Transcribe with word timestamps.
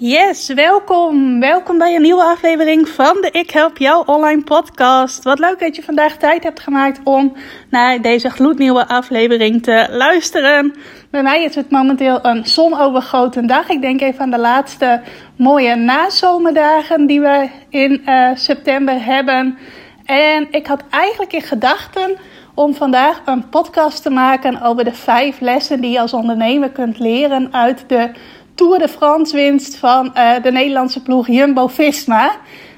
Yes, 0.00 0.52
welkom. 0.52 1.40
Welkom 1.40 1.78
bij 1.78 1.94
een 1.94 2.02
nieuwe 2.02 2.22
aflevering 2.22 2.88
van 2.88 3.18
de 3.20 3.30
Ik 3.30 3.50
Help 3.50 3.78
Jou 3.78 4.02
Online 4.06 4.42
podcast. 4.42 5.24
Wat 5.24 5.38
leuk 5.38 5.58
dat 5.58 5.76
je 5.76 5.82
vandaag 5.82 6.16
tijd 6.16 6.42
hebt 6.42 6.60
gemaakt 6.60 7.00
om 7.04 7.36
naar 7.70 8.02
deze 8.02 8.30
gloednieuwe 8.30 8.88
aflevering 8.88 9.62
te 9.62 9.86
luisteren. 9.90 10.74
Bij 11.10 11.22
mij 11.22 11.44
is 11.44 11.54
het 11.54 11.70
momenteel 11.70 12.18
een 12.24 12.46
zonovergoten 12.46 13.46
dag. 13.46 13.68
Ik 13.68 13.80
denk 13.80 14.00
even 14.00 14.20
aan 14.20 14.30
de 14.30 14.38
laatste 14.38 15.00
mooie 15.36 15.74
nazomerdagen 15.74 17.06
die 17.06 17.20
we 17.20 17.48
in 17.68 18.02
uh, 18.06 18.30
september 18.34 19.04
hebben. 19.04 19.58
En 20.04 20.46
ik 20.50 20.66
had 20.66 20.82
eigenlijk 20.90 21.32
in 21.32 21.42
gedachten 21.42 22.16
om 22.54 22.74
vandaag 22.74 23.22
een 23.24 23.48
podcast 23.48 24.02
te 24.02 24.10
maken 24.10 24.62
over 24.62 24.84
de 24.84 24.94
vijf 24.94 25.40
lessen 25.40 25.80
die 25.80 25.90
je 25.90 26.00
als 26.00 26.12
ondernemer 26.12 26.70
kunt 26.70 26.98
leren 26.98 27.52
uit 27.52 27.84
de 27.86 28.10
Tour 28.58 28.78
de 28.78 28.88
France 28.88 29.36
winst 29.36 29.76
van 29.76 30.12
uh, 30.14 30.42
de 30.42 30.52
Nederlandse 30.52 31.02
ploeg 31.02 31.26
Jumbo-Visma. 31.26 32.30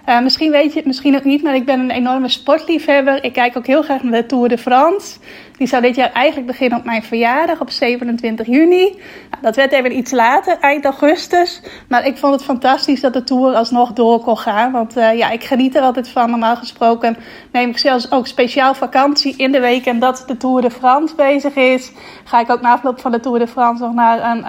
Uh, 0.09 0.23
misschien 0.23 0.51
weet 0.51 0.73
je 0.73 0.79
het 0.79 0.87
misschien 0.87 1.17
ook 1.17 1.25
niet, 1.25 1.43
maar 1.43 1.55
ik 1.55 1.65
ben 1.65 1.81
een 1.81 1.91
enorme 1.91 2.29
sportliefhebber. 2.29 3.25
Ik 3.25 3.33
kijk 3.33 3.57
ook 3.57 3.67
heel 3.67 3.83
graag 3.83 4.03
naar 4.03 4.21
de 4.21 4.27
Tour 4.27 4.49
de 4.49 4.59
France. 4.59 5.19
Die 5.57 5.67
zou 5.67 5.83
dit 5.83 5.97
jaar 5.97 6.13
eigenlijk 6.13 6.47
beginnen 6.47 6.79
op 6.79 6.85
mijn 6.85 7.03
verjaardag 7.03 7.61
op 7.61 7.71
27 7.71 8.47
juni. 8.47 8.85
Nou, 9.31 9.43
dat 9.43 9.57
werd 9.57 9.73
even 9.73 9.97
iets 9.97 10.13
later, 10.13 10.59
eind 10.59 10.85
augustus. 10.85 11.63
Maar 11.89 12.07
ik 12.07 12.17
vond 12.17 12.33
het 12.33 12.45
fantastisch 12.45 13.01
dat 13.01 13.13
de 13.13 13.25
Tour 13.25 13.55
alsnog 13.55 13.93
door 13.93 14.21
kon 14.21 14.39
gaan. 14.39 14.73
Want 14.73 14.97
uh, 14.97 15.19
ja, 15.19 15.31
ik 15.31 15.45
geniet 15.45 15.77
er 15.77 15.83
altijd 15.83 16.09
van. 16.09 16.31
Normaal 16.31 16.57
gesproken 16.57 17.17
neem 17.53 17.71
ik 17.71 17.79
zelfs 17.79 18.13
ook 18.13 18.27
speciaal 18.27 18.75
vakantie 18.75 19.37
in 19.37 19.53
de 19.53 19.61
week. 19.61 19.87
En 19.87 19.99
dat 19.99 20.25
de 20.27 20.37
Tour 20.37 20.61
de 20.63 20.71
France 20.71 21.15
bezig 21.15 21.55
is. 21.55 21.93
Ga 22.25 22.41
ik 22.41 22.51
ook 22.51 22.61
na 22.61 22.73
afloop 22.73 23.01
van 23.01 23.11
de 23.11 23.21
Tour 23.21 23.39
de 23.39 23.49
France 23.49 23.83
nog 23.83 23.95
naar 23.95 24.31
een 24.31 24.45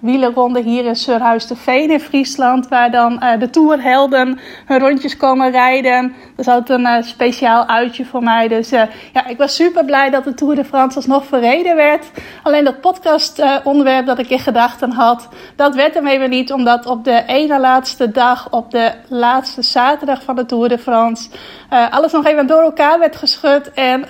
wielerronde 0.00 0.60
hier 0.62 0.84
in 0.84 0.96
Surhuis 0.96 1.46
de 1.46 1.56
Veen 1.56 1.90
in 1.90 2.00
Friesland. 2.00 2.68
Waar 2.68 2.90
dan 2.90 3.12
uh, 3.12 3.38
de 3.38 3.50
tourhelden 3.50 4.38
hun 4.66 4.78
rondjes 4.78 5.16
komen 5.16 5.50
rijden. 5.50 6.14
Dat 6.36 6.46
is 6.46 6.52
altijd 6.52 6.78
een 6.78 6.86
uh, 6.86 7.02
speciaal 7.02 7.66
uitje 7.66 8.04
voor 8.04 8.22
mij. 8.22 8.48
Dus 8.48 8.72
uh, 8.72 8.82
ja, 9.12 9.26
ik 9.26 9.38
was 9.38 9.54
super 9.54 9.84
blij 9.84 10.10
dat 10.10 10.24
de 10.24 10.34
Tour 10.34 10.54
de 10.54 10.64
France 10.64 10.96
alsnog 10.96 11.26
verreden 11.26 11.76
werd. 11.76 12.10
Alleen 12.42 12.64
dat 12.64 12.80
podcast 12.80 13.42
onderwerp 13.64 14.06
dat 14.06 14.18
ik 14.18 14.28
in 14.28 14.38
gedachten 14.38 14.92
had, 14.92 15.28
dat 15.56 15.74
werd 15.74 15.94
hem 15.94 16.06
even 16.06 16.30
niet. 16.30 16.52
Omdat 16.52 16.86
op 16.86 17.04
de 17.04 17.22
ene 17.26 17.60
laatste 17.60 18.10
dag, 18.10 18.50
op 18.50 18.70
de 18.70 18.92
laatste 19.08 19.62
zaterdag 19.62 20.22
van 20.22 20.36
de 20.36 20.46
Tour 20.46 20.68
de 20.68 20.78
France, 20.78 21.28
alles 21.90 22.12
nog 22.12 22.26
even 22.26 22.46
door 22.46 22.62
elkaar 22.62 22.98
werd 22.98 23.16
geschud. 23.16 23.72
En 23.72 24.04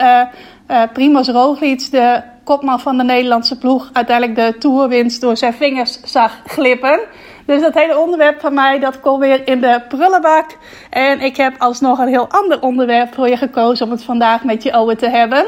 Primoz 0.93 1.29
Roglic, 1.29 1.91
de 1.91 2.21
kopman 2.45 2.81
van 2.81 2.97
de 2.97 3.05
Nederlandse 3.05 3.59
ploeg, 3.59 3.91
uiteindelijk 3.93 4.39
de 4.39 4.59
toerwinst 4.59 5.21
door 5.21 5.37
zijn 5.37 5.55
vingers 5.55 6.01
zag 6.01 6.41
glippen. 6.47 7.01
Dus 7.47 7.61
dat 7.61 7.75
hele 7.75 7.99
onderwerp 7.99 8.41
van 8.41 8.55
mij, 8.55 8.79
dat 8.79 9.01
komt 9.01 9.21
weer 9.21 9.47
in 9.47 9.61
de 9.61 9.83
prullenbak. 9.89 10.57
En 10.91 11.21
ik 11.21 11.37
heb 11.37 11.55
alsnog 11.59 11.99
een 11.99 12.09
heel 12.09 12.29
ander 12.29 12.63
onderwerp 12.63 13.15
voor 13.15 13.29
je 13.29 13.37
gekozen 13.37 13.87
om 13.87 13.93
het 13.93 14.05
vandaag 14.05 14.45
met 14.45 14.63
je 14.63 14.73
over 14.73 14.97
te 14.97 15.09
hebben. 15.09 15.47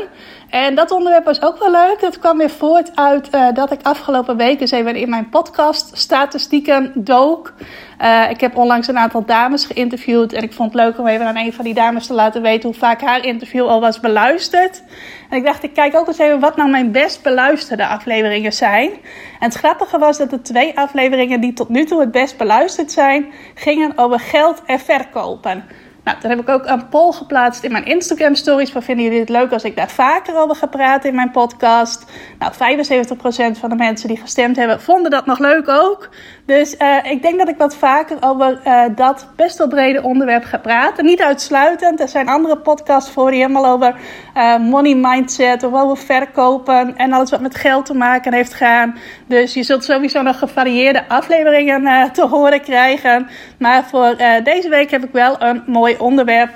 En 0.53 0.75
dat 0.75 0.91
onderwerp 0.91 1.25
was 1.25 1.43
ook 1.43 1.59
wel 1.59 1.71
leuk. 1.71 1.97
Dat 2.01 2.19
kwam 2.19 2.39
weer 2.39 2.51
voort 2.51 2.97
uit 2.97 3.29
uh, 3.35 3.47
dat 3.55 3.73
ik 3.73 3.83
afgelopen 3.83 4.37
weken 4.37 4.61
eens 4.61 4.71
even 4.71 4.97
in 4.97 5.11
mijn 5.11 5.29
podcast 5.29 5.91
statistieken 5.97 6.93
dook. 6.95 7.53
Uh, 8.01 8.31
ik 8.31 8.41
heb 8.41 8.57
onlangs 8.57 8.89
een 8.89 8.99
aantal 8.99 9.25
dames 9.25 9.65
geïnterviewd. 9.65 10.33
En 10.33 10.43
ik 10.43 10.53
vond 10.53 10.73
het 10.73 10.83
leuk 10.83 10.99
om 10.99 11.07
even 11.07 11.27
aan 11.27 11.37
een 11.37 11.53
van 11.53 11.65
die 11.65 11.75
dames 11.75 12.07
te 12.07 12.13
laten 12.15 12.43
weten 12.43 12.69
hoe 12.69 12.79
vaak 12.79 13.01
haar 13.01 13.25
interview 13.25 13.67
al 13.67 13.81
was 13.81 14.01
beluisterd. 14.01 14.83
En 15.31 15.37
ik 15.37 15.45
dacht, 15.45 15.63
ik 15.63 15.75
kijk 15.75 15.97
ook 15.97 16.07
eens 16.07 16.19
even 16.19 16.41
wat 16.41 16.57
nou 16.57 16.71
mijn 16.71 16.93
best 16.93 17.23
beluisterde 17.23 17.87
afleveringen 17.87 18.53
zijn. 18.53 18.91
En 18.91 19.49
het 19.49 19.55
grappige 19.55 19.99
was 19.99 20.19
dat 20.19 20.31
de 20.31 20.43
twee 20.43 20.79
afleveringen 20.79 21.41
die 21.41 21.53
tot 21.53 21.69
nu 21.69 21.85
toe 21.85 22.01
het 22.01 22.11
best 22.11 22.37
beluisterd 22.37 22.93
zijn, 22.93 23.33
gingen 23.55 23.99
over 23.99 24.21
geld 24.21 24.63
en 24.67 24.81
verkopen. 24.81 25.65
Nou, 26.05 26.17
dan 26.21 26.31
heb 26.31 26.41
ik 26.41 26.49
ook 26.49 26.67
een 26.67 26.89
poll 26.89 27.13
geplaatst 27.13 27.65
in 27.65 27.73
mijn 27.73 27.85
Instagram 27.85 28.35
stories. 28.35 28.73
Waar 28.73 28.83
vinden 28.83 29.05
jullie 29.05 29.21
het 29.21 29.29
leuk 29.29 29.53
als 29.53 29.65
ik 29.65 29.77
daar 29.77 29.91
vaker 29.91 30.37
over 30.37 30.57
ga 30.57 30.67
praten 30.67 31.09
in 31.09 31.15
mijn 31.15 31.31
podcast? 31.31 32.05
Nou, 32.39 32.53
75% 32.53 33.59
van 33.59 33.71
de 33.71 33.77
mensen 33.77 34.09
die 34.09 34.17
gestemd 34.17 34.57
hebben, 34.57 34.81
vonden 34.81 35.11
dat 35.11 35.27
nog 35.27 35.39
leuk 35.39 35.69
ook. 35.69 36.09
Dus 36.47 36.75
uh, 36.79 36.97
ik 37.03 37.23
denk 37.23 37.39
dat 37.39 37.49
ik 37.49 37.57
wat 37.57 37.77
vaker 37.77 38.17
over 38.21 38.61
uh, 38.67 38.85
dat 38.97 39.27
best 39.37 39.59
wel 39.59 39.69
brede 39.69 40.03
onderwerp 40.03 40.45
ga 40.45 40.59
praten. 40.59 41.05
Niet 41.05 41.23
uitsluitend. 41.23 42.01
Er 42.01 42.09
zijn 42.09 42.29
andere 42.29 42.57
podcasts 42.57 43.11
voor 43.11 43.31
die 43.31 43.41
helemaal 43.41 43.67
over 43.67 43.95
uh, 44.37 44.59
money 44.59 44.95
mindset 44.95 45.63
of 45.63 45.73
over 45.73 45.97
verkopen 45.97 46.97
en 46.97 47.13
alles 47.13 47.31
wat 47.31 47.41
met 47.41 47.55
geld 47.55 47.87
te 47.87 47.95
maken 47.95 48.33
heeft 48.33 48.55
gaan. 48.55 48.97
Dus 49.27 49.55
je 49.55 49.63
zult 49.63 49.85
sowieso 49.85 50.23
nog 50.23 50.39
gevarieerde 50.39 51.09
afleveringen 51.09 52.13
te 52.13 52.27
horen 52.27 52.61
krijgen. 52.61 53.29
Maar 53.59 53.85
voor 53.85 54.17
deze 54.45 54.69
week 54.69 54.91
heb 54.91 55.05
ik 55.05 55.13
wel 55.13 55.43
een 55.43 55.63
onderwerp 56.01 56.51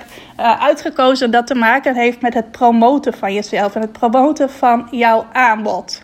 uitgekozen 0.59 1.31
dat 1.31 1.47
te 1.47 1.55
maken 1.55 1.95
heeft 1.95 2.21
met 2.21 2.33
het 2.33 2.51
promoten 2.51 3.13
van 3.13 3.33
jezelf 3.33 3.75
en 3.75 3.81
het 3.81 3.91
promoten 3.91 4.49
van 4.49 4.87
jouw 4.91 5.25
aanbod. 5.33 6.03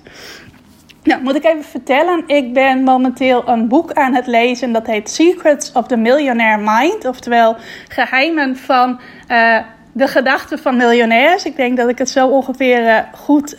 Nou, 1.04 1.22
moet 1.22 1.36
ik 1.36 1.44
even 1.44 1.64
vertellen. 1.64 2.24
Ik 2.28 2.54
ben 2.54 2.84
momenteel 2.84 3.48
een 3.48 3.68
boek 3.68 3.94
aan 3.94 4.14
het 4.14 4.28
lezen. 4.28 4.72
Dat 4.72 4.88
heet 4.88 5.10
Secrets 5.10 5.72
of 5.72 5.88
the 5.88 5.98
Millionaire 5.98 6.62
Mind. 6.66 7.06
Oftewel, 7.06 7.56
geheimen 7.88 8.58
van 8.58 9.00
uh, 9.30 9.60
de 9.92 10.08
gedachten 10.08 10.60
van 10.60 10.78
miljonairs. 10.78 11.46
Ik 11.46 11.56
denk 11.56 11.78
dat 11.78 11.90
ik 11.90 11.98
het 11.98 12.10
zo 12.10 12.28
ongeveer 12.28 12.84
uh, 12.84 12.98
goed 13.14 13.56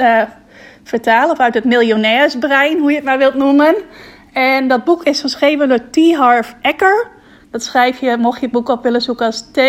vertaal. 0.85 1.31
Of 1.31 1.39
uit 1.39 1.55
het 1.55 1.65
miljonairsbrein, 1.65 2.79
hoe 2.79 2.91
je 2.91 2.97
het 2.97 3.05
maar 3.05 3.19
wilt 3.19 3.35
noemen. 3.35 3.75
En 4.33 4.69
dat 4.69 4.85
boek 4.85 5.03
is 5.03 5.21
geschreven 5.21 5.69
door 5.69 5.91
T. 5.91 6.15
Harv 6.15 6.53
Eker. 6.63 7.09
Dat 7.55 7.63
schrijf 7.63 8.01
je, 8.01 8.17
mocht 8.17 8.39
je 8.39 8.45
het 8.45 8.55
boek 8.55 8.69
op 8.69 8.83
willen 8.83 9.01
zoeken, 9.01 9.27
als 9.27 9.41
T, 9.41 9.61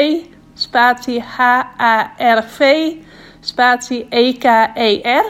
spatie 0.54 1.22
H-A-R-V, 1.22 2.92
spatie 3.40 4.06
E-K-E-R. 4.10 5.26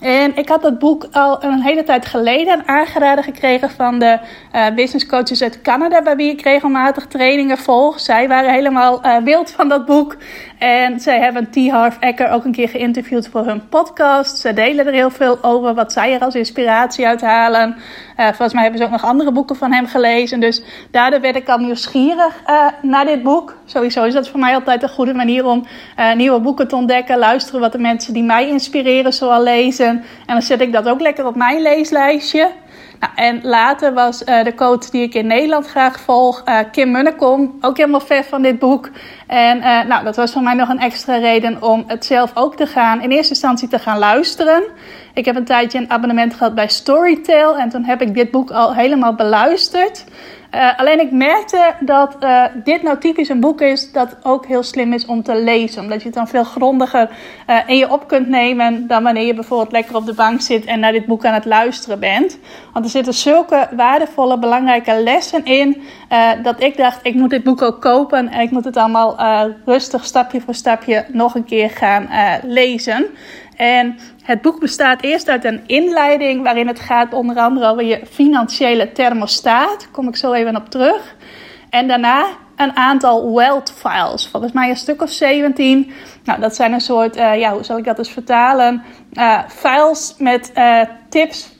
En 0.00 0.36
ik 0.36 0.48
had 0.48 0.62
dat 0.62 0.78
boek 0.78 1.06
al 1.12 1.44
een 1.44 1.62
hele 1.62 1.82
tijd 1.82 2.06
geleden 2.06 2.66
aangeraden 2.66 3.24
gekregen 3.24 3.70
van 3.70 3.98
de 3.98 4.18
uh, 4.54 4.66
business 4.74 5.06
coaches 5.06 5.42
uit 5.42 5.62
Canada, 5.62 6.02
bij 6.02 6.16
wie 6.16 6.30
ik 6.30 6.42
regelmatig 6.42 7.06
trainingen 7.06 7.58
volg. 7.58 8.00
Zij 8.00 8.28
waren 8.28 8.52
helemaal 8.52 9.06
uh, 9.06 9.16
wild 9.16 9.50
van 9.50 9.68
dat 9.68 9.86
boek. 9.86 10.16
En 10.58 11.00
zij 11.00 11.20
hebben 11.20 11.50
T. 11.50 11.70
Harv 11.70 11.96
Eker 12.00 12.30
ook 12.30 12.44
een 12.44 12.52
keer 12.52 12.68
geïnterviewd 12.68 13.28
voor 13.28 13.46
hun 13.46 13.68
podcast. 13.68 14.38
Ze 14.38 14.52
delen 14.52 14.86
er 14.86 14.92
heel 14.92 15.10
veel 15.10 15.38
over 15.42 15.74
wat 15.74 15.92
zij 15.92 16.14
er 16.14 16.20
als 16.20 16.34
inspiratie 16.34 17.06
uit 17.06 17.20
halen. 17.20 17.76
Uh, 18.16 18.26
volgens 18.26 18.52
mij 18.52 18.62
hebben 18.62 18.80
ze 18.80 18.86
ook 18.86 18.92
nog 18.92 19.04
andere 19.04 19.32
boeken 19.32 19.56
van 19.56 19.72
hem 19.72 19.86
gelezen. 19.86 20.40
Dus 20.40 20.62
daardoor 20.90 21.20
werd 21.20 21.36
ik 21.36 21.48
al 21.48 21.58
nieuwsgierig 21.58 22.42
naar 22.82 23.04
dit 23.04 23.22
boek. 23.22 23.56
Sowieso 23.64 24.04
is 24.04 24.14
dat 24.14 24.28
voor 24.28 24.40
mij 24.40 24.54
altijd 24.54 24.82
een 24.82 24.88
goede 24.88 25.14
manier 25.14 25.46
om 25.46 25.66
nieuwe 26.16 26.40
boeken 26.40 26.68
te 26.68 26.76
ontdekken. 26.76 27.18
Luisteren 27.18 27.60
wat 27.60 27.72
de 27.72 27.78
mensen 27.78 28.12
die 28.12 28.22
mij 28.22 28.48
inspireren 28.48 29.12
zoal 29.12 29.42
lezen. 29.42 29.88
En 29.88 30.04
dan 30.26 30.42
zet 30.42 30.60
ik 30.60 30.72
dat 30.72 30.88
ook 30.88 31.00
lekker 31.00 31.26
op 31.26 31.36
mijn 31.36 31.62
leeslijstje. 31.62 32.50
Nou, 33.00 33.12
en 33.14 33.40
later 33.42 33.94
was 33.94 34.22
uh, 34.22 34.44
de 34.44 34.54
coach 34.54 34.90
die 34.90 35.02
ik 35.02 35.14
in 35.14 35.26
Nederland 35.26 35.66
graag 35.66 36.00
volg, 36.00 36.42
uh, 36.48 36.58
Kim 36.72 36.90
Munnekom, 36.90 37.58
ook 37.60 37.76
helemaal 37.76 38.00
ver 38.00 38.24
van 38.24 38.42
dit 38.42 38.58
boek. 38.58 38.90
En 39.26 39.58
uh, 39.58 39.84
nou, 39.84 40.04
dat 40.04 40.16
was 40.16 40.32
voor 40.32 40.42
mij 40.42 40.54
nog 40.54 40.68
een 40.68 40.78
extra 40.78 41.16
reden 41.16 41.62
om 41.62 41.84
het 41.86 42.04
zelf 42.04 42.30
ook 42.34 42.56
te 42.56 42.66
gaan, 42.66 43.02
in 43.02 43.10
eerste 43.10 43.32
instantie 43.32 43.68
te 43.68 43.78
gaan 43.78 43.98
luisteren. 43.98 44.62
Ik 45.14 45.24
heb 45.24 45.36
een 45.36 45.44
tijdje 45.44 45.78
een 45.78 45.90
abonnement 45.90 46.34
gehad 46.34 46.54
bij 46.54 46.68
Storytel 46.68 47.56
en 47.56 47.68
toen 47.68 47.84
heb 47.84 48.02
ik 48.02 48.14
dit 48.14 48.30
boek 48.30 48.50
al 48.50 48.74
helemaal 48.74 49.14
beluisterd. 49.14 50.04
Uh, 50.54 50.78
alleen 50.78 51.00
ik 51.00 51.10
merkte 51.10 51.74
dat 51.80 52.16
uh, 52.20 52.44
dit 52.64 52.82
nou 52.82 52.98
typisch 52.98 53.28
een 53.28 53.40
boek 53.40 53.60
is 53.60 53.92
dat 53.92 54.16
ook 54.22 54.46
heel 54.46 54.62
slim 54.62 54.92
is 54.92 55.06
om 55.06 55.22
te 55.22 55.42
lezen. 55.42 55.82
Omdat 55.82 55.98
je 55.98 56.06
het 56.06 56.14
dan 56.14 56.28
veel 56.28 56.44
grondiger 56.44 57.10
uh, 57.50 57.58
in 57.66 57.76
je 57.76 57.92
op 57.92 58.08
kunt 58.08 58.28
nemen 58.28 58.86
dan 58.86 59.02
wanneer 59.02 59.26
je 59.26 59.34
bijvoorbeeld 59.34 59.72
lekker 59.72 59.96
op 59.96 60.06
de 60.06 60.14
bank 60.14 60.40
zit 60.40 60.64
en 60.64 60.80
naar 60.80 60.92
dit 60.92 61.06
boek 61.06 61.24
aan 61.24 61.34
het 61.34 61.44
luisteren 61.44 62.00
bent. 62.00 62.38
Want 62.72 62.84
er 62.84 62.90
zitten 62.90 63.14
zulke 63.14 63.68
waardevolle, 63.76 64.38
belangrijke 64.38 65.02
lessen 65.02 65.44
in 65.44 65.82
dat 66.42 66.62
ik 66.62 66.76
dacht, 66.76 66.98
ik 67.02 67.14
moet 67.14 67.30
dit 67.30 67.42
boek 67.42 67.62
ook 67.62 67.80
kopen 67.80 68.28
en 68.28 68.40
ik 68.40 68.50
moet 68.50 68.64
het 68.64 68.76
allemaal 68.76 69.16
rustig 69.64 70.04
stapje 70.04 70.40
voor 70.40 70.54
stapje 70.54 71.04
nog 71.08 71.34
een 71.34 71.44
keer 71.44 71.70
gaan 71.70 72.08
lezen. 72.42 73.06
En 73.56 73.98
het 74.26 74.42
boek 74.42 74.60
bestaat 74.60 75.02
eerst 75.02 75.28
uit 75.28 75.44
een 75.44 75.62
inleiding 75.66 76.42
waarin 76.42 76.66
het 76.66 76.80
gaat 76.80 77.12
onder 77.12 77.36
andere 77.36 77.66
over 77.66 77.84
je 77.84 78.00
financiële 78.10 78.92
thermostaat. 78.92 79.80
Daar 79.80 79.88
kom 79.92 80.08
ik 80.08 80.16
zo 80.16 80.32
even 80.32 80.56
op 80.56 80.68
terug. 80.68 81.16
En 81.70 81.88
daarna 81.88 82.26
een 82.56 82.76
aantal 82.76 83.34
wealth 83.34 83.72
files. 83.72 84.28
Volgens 84.28 84.52
mij 84.52 84.68
een 84.68 84.76
stuk 84.76 85.02
of 85.02 85.10
17. 85.10 85.92
Nou, 86.24 86.40
dat 86.40 86.54
zijn 86.56 86.72
een 86.72 86.80
soort, 86.80 87.14
ja, 87.14 87.52
hoe 87.52 87.64
zal 87.64 87.78
ik 87.78 87.84
dat 87.84 87.98
eens 87.98 88.10
vertalen? 88.10 88.82
files 89.48 90.14
met 90.18 90.52
tips 91.08 91.58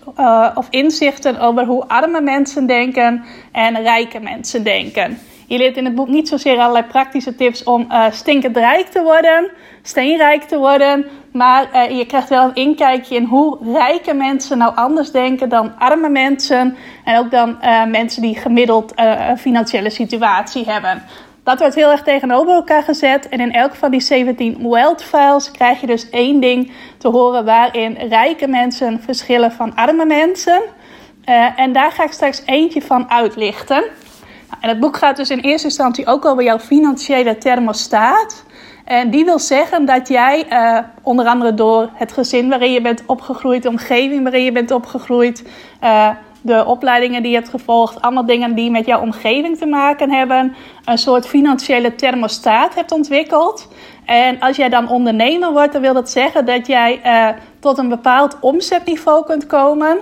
of 0.54 0.66
inzichten 0.70 1.40
over 1.40 1.64
hoe 1.64 1.88
arme 1.88 2.20
mensen 2.20 2.66
denken 2.66 3.24
en 3.52 3.82
rijke 3.82 4.20
mensen 4.20 4.64
denken. 4.64 5.18
Je 5.46 5.58
leert 5.58 5.76
in 5.76 5.84
het 5.84 5.94
boek 5.94 6.08
niet 6.08 6.28
zozeer 6.28 6.58
allerlei 6.58 6.84
praktische 6.84 7.34
tips 7.34 7.64
om 7.64 7.86
uh, 7.90 8.04
stinkend 8.10 8.56
rijk 8.56 8.86
te 8.86 9.02
worden, 9.02 9.50
steenrijk 9.82 10.42
te 10.42 10.58
worden. 10.58 11.06
Maar 11.32 11.68
uh, 11.74 11.98
je 11.98 12.06
krijgt 12.06 12.28
wel 12.28 12.44
een 12.44 12.54
inkijkje 12.54 13.16
in 13.16 13.24
hoe 13.24 13.58
rijke 13.72 14.14
mensen 14.14 14.58
nou 14.58 14.76
anders 14.76 15.10
denken 15.10 15.48
dan 15.48 15.78
arme 15.78 16.08
mensen. 16.08 16.76
En 17.04 17.18
ook 17.18 17.30
dan 17.30 17.58
uh, 17.62 17.84
mensen 17.84 18.22
die 18.22 18.36
gemiddeld 18.36 18.92
een 18.94 19.38
financiële 19.38 19.90
situatie 19.90 20.64
hebben. 20.64 21.02
Dat 21.42 21.58
wordt 21.58 21.74
heel 21.74 21.90
erg 21.90 22.02
tegenover 22.02 22.54
elkaar 22.54 22.82
gezet. 22.82 23.28
En 23.28 23.40
in 23.40 23.52
elk 23.52 23.74
van 23.74 23.90
die 23.90 24.00
17 24.00 24.68
wealth 24.68 25.02
files 25.02 25.50
krijg 25.50 25.80
je 25.80 25.86
dus 25.86 26.10
één 26.10 26.40
ding 26.40 26.72
te 26.98 27.08
horen 27.08 27.44
waarin 27.44 27.98
rijke 28.08 28.48
mensen 28.48 29.00
verschillen 29.00 29.52
van 29.52 29.74
arme 29.74 30.04
mensen. 30.04 30.62
en 31.56 31.72
daar 31.72 31.92
ga 31.92 32.04
ik 32.04 32.12
straks 32.12 32.42
eentje 32.46 32.82
van 32.82 33.10
uitlichten. 33.10 33.84
En 34.60 34.68
het 34.68 34.80
boek 34.80 34.96
gaat 34.96 35.16
dus 35.16 35.30
in 35.30 35.38
eerste 35.38 35.66
instantie 35.66 36.06
ook 36.06 36.24
over 36.24 36.42
jouw 36.42 36.58
financiële 36.58 37.38
thermostaat. 37.38 38.44
En 38.84 39.10
die 39.10 39.24
wil 39.24 39.38
zeggen 39.38 39.84
dat 39.84 40.08
jij, 40.08 40.46
uh, 40.50 40.78
onder 41.02 41.26
andere 41.26 41.54
door 41.54 41.90
het 41.94 42.12
gezin 42.12 42.48
waarin 42.48 42.72
je 42.72 42.80
bent 42.80 43.02
opgegroeid, 43.06 43.62
de 43.62 43.68
omgeving 43.68 44.22
waarin 44.22 44.44
je 44.44 44.52
bent 44.52 44.70
opgegroeid, 44.70 45.44
uh, 45.82 46.08
de 46.40 46.64
opleidingen 46.64 47.22
die 47.22 47.30
je 47.30 47.36
hebt 47.36 47.48
gevolgd, 47.48 48.00
allemaal 48.00 48.26
dingen 48.26 48.54
die 48.54 48.70
met 48.70 48.86
jouw 48.86 49.00
omgeving 49.00 49.58
te 49.58 49.66
maken 49.66 50.10
hebben, 50.10 50.54
een 50.84 50.98
soort 50.98 51.26
financiële 51.26 51.94
thermostaat 51.94 52.74
hebt 52.74 52.92
ontwikkeld. 52.92 53.68
En 54.04 54.40
als 54.40 54.56
jij 54.56 54.68
dan 54.68 54.88
ondernemer 54.88 55.52
wordt, 55.52 55.72
dan 55.72 55.82
wil 55.82 55.94
dat 55.94 56.10
zeggen 56.10 56.44
dat 56.44 56.66
jij 56.66 57.00
uh, 57.04 57.42
tot 57.60 57.78
een 57.78 57.88
bepaald 57.88 58.36
omzetniveau 58.40 59.24
kunt 59.24 59.46
komen. 59.46 59.98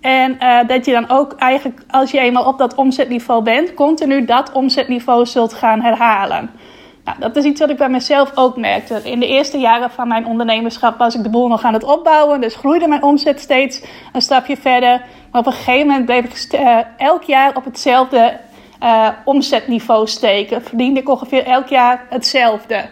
En 0.00 0.36
uh, 0.40 0.58
dat 0.66 0.84
je 0.84 0.92
dan 0.92 1.08
ook 1.08 1.32
eigenlijk, 1.32 1.80
als 1.90 2.10
je 2.10 2.18
eenmaal 2.18 2.44
op 2.44 2.58
dat 2.58 2.74
omzetniveau 2.74 3.42
bent, 3.42 3.74
continu 3.74 4.24
dat 4.24 4.52
omzetniveau 4.52 5.26
zult 5.26 5.52
gaan 5.52 5.80
herhalen. 5.80 6.50
Nou, 7.06 7.18
dat 7.18 7.36
is 7.36 7.44
iets 7.44 7.60
wat 7.60 7.70
ik 7.70 7.76
bij 7.76 7.88
mezelf 7.88 8.32
ook 8.34 8.56
merkte. 8.56 9.00
In 9.04 9.20
de 9.20 9.26
eerste 9.26 9.58
jaren 9.58 9.90
van 9.90 10.08
mijn 10.08 10.26
ondernemerschap 10.26 10.98
was 10.98 11.14
ik 11.14 11.22
de 11.22 11.30
boel 11.30 11.48
nog 11.48 11.62
aan 11.62 11.72
het 11.72 11.84
opbouwen. 11.84 12.40
Dus 12.40 12.54
groeide 12.54 12.88
mijn 12.88 13.02
omzet 13.02 13.40
steeds 13.40 13.82
een 14.12 14.22
stapje 14.22 14.56
verder. 14.56 15.02
Maar 15.30 15.40
op 15.40 15.46
een 15.46 15.52
gegeven 15.52 15.86
moment 15.86 16.04
bleef 16.04 16.24
ik 16.24 16.60
uh, 16.60 16.78
elk 16.96 17.22
jaar 17.22 17.56
op 17.56 17.64
hetzelfde 17.64 18.38
uh, 18.82 19.08
omzetniveau 19.24 20.06
steken. 20.06 20.62
Verdiende 20.62 21.00
ik 21.00 21.08
ongeveer 21.08 21.44
elk 21.46 21.68
jaar 21.68 22.06
hetzelfde. 22.08 22.88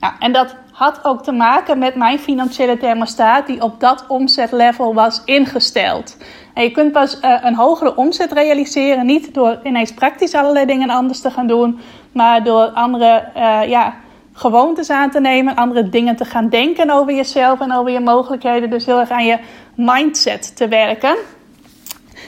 Nou, 0.00 0.14
en 0.18 0.32
dat 0.32 0.56
had 0.76 1.04
ook 1.04 1.22
te 1.22 1.32
maken 1.32 1.78
met 1.78 1.94
mijn 1.94 2.18
financiële 2.18 2.76
thermostaat, 2.78 3.46
die 3.46 3.62
op 3.62 3.80
dat 3.80 4.04
omzetlevel 4.08 4.94
was 4.94 5.22
ingesteld. 5.24 6.16
En 6.54 6.62
je 6.62 6.70
kunt 6.70 6.92
pas 6.92 7.18
uh, 7.22 7.38
een 7.42 7.54
hogere 7.54 7.96
omzet 7.96 8.32
realiseren, 8.32 9.06
niet 9.06 9.34
door 9.34 9.60
ineens 9.62 9.94
praktisch 9.94 10.34
allerlei 10.34 10.66
dingen 10.66 10.90
anders 10.90 11.20
te 11.20 11.30
gaan 11.30 11.46
doen, 11.46 11.80
maar 12.12 12.44
door 12.44 12.64
andere 12.64 13.28
uh, 13.36 13.68
ja, 13.68 13.94
gewoontes 14.32 14.90
aan 14.90 15.10
te 15.10 15.20
nemen, 15.20 15.54
andere 15.54 15.88
dingen 15.88 16.16
te 16.16 16.24
gaan 16.24 16.48
denken 16.48 16.90
over 16.90 17.14
jezelf 17.14 17.60
en 17.60 17.72
over 17.72 17.92
je 17.92 18.00
mogelijkheden. 18.00 18.70
Dus 18.70 18.86
heel 18.86 19.00
erg 19.00 19.10
aan 19.10 19.26
je 19.26 19.38
mindset 19.74 20.56
te 20.56 20.68
werken. 20.68 21.16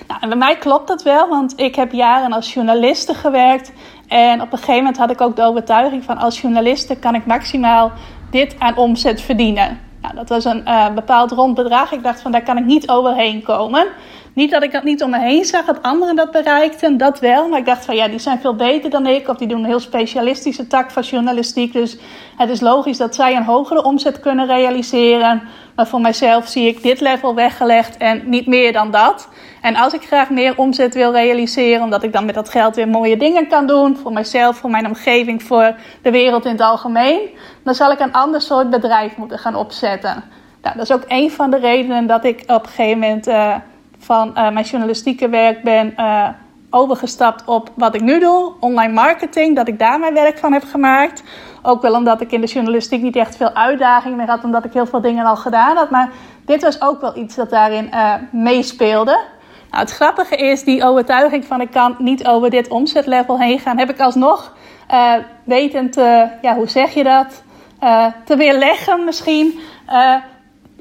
Nou, 0.06 0.20
en 0.20 0.28
bij 0.28 0.38
mij 0.38 0.56
klopt 0.56 0.88
dat 0.88 1.02
wel, 1.02 1.28
want 1.28 1.60
ik 1.60 1.74
heb 1.74 1.92
jaren 1.92 2.32
als 2.32 2.52
journaliste 2.52 3.14
gewerkt. 3.14 3.72
En 4.06 4.40
op 4.40 4.52
een 4.52 4.58
gegeven 4.58 4.76
moment 4.76 4.96
had 4.96 5.10
ik 5.10 5.20
ook 5.20 5.36
de 5.36 5.42
overtuiging 5.42 6.04
van 6.04 6.18
als 6.18 6.40
journaliste 6.40 6.96
kan 6.96 7.14
ik 7.14 7.26
maximaal 7.26 7.92
dit 8.30 8.56
aan 8.58 8.76
omzet 8.76 9.20
verdienen. 9.20 9.80
Nou, 10.02 10.14
dat 10.14 10.28
was 10.28 10.44
een 10.44 10.62
uh, 10.64 10.94
bepaald 10.94 11.30
rond 11.30 11.54
bedrag. 11.54 11.92
Ik 11.92 12.02
dacht 12.02 12.20
van 12.20 12.32
daar 12.32 12.42
kan 12.42 12.58
ik 12.58 12.64
niet 12.64 12.88
overheen 12.88 13.42
komen. 13.42 13.86
Niet 14.32 14.50
dat 14.50 14.62
ik 14.62 14.72
dat 14.72 14.84
niet 14.84 15.02
om 15.02 15.10
me 15.10 15.18
heen 15.18 15.44
zag, 15.44 15.64
dat 15.64 15.82
anderen 15.82 16.16
dat 16.16 16.30
bereikten, 16.30 16.96
dat 16.96 17.20
wel. 17.20 17.48
Maar 17.48 17.58
ik 17.58 17.66
dacht 17.66 17.84
van 17.84 17.96
ja, 17.96 18.08
die 18.08 18.18
zijn 18.18 18.40
veel 18.40 18.54
beter 18.54 18.90
dan 18.90 19.06
ik. 19.06 19.28
Of 19.28 19.36
die 19.36 19.48
doen 19.48 19.58
een 19.58 19.64
heel 19.64 19.80
specialistische 19.80 20.66
tak 20.66 20.90
van 20.90 21.02
journalistiek. 21.02 21.72
Dus 21.72 21.98
het 22.36 22.50
is 22.50 22.60
logisch 22.60 22.96
dat 22.96 23.14
zij 23.14 23.36
een 23.36 23.44
hogere 23.44 23.84
omzet 23.84 24.20
kunnen 24.20 24.46
realiseren. 24.46 25.42
Maar 25.78 25.86
voor 25.86 26.00
mijzelf 26.00 26.48
zie 26.48 26.66
ik 26.66 26.82
dit 26.82 27.00
level 27.00 27.34
weggelegd 27.34 27.96
en 27.96 28.22
niet 28.24 28.46
meer 28.46 28.72
dan 28.72 28.90
dat. 28.90 29.28
En 29.60 29.76
als 29.76 29.92
ik 29.92 30.02
graag 30.02 30.30
meer 30.30 30.56
omzet 30.56 30.94
wil 30.94 31.12
realiseren, 31.12 31.82
omdat 31.82 32.02
ik 32.02 32.12
dan 32.12 32.24
met 32.24 32.34
dat 32.34 32.48
geld 32.48 32.76
weer 32.76 32.88
mooie 32.88 33.16
dingen 33.16 33.48
kan 33.48 33.66
doen. 33.66 33.96
Voor 33.96 34.12
mijzelf, 34.12 34.56
voor 34.56 34.70
mijn 34.70 34.86
omgeving, 34.86 35.42
voor 35.42 35.74
de 36.02 36.10
wereld 36.10 36.44
in 36.44 36.50
het 36.50 36.60
algemeen. 36.60 37.20
Dan 37.62 37.74
zal 37.74 37.92
ik 37.92 38.00
een 38.00 38.12
ander 38.12 38.40
soort 38.40 38.70
bedrijf 38.70 39.16
moeten 39.16 39.38
gaan 39.38 39.54
opzetten. 39.54 40.24
Nou, 40.62 40.76
dat 40.76 40.84
is 40.84 40.92
ook 40.92 41.04
een 41.06 41.30
van 41.30 41.50
de 41.50 41.58
redenen 41.58 42.06
dat 42.06 42.24
ik 42.24 42.42
op 42.46 42.62
een 42.62 42.68
gegeven 42.68 42.98
moment... 42.98 43.28
Uh, 43.28 43.54
van 43.98 44.28
uh, 44.28 44.50
mijn 44.50 44.64
journalistieke 44.64 45.28
werk 45.28 45.62
ben 45.62 45.94
uh, 45.96 46.28
overgestapt 46.70 47.44
op 47.44 47.70
wat 47.74 47.94
ik 47.94 48.00
nu 48.00 48.18
doe, 48.18 48.52
online 48.60 48.92
marketing, 48.92 49.56
dat 49.56 49.68
ik 49.68 49.78
daar 49.78 49.98
mijn 49.98 50.14
werk 50.14 50.38
van 50.38 50.52
heb 50.52 50.64
gemaakt. 50.64 51.22
Ook 51.62 51.82
wel 51.82 51.94
omdat 51.94 52.20
ik 52.20 52.32
in 52.32 52.40
de 52.40 52.46
journalistiek 52.46 53.02
niet 53.02 53.16
echt 53.16 53.36
veel 53.36 53.52
uitdagingen 53.52 54.16
meer 54.16 54.28
had, 54.28 54.44
omdat 54.44 54.64
ik 54.64 54.72
heel 54.72 54.86
veel 54.86 55.00
dingen 55.00 55.24
al 55.24 55.36
gedaan 55.36 55.76
had. 55.76 55.90
Maar 55.90 56.10
dit 56.44 56.62
was 56.62 56.82
ook 56.82 57.00
wel 57.00 57.16
iets 57.16 57.34
dat 57.34 57.50
daarin 57.50 57.90
uh, 57.94 58.14
meespeelde. 58.32 59.18
Nou, 59.70 59.82
het 59.82 59.92
grappige 59.92 60.36
is, 60.36 60.64
die 60.64 60.84
overtuiging 60.84 61.44
van 61.44 61.60
ik 61.60 61.70
kan 61.70 61.94
niet 61.98 62.26
over 62.26 62.50
dit 62.50 62.68
omzetlevel 62.68 63.40
heen 63.40 63.58
gaan, 63.58 63.78
heb 63.78 63.90
ik 63.90 64.00
alsnog 64.00 64.56
uh, 64.92 65.12
wetend, 65.44 65.94
ja, 66.42 66.54
hoe 66.54 66.68
zeg 66.68 66.94
je 66.94 67.04
dat, 67.04 67.42
te 68.24 68.36
weerleggen 68.36 69.04
misschien 69.04 69.60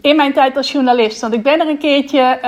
in 0.08 0.16
mijn 0.16 0.34
tijd 0.34 0.58
als 0.58 0.72
journalist. 0.72 1.22
Want 1.22 1.34
ik 1.34 1.44
ben 1.44 1.60
er 1.60 1.68
een 1.68 1.78
keertje 1.78 2.40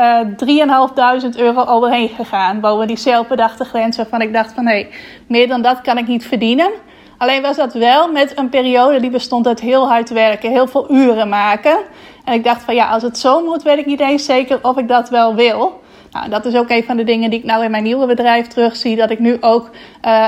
uh, 0.48 1.32
3.500 1.34 1.40
euro 1.40 1.66
overheen 1.66 2.10
gegaan. 2.10 2.60
Boven 2.60 2.88
die 2.88 2.98
zelfbedachte 2.98 3.64
grens 3.64 3.98
waarvan 3.98 4.22
ik 4.22 4.34
dacht 4.34 4.54
van 4.54 4.66
hé, 4.66 4.72
hey, 4.72 4.90
meer 5.28 5.48
dan 5.48 5.62
dat 5.62 5.82
kan 5.82 5.98
ik 5.98 6.08
niet 6.08 6.28
verdienen. 6.28 6.72
Alleen 7.18 7.42
was 7.42 7.56
dat 7.56 7.74
wel 7.74 8.12
met 8.12 8.38
een 8.38 8.50
periode 8.50 9.00
die 9.00 9.10
bestond 9.10 9.48
uit 9.48 9.60
heel 9.60 9.88
hard 9.88 10.10
werken, 10.10 10.52
heel 10.52 10.68
veel 10.68 10.92
uren 10.92 11.30
maken. 11.30 11.78
En 12.26 12.34
ik 12.34 12.44
dacht 12.44 12.64
van 12.64 12.76
ja, 12.76 12.90
als 12.90 13.04
het 13.04 13.18
zo 13.18 13.44
moet, 13.44 13.64
weet 13.64 13.78
ik 13.78 13.86
niet 13.86 14.00
eens 14.00 14.26
zeker 14.26 14.60
of 14.62 14.78
ik 14.78 14.88
dat 14.88 15.10
wel 15.10 15.36
wil. 15.36 15.82
Nou, 16.12 16.30
dat 16.30 16.46
is 16.46 16.56
ook 16.56 16.70
een 16.70 16.84
van 16.84 16.98
de 16.98 17.04
dingen 17.04 17.30
die 17.30 17.40
ik 17.40 17.46
nou 17.46 17.64
in 17.64 17.72
mijn 17.72 17.84
nieuwe 17.84 18.06
bedrijf 18.06 18.48
terugzie. 18.48 18.96
Dat 18.96 19.10
ik 19.10 19.20
nu 19.20 19.38
ook 19.42 19.70
uh, 20.06 20.28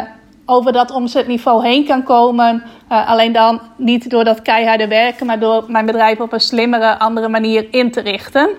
over 0.51 0.72
dat 0.72 0.91
omzetniveau 0.91 1.65
heen 1.65 1.86
kan 1.86 2.03
komen. 2.03 2.63
Uh, 2.91 3.10
alleen 3.10 3.31
dan 3.31 3.62
niet 3.75 4.10
door 4.10 4.24
dat 4.24 4.41
keiharde 4.41 4.88
werken, 4.88 5.25
maar 5.25 5.39
door 5.39 5.63
mijn 5.67 5.86
bedrijf 5.86 6.20
op 6.20 6.34
een 6.34 6.39
slimmere, 6.39 7.00
andere 7.00 7.27
manier 7.27 7.67
in 7.72 7.91
te 7.91 8.01
richten. 8.01 8.50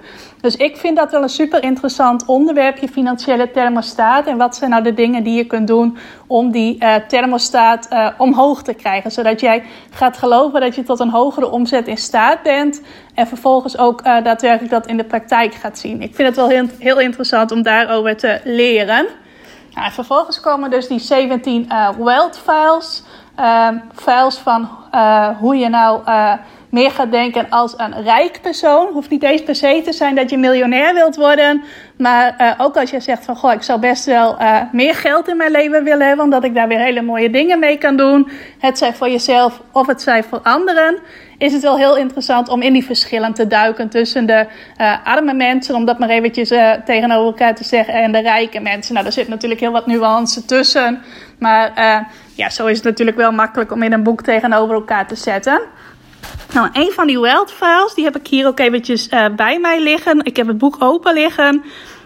Dus 0.40 0.56
ik 0.56 0.76
vind 0.76 0.96
dat 0.96 1.10
wel 1.10 1.22
een 1.22 1.28
super 1.28 1.62
interessant 1.62 2.26
onderwerp, 2.26 2.78
je 2.78 2.88
financiële 2.88 3.50
thermostaat. 3.50 4.26
En 4.26 4.36
wat 4.36 4.56
zijn 4.56 4.70
nou 4.70 4.82
de 4.82 4.94
dingen 4.94 5.22
die 5.22 5.36
je 5.36 5.44
kunt 5.44 5.66
doen 5.66 5.96
om 6.26 6.50
die 6.50 6.76
uh, 6.78 6.94
thermostaat 6.94 7.88
uh, 7.92 8.08
omhoog 8.18 8.62
te 8.62 8.74
krijgen. 8.74 9.10
Zodat 9.10 9.40
jij 9.40 9.62
gaat 9.90 10.16
geloven 10.16 10.60
dat 10.60 10.74
je 10.74 10.82
tot 10.82 11.00
een 11.00 11.10
hogere 11.10 11.50
omzet 11.50 11.86
in 11.86 11.96
staat 11.96 12.42
bent. 12.42 12.82
En 13.14 13.26
vervolgens 13.26 13.78
ook 13.78 14.04
daadwerkelijk 14.04 14.70
dat 14.70 14.86
in 14.86 14.96
de 14.96 15.04
praktijk 15.04 15.54
gaat 15.54 15.78
zien. 15.78 16.02
Ik 16.02 16.14
vind 16.14 16.28
het 16.28 16.36
wel 16.36 16.48
heel, 16.48 16.66
heel 16.78 17.00
interessant 17.00 17.50
om 17.50 17.62
daarover 17.62 18.16
te 18.16 18.40
leren. 18.44 19.06
Nou, 19.74 19.92
vervolgens 19.92 20.40
komen 20.40 20.70
dus 20.70 20.88
die 20.88 20.98
17 20.98 21.68
uh, 21.68 21.88
wealth 21.98 22.38
files. 22.38 23.02
Files 23.94 24.36
van 24.36 24.68
uh, 24.94 25.28
hoe 25.38 25.56
je 25.56 25.68
nou 25.68 26.00
uh, 26.08 26.32
meer 26.72 26.90
gaat 26.90 27.10
denken 27.10 27.46
als 27.50 27.74
een 27.76 28.02
rijk 28.02 28.38
persoon. 28.42 28.92
Hoeft 28.92 29.10
niet 29.10 29.22
eens 29.22 29.42
per 29.42 29.54
se 29.54 29.80
te 29.84 29.92
zijn 29.92 30.14
dat 30.14 30.30
je 30.30 30.38
miljonair 30.38 30.94
wilt 30.94 31.16
worden. 31.16 31.62
Maar 31.98 32.34
uh, 32.38 32.52
ook 32.58 32.76
als 32.76 32.90
je 32.90 33.00
zegt 33.00 33.24
van 33.24 33.36
goh, 33.36 33.52
ik 33.52 33.62
zou 33.62 33.80
best 33.80 34.04
wel 34.04 34.40
uh, 34.40 34.60
meer 34.72 34.94
geld 34.94 35.28
in 35.28 35.36
mijn 35.36 35.50
leven 35.50 35.84
willen 35.84 36.06
hebben. 36.06 36.24
Omdat 36.24 36.44
ik 36.44 36.54
daar 36.54 36.68
weer 36.68 36.78
hele 36.78 37.02
mooie 37.02 37.30
dingen 37.30 37.58
mee 37.58 37.78
kan 37.78 37.96
doen. 37.96 38.30
Het 38.58 38.78
zij 38.78 38.94
voor 38.94 39.08
jezelf 39.08 39.60
of 39.72 39.86
het 39.86 40.02
zij 40.02 40.22
voor 40.22 40.40
anderen. 40.42 40.98
Is 41.38 41.52
het 41.52 41.62
wel 41.62 41.76
heel 41.76 41.96
interessant 41.96 42.48
om 42.48 42.62
in 42.62 42.72
die 42.72 42.84
verschillen 42.84 43.34
te 43.34 43.46
duiken 43.46 43.88
tussen 43.88 44.26
de 44.26 44.46
uh, 44.80 44.96
arme 45.04 45.34
mensen. 45.34 45.74
Om 45.74 45.84
dat 45.84 45.98
maar 45.98 46.08
eventjes 46.08 46.48
tegenover 46.84 47.26
elkaar 47.26 47.54
te 47.54 47.64
zeggen. 47.64 47.94
En 47.94 48.12
de 48.12 48.20
rijke 48.20 48.60
mensen. 48.60 48.92
Nou, 48.92 49.04
daar 49.04 49.14
zit 49.14 49.28
natuurlijk 49.28 49.60
heel 49.60 49.72
wat 49.72 49.86
nuance 49.86 50.44
tussen. 50.44 51.02
Maar 51.38 51.72
ja, 52.34 52.50
zo 52.50 52.66
is 52.66 52.76
het 52.76 52.86
natuurlijk 52.86 53.16
wel 53.16 53.32
makkelijk 53.32 53.72
om 53.72 53.82
in 53.82 53.92
een 53.92 54.02
boek 54.02 54.22
tegenover 54.22 54.74
elkaar 54.74 55.06
te 55.06 55.16
zetten. 55.16 55.60
Nou, 56.54 56.68
een 56.72 56.92
van 56.92 57.06
die 57.06 57.20
wealth 57.20 57.52
files, 57.52 57.94
die 57.94 58.04
heb 58.04 58.16
ik 58.16 58.26
hier 58.26 58.46
ook 58.46 58.58
eventjes 58.58 59.08
uh, 59.08 59.26
bij 59.36 59.58
mij 59.58 59.80
liggen. 59.80 60.24
Ik 60.24 60.36
heb 60.36 60.46
het 60.46 60.58
boek 60.58 60.76
open 60.78 61.14
liggen. 61.14 61.62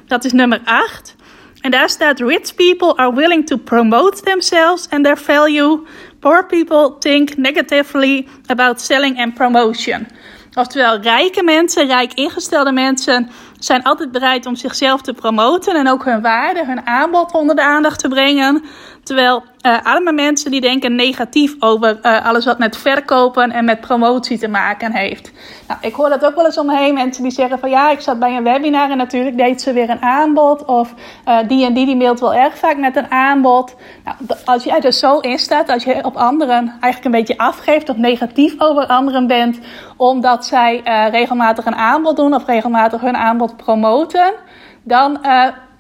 Dat 0.07 0.25
is 0.25 0.33
nummer 0.33 0.61
8. 0.65 1.15
En 1.61 1.71
daar 1.71 1.89
staat: 1.89 2.21
Rich 2.21 2.55
people 2.55 2.97
are 2.97 3.15
willing 3.15 3.47
to 3.47 3.57
promote 3.57 4.23
themselves 4.23 4.89
and 4.91 5.05
their 5.05 5.19
value. 5.19 5.81
Poor 6.21 6.47
people 6.47 6.99
think 6.99 7.37
negatively 7.37 8.29
about 8.47 8.81
selling 8.81 9.21
and 9.21 9.35
promotion. 9.35 10.07
Oftewel, 10.55 11.01
rijke 11.01 11.43
mensen, 11.43 11.87
rijk 11.87 12.13
ingestelde 12.15 12.73
mensen, 12.73 13.31
zijn 13.59 13.83
altijd 13.83 14.13
bereid 14.13 14.47
om 14.47 14.57
zichzelf 14.57 15.01
te 15.01 15.13
promoten 15.13 15.75
en 15.75 15.89
ook 15.89 16.05
hun 16.05 16.23
waarde, 16.23 16.65
hun 16.65 16.87
aanbod 16.87 17.33
onder 17.33 17.57
de 17.57 17.63
aandacht 17.63 17.99
te 17.99 18.09
brengen. 18.09 18.65
Terwijl 19.07 19.43
uh, 19.67 19.77
arme 19.83 20.13
mensen 20.13 20.51
die 20.51 20.61
denken 20.61 20.95
negatief 20.95 21.55
over 21.59 21.99
uh, 22.03 22.27
alles 22.27 22.45
wat 22.45 22.59
met 22.59 22.77
verkopen 22.77 23.51
en 23.51 23.65
met 23.65 23.81
promotie 23.81 24.39
te 24.39 24.49
maken 24.49 24.93
heeft. 24.93 25.33
Nou, 25.69 25.81
ik 25.83 25.95
hoor 25.95 26.09
dat 26.09 26.25
ook 26.25 26.35
wel 26.35 26.45
eens 26.45 26.59
omheen. 26.59 26.95
Mensen 26.95 27.23
die 27.23 27.33
zeggen 27.33 27.59
van 27.59 27.71
ja, 27.71 27.91
ik 27.91 28.01
zat 28.01 28.19
bij 28.19 28.37
een 28.37 28.43
webinar 28.43 28.91
en 28.91 28.97
natuurlijk 28.97 29.37
deed 29.37 29.61
ze 29.61 29.73
weer 29.73 29.91
een 29.91 30.03
aanbod. 30.03 30.65
Of 30.65 30.95
uh, 31.29 31.39
die 31.49 31.67
en 31.67 31.75
die 31.75 31.87
die 31.87 31.97
mailt 31.97 32.21
wel 32.21 32.35
erg 32.35 32.59
vaak 32.59 32.77
met 32.77 32.97
een 32.97 33.11
aanbod. 33.11 33.75
Nou, 34.05 34.17
als 34.45 34.65
jij 34.65 34.81
er 34.81 34.93
zo 34.93 35.19
in 35.19 35.39
staat, 35.39 35.69
als 35.69 35.85
je 35.85 36.05
op 36.05 36.17
anderen 36.17 36.69
eigenlijk 36.81 37.05
een 37.05 37.21
beetje 37.21 37.39
afgeeft 37.39 37.89
of 37.89 37.97
negatief 37.97 38.55
over 38.59 38.87
anderen 38.87 39.27
bent, 39.27 39.59
omdat 39.97 40.47
zij 40.47 40.81
regelmatig 41.11 41.67
een 41.67 41.75
aanbod 41.75 42.17
doen 42.17 42.35
of 42.35 42.47
regelmatig 42.47 43.01
hun 43.01 43.17
aanbod 43.17 43.57
promoten, 43.57 44.33
dan 44.83 45.19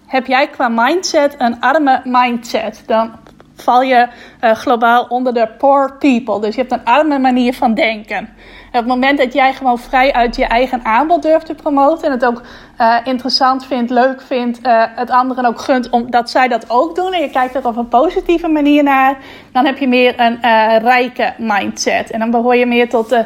heb 0.07 0.27
jij 0.27 0.49
qua 0.49 0.69
mindset 0.69 1.35
een 1.39 1.61
arme 1.61 2.01
mindset. 2.05 2.83
Dan 2.87 3.11
val 3.57 3.83
je 3.83 4.09
uh, 4.41 4.51
globaal 4.51 5.07
onder 5.09 5.35
de 5.35 5.49
poor 5.59 5.97
people. 5.99 6.41
Dus 6.41 6.55
je 6.55 6.61
hebt 6.61 6.73
een 6.73 6.85
arme 6.85 7.19
manier 7.19 7.55
van 7.55 7.75
denken. 7.75 8.17
En 8.17 8.83
op 8.83 8.87
het 8.87 8.87
moment 8.87 9.19
dat 9.19 9.33
jij 9.33 9.53
gewoon 9.53 9.79
vrij 9.79 10.13
uit 10.13 10.37
je 10.37 10.45
eigen 10.45 10.85
aanbod 10.85 11.23
durft 11.23 11.47
te 11.47 11.55
promoten 11.55 12.07
en 12.07 12.13
het 12.13 12.25
ook 12.25 12.43
uh, 12.81 12.97
interessant 13.05 13.67
vindt, 13.67 13.91
leuk 13.91 14.23
vindt, 14.23 14.67
uh, 14.67 14.85
het 14.95 15.11
anderen 15.11 15.45
ook 15.45 15.61
gunt 15.61 15.91
omdat 15.91 16.31
zij 16.31 16.49
dat 16.49 16.71
ook 16.71 16.95
doen 16.95 17.13
en 17.13 17.21
je 17.21 17.31
kijkt 17.31 17.55
er 17.55 17.67
op 17.67 17.77
een 17.77 17.89
positieve 17.89 18.49
manier 18.49 18.83
naar, 18.83 19.19
dan 19.53 19.65
heb 19.65 19.79
je 19.79 19.89
meer 19.89 20.21
een 20.21 20.41
rijke 20.79 21.35
mindset. 21.39 22.11
En 22.11 22.19
dan 22.19 22.31
behoor 22.31 22.57
je 22.57 22.67
meer 22.67 22.89
tot 22.89 23.09
de 23.09 23.25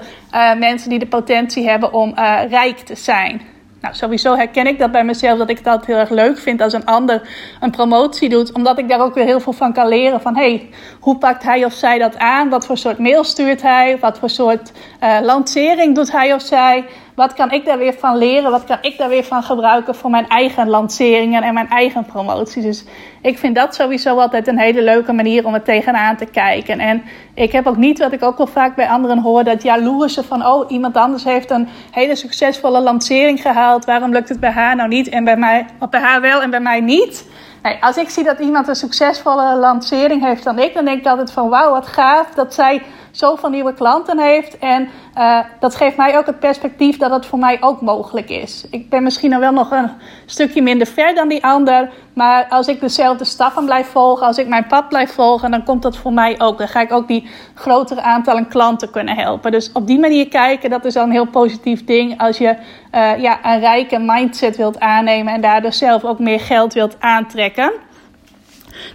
mensen 0.59 0.91
die 0.91 0.99
de 0.99 1.07
potentie 1.07 1.69
hebben 1.69 1.93
om 1.93 2.15
rijk 2.49 2.79
te 2.79 2.95
zijn. 2.95 3.41
Nou, 3.81 3.95
sowieso 3.95 4.37
herken 4.37 4.67
ik 4.67 4.79
dat 4.79 4.93
bij 4.93 5.05
mezelf, 5.05 5.39
dat 5.39 5.51
ik 5.51 5.65
dat 5.65 5.87
heel 5.87 5.97
erg 5.97 6.11
leuk 6.11 6.39
vind 6.39 6.61
als 6.61 6.73
een 6.73 6.85
ander 6.85 7.29
een 7.61 7.71
promotie 7.71 8.29
doet. 8.29 8.53
Omdat 8.53 8.79
ik 8.79 8.89
daar 8.89 9.01
ook 9.01 9.15
weer 9.15 9.25
heel 9.25 9.41
veel 9.41 9.53
van 9.53 9.73
kan 9.73 9.89
leren. 9.89 10.21
Van, 10.21 10.37
hey, 10.37 10.69
hoe 11.01 11.19
pakt 11.19 11.43
hij 11.43 11.65
of 11.65 11.73
zij 11.73 11.99
dat 11.99 12.19
aan? 12.19 12.49
Wat 12.49 12.67
voor 12.67 12.79
soort 12.79 12.99
mail 12.99 13.25
stuurt 13.25 13.63
hij? 13.63 13.99
Wat 13.99 14.19
voor 14.19 14.31
soort 14.31 14.73
uh, 15.03 15.19
lancering 15.23 15.95
doet 15.95 16.13
hij 16.13 16.35
of 16.35 16.43
zij? 16.43 16.85
Wat 17.14 17.33
kan 17.35 17.50
ik 17.50 17.64
daar 17.64 17.79
weer 17.79 17.95
van 17.99 18.17
leren? 18.17 18.50
Wat 18.50 18.64
kan 18.64 18.79
ik 18.81 18.99
daar 18.99 19.09
weer 19.09 19.25
van 19.25 19.43
gebruiken 19.43 19.95
voor 19.95 20.11
mijn 20.11 20.29
eigen 20.29 20.69
lanceringen 20.69 21.43
en 21.43 21.55
mijn 21.55 21.69
eigen 21.69 22.05
promotie? 22.05 22.62
Dus 22.62 22.85
ik 23.23 23.38
vind 23.38 23.55
dat 23.55 23.75
sowieso 23.75 24.19
altijd 24.19 24.47
een 24.47 24.59
hele 24.59 24.83
leuke 24.83 25.12
manier 25.12 25.47
om 25.47 25.52
het 25.52 25.64
tegenaan 25.64 26.17
te 26.17 26.26
kijken. 26.26 26.79
En 26.79 27.02
ik 27.35 27.52
heb 27.52 27.67
ook 27.67 27.76
niet, 27.76 27.99
wat 27.99 28.12
ik 28.12 28.23
ook 28.23 28.37
wel 28.37 28.47
vaak 28.47 28.75
bij 28.75 28.88
anderen 28.88 29.19
hoor, 29.19 29.45
dat 29.45 29.62
jaloerse 29.62 30.25
van, 30.25 30.47
oh, 30.47 30.71
iemand 30.71 30.97
anders 30.97 31.25
heeft 31.25 31.50
een 31.50 31.69
hele 31.90 32.17
succesvolle 32.17 32.81
lancering 32.81 33.43
gehaald. 33.43 33.85
Waarom 33.85 34.12
lukt 34.12 34.29
het 34.29 34.40
bij 34.40 34.50
haar 34.50 34.76
nou 34.76 34.88
niet 34.88 35.09
en 35.09 35.25
bij 35.25 35.37
mij, 35.37 35.67
of 35.79 35.88
bij 35.88 36.00
haar 36.00 36.21
wel 36.21 36.43
en 36.43 36.50
bij 36.50 36.61
mij 36.61 36.81
niet? 36.81 37.29
Nee, 37.62 37.76
als 37.81 37.97
ik 37.97 38.09
zie 38.09 38.25
dat 38.25 38.38
iemand 38.38 38.69
een 38.69 38.75
succesvolle 38.75 39.57
lancering 39.57 40.25
heeft 40.25 40.45
dan 40.45 40.59
ik, 40.59 40.75
dan 40.75 40.85
denk 40.85 40.99
ik 40.99 41.07
altijd 41.07 41.33
van 41.33 41.49
wauw, 41.49 41.71
wat 41.71 41.87
gaaf 41.87 42.31
dat 42.35 42.55
zij 42.55 42.83
zoveel 43.11 43.49
nieuwe 43.50 43.75
klanten 43.75 44.19
heeft. 44.19 44.59
En 44.59 44.88
uh, 45.19 45.40
dat 45.61 45.75
geeft 45.75 45.97
mij 45.97 46.19
ook 46.19 46.26
het 46.26 46.38
perspectief 46.38 46.97
dat 46.97 47.11
het 47.11 47.26
voor 47.26 47.38
mij 47.38 47.57
ook 47.61 47.81
mogelijk 47.81 48.29
is. 48.29 48.67
Ik 48.71 48.88
ben 48.90 49.02
misschien 49.02 49.31
nog 49.31 49.40
wel 49.40 49.52
nog 49.52 49.71
een 49.71 49.90
stukje 50.26 50.62
minder 50.62 50.87
ver 50.87 51.14
dan 51.14 51.29
die 51.29 51.45
ander. 51.45 51.90
Maar 52.12 52.47
als 52.49 52.69
ik 52.69 52.81
dezelfde 52.81 53.25
stappen 53.25 53.64
blijf 53.64 53.87
volgen, 53.87 54.26
als 54.26 54.38
ik 54.38 54.49
mijn 54.49 54.67
pad 54.67 54.88
blijf 54.88 55.12
volgen, 55.12 55.50
dan 55.50 55.64
komt 55.64 55.83
dat 55.83 55.97
voor 55.97 56.12
mij 56.12 56.40
ook. 56.40 56.59
Dan 56.59 56.69
ga 56.69 56.81
ik 56.81 56.93
ook 56.93 57.09
die 57.09 57.29
grotere 57.55 58.02
aantallen 58.02 58.49
klanten 58.49 58.90
kunnen 58.90 59.17
helpen. 59.17 59.52
Dus 59.52 59.73
op 59.73 59.87
die 59.87 59.99
manier 59.99 60.29
kijken, 60.29 60.71
dat 60.71 60.85
is 60.85 60.97
al 60.97 61.05
een 61.05 61.11
heel 61.11 61.26
positief 61.26 61.85
ding. 61.85 62.21
Als 62.21 62.38
je 62.38 62.57
uh, 62.95 63.19
ja, 63.19 63.38
een 63.43 63.61
rijke 63.61 63.99
mindset 63.99 64.57
wilt 64.57 64.81
aannemen 64.81 65.35
en 65.35 65.40
daardoor 65.40 65.73
zelf 65.73 66.05
ook 66.05 66.19
meer 66.19 66.40
geld 66.40 66.73
wilt 66.73 66.97
aantrekken. 67.00 67.73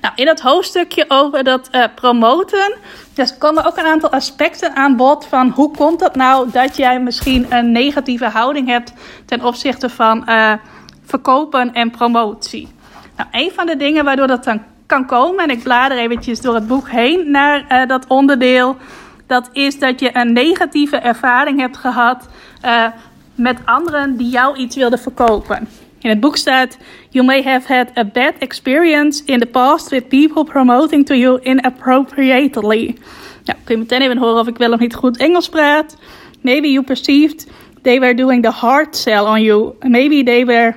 Nou, 0.02 0.14
in 0.16 0.28
het 0.28 0.42
hoofdstukje 0.42 1.06
over 1.08 1.44
dat 1.44 1.70
uh, 1.72 1.84
promoten, 1.96 2.74
dus 3.14 3.38
komen 3.38 3.66
ook 3.66 3.78
een 3.78 3.86
aantal 3.86 4.10
aspecten 4.10 4.76
aan 4.76 4.96
bod 4.96 5.26
van 5.26 5.50
hoe 5.50 5.76
komt 5.78 6.00
het 6.00 6.16
nou 6.16 6.52
dat 6.52 6.78
jij 6.78 7.00
misschien 7.00 7.54
een 7.54 7.72
negatieve 7.72 8.26
houding 8.26 8.68
hebt 8.68 8.94
ten 9.26 9.44
opzichte 9.44 9.90
van 9.90 10.24
uh, 10.30 10.54
verkopen 11.06 11.74
en 11.74 11.92
promotie. 11.92 12.68
Nou, 13.18 13.30
een 13.32 13.52
van 13.56 13.66
de 13.66 13.78
dingen 13.78 14.06
waardoor 14.06 14.28
dat 14.28 14.44
dan 14.44 14.64
kan 14.86 15.06
komen, 15.06 15.44
en 15.44 15.50
ik 15.50 15.64
blader 15.64 15.98
eventjes 15.98 16.42
door 16.42 16.56
het 16.56 16.68
boek 16.68 16.90
heen 16.90 17.32
naar 17.32 17.66
uh, 17.70 17.88
dat 17.88 18.08
onderdeel, 18.08 18.78
dat 19.28 19.50
is 19.52 19.80
dat 19.80 20.00
je 20.00 20.10
een 20.14 20.34
negatieve 20.34 20.98
ervaring 20.98 21.60
hebt 21.60 21.78
gehad 21.78 22.28
met 23.36 23.58
anderen 23.66 24.18
die 24.18 24.30
jou 24.30 24.58
iets 24.58 24.76
wilden 24.76 25.00
verkopen. 25.00 25.68
In 26.06 26.12
het 26.12 26.20
boek 26.20 26.38
staat: 26.38 26.78
You 27.10 27.26
may 27.26 27.44
have 27.44 27.74
had 27.74 27.88
a 27.98 28.04
bad 28.04 28.34
experience 28.40 29.24
in 29.26 29.40
the 29.40 29.46
past 29.46 29.90
with 29.90 30.08
people 30.08 30.44
promoting 30.44 31.06
to 31.06 31.16
you 31.16 31.40
inappropriately. 31.42 32.96
Ja, 33.44 33.54
kun 33.64 33.76
je 33.76 33.78
meteen 33.78 34.02
even 34.02 34.18
horen 34.18 34.40
of 34.40 34.48
ik 34.48 34.58
wel 34.58 34.72
of 34.72 34.80
niet 34.80 34.96
goed 34.96 35.18
Engels 35.18 35.50
praat. 35.50 35.98
Maybe 36.42 36.68
you 36.72 36.84
perceived 36.84 37.48
they 37.82 38.00
were 38.00 38.16
doing 38.16 38.44
the 38.44 38.50
hard 38.50 38.96
sell 38.96 39.26
on 39.26 39.42
you. 39.42 39.74
Maybe 39.80 40.24
they 40.24 40.46
were 40.46 40.76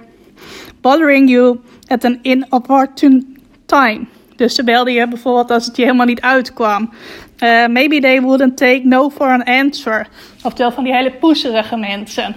bothering 0.80 1.30
you 1.30 1.60
at 1.86 2.04
an 2.04 2.18
inopportune 2.22 3.22
time. 3.66 4.06
Dus 4.36 4.54
ze 4.54 4.64
belden 4.64 4.92
je 4.92 5.08
bijvoorbeeld 5.08 5.50
als 5.50 5.66
het 5.66 5.76
je 5.76 5.82
helemaal 5.82 6.06
niet 6.06 6.20
uitkwam. 6.20 6.90
Uh, 7.38 7.66
maybe 7.66 8.00
they 8.00 8.20
wouldn't 8.20 8.56
take 8.56 8.80
no 8.84 9.10
for 9.10 9.26
an 9.26 9.44
answer. 9.44 10.06
Oftewel 10.42 10.72
van 10.72 10.84
die 10.84 10.94
hele 10.94 11.10
poeserige 11.10 11.76
mensen. 11.76 12.36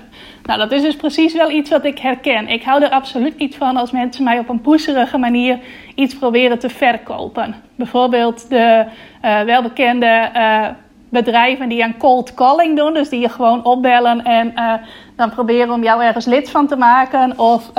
Nou, 0.52 0.64
dat 0.64 0.72
is 0.72 0.82
dus 0.82 0.96
precies 0.96 1.34
wel 1.34 1.50
iets 1.50 1.70
wat 1.70 1.86
ik 1.86 2.00
herken. 2.00 2.48
Ik 2.48 2.64
hou 2.64 2.84
er 2.84 2.90
absoluut 2.90 3.38
niet 3.38 3.56
van 3.56 3.78
als 3.78 3.92
mensen 3.92 4.24
mij 4.24 4.40
op 4.40 4.50
een 4.50 4.62
poeserige 4.62 5.18
manier 5.18 5.60
iets 5.96 6.16
proberen 6.16 6.60
te 6.60 6.70
verkopen. 6.70 7.56
Bijvoorbeeld 7.76 8.50
de 8.50 8.86
uh, 9.26 9.42
welbekende 9.42 10.30
uh, 10.36 10.68
bedrijven 11.10 11.70
die 11.70 11.84
aan 11.84 11.98
cold 11.98 12.34
calling 12.34 12.78
doen. 12.78 12.94
Dus 12.94 13.10
die 13.10 13.20
je 13.20 13.30
gewoon 13.30 13.66
opbellen 13.66 14.24
en 14.24 14.52
uh, 14.56 14.74
dan 15.16 15.30
proberen 15.30 15.74
om 15.74 15.84
jou 15.84 16.04
ergens 16.04 16.26
lid 16.26 16.50
van 16.50 16.68
te 16.68 16.76
maken. 16.76 17.40
Of 17.40 17.72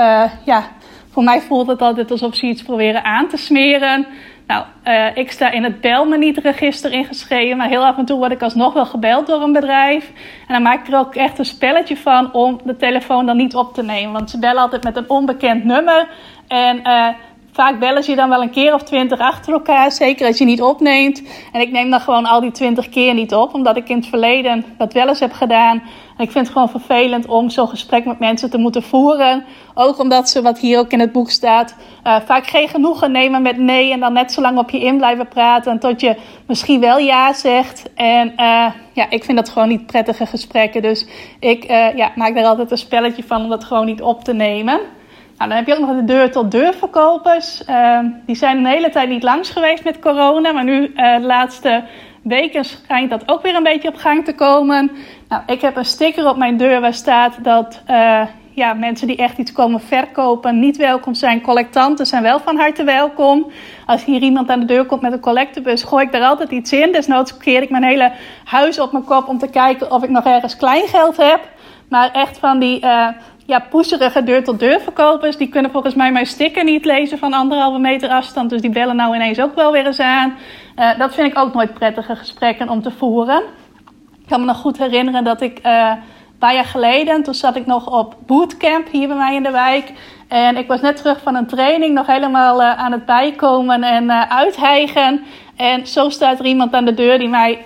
ja, 0.45 0.63
voor 1.11 1.25
mij 1.25 1.41
voelt 1.41 1.67
het 1.67 1.83
altijd 1.83 2.11
alsof 2.11 2.35
ze 2.35 2.47
iets 2.47 2.63
proberen 2.63 3.05
aan 3.05 3.29
te 3.29 3.37
smeren. 3.37 4.07
Nou, 4.47 4.65
uh, 4.85 5.17
ik 5.17 5.31
sta 5.31 5.51
in 5.51 5.65
het 5.65 5.81
bel 5.81 6.05
me 6.05 6.19
niet 6.19 6.39
register 6.39 6.93
ingeschreven, 6.93 7.57
maar 7.57 7.69
heel 7.69 7.85
af 7.85 7.99
en 7.99 8.05
toe 8.05 8.19
word 8.19 8.33
ik 8.33 8.43
alsnog 8.43 8.73
wel 8.73 8.87
gebeld 8.87 9.27
door 9.27 9.43
een 9.43 9.53
bedrijf. 9.53 10.13
En 10.47 10.55
dan 10.55 10.63
maak 10.63 10.87
ik 10.87 10.93
er 10.93 10.99
ook 10.99 11.15
echt 11.15 11.39
een 11.39 11.45
spelletje 11.45 11.97
van 11.97 12.33
om 12.33 12.61
de 12.65 12.77
telefoon 12.77 13.27
dan 13.27 13.37
niet 13.37 13.55
op 13.55 13.75
te 13.75 13.83
nemen. 13.83 14.13
Want 14.13 14.31
ze 14.31 14.39
bellen 14.39 14.63
altijd 14.63 14.85
met 14.85 14.97
een 14.97 15.11
onbekend 15.11 15.65
nummer. 15.65 16.09
En 16.49 16.77
uh, 16.85 17.09
vaak 17.53 17.79
bellen 17.79 18.03
ze 18.03 18.11
je 18.11 18.17
dan 18.17 18.29
wel 18.29 18.43
een 18.43 18.51
keer 18.51 18.75
of 18.75 18.83
twintig 18.83 19.19
achter 19.19 19.53
elkaar, 19.53 19.93
zeker 19.93 20.27
als 20.27 20.39
je 20.39 20.45
niet 20.45 20.63
opneemt. 20.63 21.23
En 21.53 21.61
ik 21.61 21.71
neem 21.71 21.91
dan 21.91 22.01
gewoon 22.01 22.27
al 22.27 22.41
die 22.41 22.51
twintig 22.51 22.89
keer 22.89 23.15
niet 23.15 23.35
op, 23.35 23.55
omdat 23.55 23.77
ik 23.77 23.89
in 23.89 23.97
het 23.97 24.07
verleden 24.07 24.65
dat 24.79 24.93
wel 24.93 25.09
eens 25.09 25.21
heb 25.21 25.33
gedaan. 25.33 25.83
En 26.17 26.25
ik 26.25 26.31
vind 26.31 26.47
het 26.47 26.53
gewoon 26.53 26.69
vervelend 26.71 27.27
om 27.27 27.51
zo'n 27.51 27.69
gesprek 27.69 28.05
met 28.05 28.19
mensen 28.19 28.51
te 28.51 28.59
moeten 28.59 28.83
voeren. 28.83 29.45
Ook 29.75 29.99
omdat 29.99 30.29
ze, 30.29 30.43
wat 30.43 30.59
hier 30.59 30.79
ook 30.79 30.91
in 30.91 31.01
het 31.01 31.13
boek 31.13 31.31
staat, 31.31 31.77
uh, 32.07 32.17
vaak 32.25 32.47
geen 32.47 32.69
genoegen 32.69 33.13
nemen 33.13 33.43
met 33.43 33.57
nee 33.57 33.93
en 33.93 34.01
dan 34.01 34.13
net 34.13 34.33
zo 34.33 34.41
lang 34.41 34.59
op 34.59 34.71
je 34.71 34.81
in 34.81 34.97
blijven 34.97 35.29
praten 35.29 35.79
tot 35.79 36.01
je 36.01 36.17
misschien 36.47 36.81
wel 36.81 36.99
ja 36.99 37.33
zegt. 37.33 37.93
En 37.95 38.29
uh, 38.29 38.67
ja, 38.93 39.07
ik 39.09 39.25
vind 39.25 39.37
dat 39.37 39.49
gewoon 39.49 39.69
niet 39.69 39.87
prettige 39.87 40.27
gesprekken. 40.27 40.83
Dus 40.83 41.07
ik 41.41 41.71
uh, 41.71 41.97
ja, 41.97 42.13
maak 42.15 42.35
daar 42.35 42.45
altijd 42.45 42.71
een 42.71 42.79
spelletje 42.79 43.25
van 43.25 43.43
om 43.43 43.49
dat 43.49 43.65
gewoon 43.65 43.87
niet 43.87 44.03
op 44.03 44.25
te 44.25 44.35
nemen. 44.35 44.81
Nou, 45.43 45.55
dan 45.55 45.65
heb 45.65 45.71
je 45.77 45.83
ook 45.83 45.89
nog 45.89 45.97
de 45.97 46.13
deur-tot-deur 46.13 46.75
verkopers. 46.75 47.63
Uh, 47.69 47.99
die 48.27 48.37
zijn 48.37 48.57
een 48.57 48.67
hele 48.67 48.91
tijd 48.91 49.09
niet 49.09 49.23
langs 49.23 49.51
geweest 49.51 49.85
met 49.85 49.99
corona, 49.99 50.53
maar 50.53 50.65
nu 50.65 50.93
uh, 50.97 51.17
de 51.17 51.27
laatste 51.27 51.85
weken 52.23 52.65
schijnt 52.65 53.11
dat 53.11 53.23
ook 53.29 53.43
weer 53.43 53.55
een 53.55 53.63
beetje 53.63 53.89
op 53.89 53.95
gang 53.95 54.25
te 54.25 54.35
komen. 54.35 54.91
Nou, 55.29 55.43
ik 55.47 55.61
heb 55.61 55.77
een 55.77 55.85
sticker 55.85 56.29
op 56.29 56.37
mijn 56.37 56.57
deur 56.57 56.81
waar 56.81 56.95
staat 56.95 57.45
dat 57.45 57.83
uh, 57.91 58.23
ja, 58.51 58.75
mensen 58.75 59.07
die 59.07 59.17
echt 59.17 59.39
iets 59.39 59.53
komen 59.53 59.81
verkopen 59.81 60.59
niet 60.59 60.77
welkom 60.77 61.15
zijn. 61.15 61.41
Collectanten 61.41 62.07
zijn 62.07 62.23
wel 62.23 62.41
van 62.41 62.57
harte 62.57 62.85
welkom. 62.85 63.51
Als 63.87 64.05
hier 64.05 64.21
iemand 64.21 64.51
aan 64.51 64.61
de 64.61 64.67
deur 64.67 64.85
komt 64.85 65.03
met 65.03 65.13
een 65.13 65.21
collectebus, 65.21 65.83
gooi 65.83 66.05
ik 66.05 66.13
daar 66.13 66.25
altijd 66.25 66.51
iets 66.51 66.73
in. 66.73 66.93
Desnoods 66.93 67.37
keer 67.37 67.63
ik 67.63 67.71
mijn 67.71 67.85
hele 67.85 68.13
huis 68.45 68.81
op 68.81 68.93
mijn 68.93 69.05
kop 69.05 69.29
om 69.29 69.39
te 69.39 69.51
kijken 69.51 69.91
of 69.91 70.03
ik 70.03 70.11
nog 70.11 70.25
ergens 70.25 70.57
kleingeld 70.57 71.17
heb. 71.17 71.41
Maar 71.89 72.11
echt 72.13 72.39
van 72.39 72.59
die 72.59 72.85
uh, 72.85 73.09
ja, 73.47 73.59
poeserige 73.59 74.23
deur-tot-deur 74.23 74.81
verkopers, 74.81 75.37
die 75.37 75.49
kunnen 75.49 75.71
volgens 75.71 75.95
mij 75.95 76.13
mijn 76.13 76.27
sticker 76.27 76.65
niet 76.65 76.85
lezen 76.85 77.19
van 77.19 77.33
anderhalve 77.33 77.79
meter 77.79 78.09
afstand. 78.09 78.51
Dus 78.51 78.61
die 78.61 78.71
bellen 78.71 78.97
nou 78.97 79.15
ineens 79.15 79.41
ook 79.41 79.55
wel 79.55 79.73
weer 79.73 79.87
eens 79.87 80.01
aan. 80.01 80.35
Uh, 80.77 80.99
dat 80.99 81.15
vind 81.15 81.27
ik 81.27 81.39
ook 81.39 81.55
nooit 81.55 81.75
prettige 81.75 82.17
gesprekken 82.17 82.69
om 82.69 82.83
te 82.83 82.91
voeren. 82.91 83.43
Ik 84.21 84.29
kan 84.29 84.41
me 84.41 84.47
nog 84.47 84.57
goed 84.57 84.79
herinneren 84.79 85.25
dat 85.25 85.41
ik 85.41 85.59
uh, 85.67 85.93
een 86.33 86.39
paar 86.39 86.55
jaar 86.55 86.65
geleden, 86.65 87.23
toen 87.23 87.35
zat 87.35 87.57
ik 87.57 87.67
nog 87.67 87.99
op 87.99 88.17
bootcamp 88.27 88.89
hier 88.91 89.09
bij 89.09 89.17
mij 89.17 89.35
in 89.35 89.43
de 89.43 89.51
wijk. 89.51 89.93
En 90.29 90.57
ik 90.57 90.67
was 90.67 90.81
net 90.81 90.97
terug 90.97 91.21
van 91.23 91.35
een 91.35 91.47
training, 91.47 91.95
nog 91.95 92.07
helemaal 92.07 92.61
uh, 92.61 92.79
aan 92.79 92.93
het 92.93 93.07
bijkomen 93.07 93.83
en 93.83 94.31
uithijgen. 94.31 95.25
En 95.57 95.87
zo 95.87 96.09
staat 96.09 96.39
er 96.39 96.45
iemand 96.45 96.75
aan 96.75 96.85
de 96.85 96.95
deur 96.95 97.19
die 97.19 97.29
mij 97.29 97.59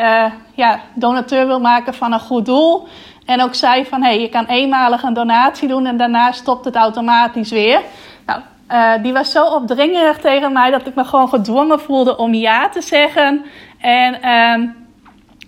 ja, 0.55 0.81
donateur 0.95 1.47
wil 1.47 1.61
maken 1.61 1.95
van 1.95 2.13
een 2.13 2.21
goed 2.21 2.47
doel. 2.47 2.89
En 3.27 3.43
ook 3.43 3.55
zei 3.55 3.85
van, 3.85 4.03
hé, 4.03 4.09
hey, 4.09 4.21
je 4.21 4.29
kan 4.29 4.47
eenmalig 4.47 5.03
een 5.03 5.15
donatie 5.15 5.69
doen 5.69 5.87
en 5.87 5.97
daarna 5.97 6.33
stopt 6.33 6.65
het 6.65 6.77
automatisch 6.77 7.51
weer. 7.51 7.81
Nou, 8.27 8.41
die 9.03 9.13
was 9.13 9.33
zo 9.33 9.45
opdringerig 9.45 10.19
tegen 10.19 10.53
mij 10.53 10.71
dat 10.71 10.87
ik 10.87 10.95
me 10.95 11.05
gewoon 11.05 11.29
gedwongen 11.29 11.81
voelde 11.81 12.17
om 12.17 12.35
ja 12.35 12.69
te 12.69 12.81
zeggen. 12.81 13.45
En 13.79 14.23
ehm, 14.23 14.67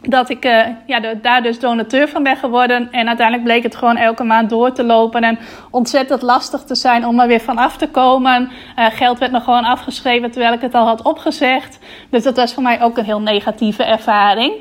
dat 0.03 0.31
ik 0.31 0.45
uh, 0.45 0.67
ja, 0.87 1.15
daar 1.23 1.43
dus 1.43 1.61
donateur 1.61 2.09
van 2.09 2.23
ben 2.23 2.37
geworden. 2.37 2.89
En 2.93 3.07
uiteindelijk 3.07 3.47
bleek 3.47 3.63
het 3.63 3.77
gewoon 3.77 3.97
elke 3.97 4.25
maand 4.25 4.51
door 4.51 4.73
te 4.73 4.85
lopen. 4.85 5.23
En 5.23 5.39
ontzettend 5.71 6.23
lastig 6.23 6.63
te 6.63 6.75
zijn 6.75 7.07
om 7.07 7.21
er 7.21 7.27
weer 7.27 7.41
van 7.41 7.59
af 7.59 7.77
te 7.77 7.89
komen. 7.89 8.51
Uh, 8.79 8.87
geld 8.91 9.19
werd 9.19 9.33
nog 9.33 9.45
gewoon 9.45 9.65
afgeschreven 9.65 10.31
terwijl 10.31 10.53
ik 10.53 10.61
het 10.61 10.75
al 10.75 10.87
had 10.87 11.03
opgezegd. 11.03 11.79
Dus 12.11 12.23
dat 12.23 12.37
was 12.37 12.55
voor 12.55 12.63
mij 12.63 12.83
ook 12.83 12.99
een 12.99 13.05
heel 13.05 13.21
negatieve 13.21 13.85
ervaring. 13.85 14.53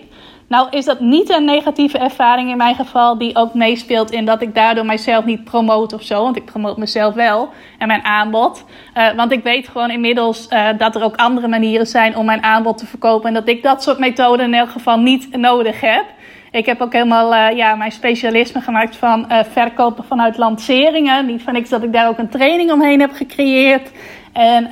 Nou 0.48 0.68
is 0.70 0.86
dat 0.86 1.00
niet 1.00 1.30
een 1.30 1.46
negatieve 1.46 1.98
ervaring 1.98 2.50
in 2.50 2.58
mijn 2.58 2.76
geval, 2.76 3.18
die 3.18 3.36
ook 3.36 3.54
meespeelt 3.54 4.12
in 4.12 4.26
dat 4.26 4.42
ik 4.42 4.56
daardoor 4.56 4.86
mijzelf 4.86 5.26
niet 5.26 5.44
promoot 5.44 5.94
of 5.94 6.04
zo. 6.04 6.24
Want 6.24 6.36
ik 6.36 6.46
promoot 6.46 6.78
mezelf 6.78 7.14
wel 7.14 7.50
en 7.78 7.88
mijn 7.88 8.04
aanbod. 8.04 8.66
Uh, 8.98 9.12
want 9.16 9.32
ik 9.32 9.44
weet 9.44 9.68
gewoon 9.68 9.90
inmiddels 9.90 10.48
uh, 10.50 10.68
dat 10.78 10.96
er 10.96 11.04
ook 11.04 11.16
andere 11.16 11.48
manieren 11.48 11.88
zijn 11.88 12.16
om 12.16 12.26
mijn 12.26 12.44
aanbod 12.44 12.78
te 12.78 12.86
verkopen. 12.86 13.28
En 13.28 13.34
dat 13.34 13.48
ik 13.48 13.64
dat 13.64 13.84
soort 13.84 14.00
methoden 14.00 14.46
in 14.46 14.54
elk 14.54 14.70
geval 14.70 15.00
niet 15.00 15.38
nodig 15.38 15.82
heb. 15.82 16.06
Ik 16.52 16.66
heb 16.66 16.82
ook 16.82 16.94
helemaal 16.94 17.34
uh, 17.34 17.58
ja, 17.58 17.76
mijn 17.76 17.92
specialisme 17.92 18.62
gemaakt 18.62 18.96
van 18.96 19.28
verkopen 19.52 20.04
vanuit 20.04 20.38
lanceringen. 20.38 21.26
Niet 21.26 21.42
van 21.42 21.54
niks 21.54 21.70
dat 21.70 21.84
ik 21.84 21.94
daar 21.94 22.08
ook 22.08 22.18
een 22.18 22.30
training 22.30 22.72
omheen 22.72 23.00
heb 23.00 23.12
gecreëerd. 23.12 23.92
En 24.34 24.70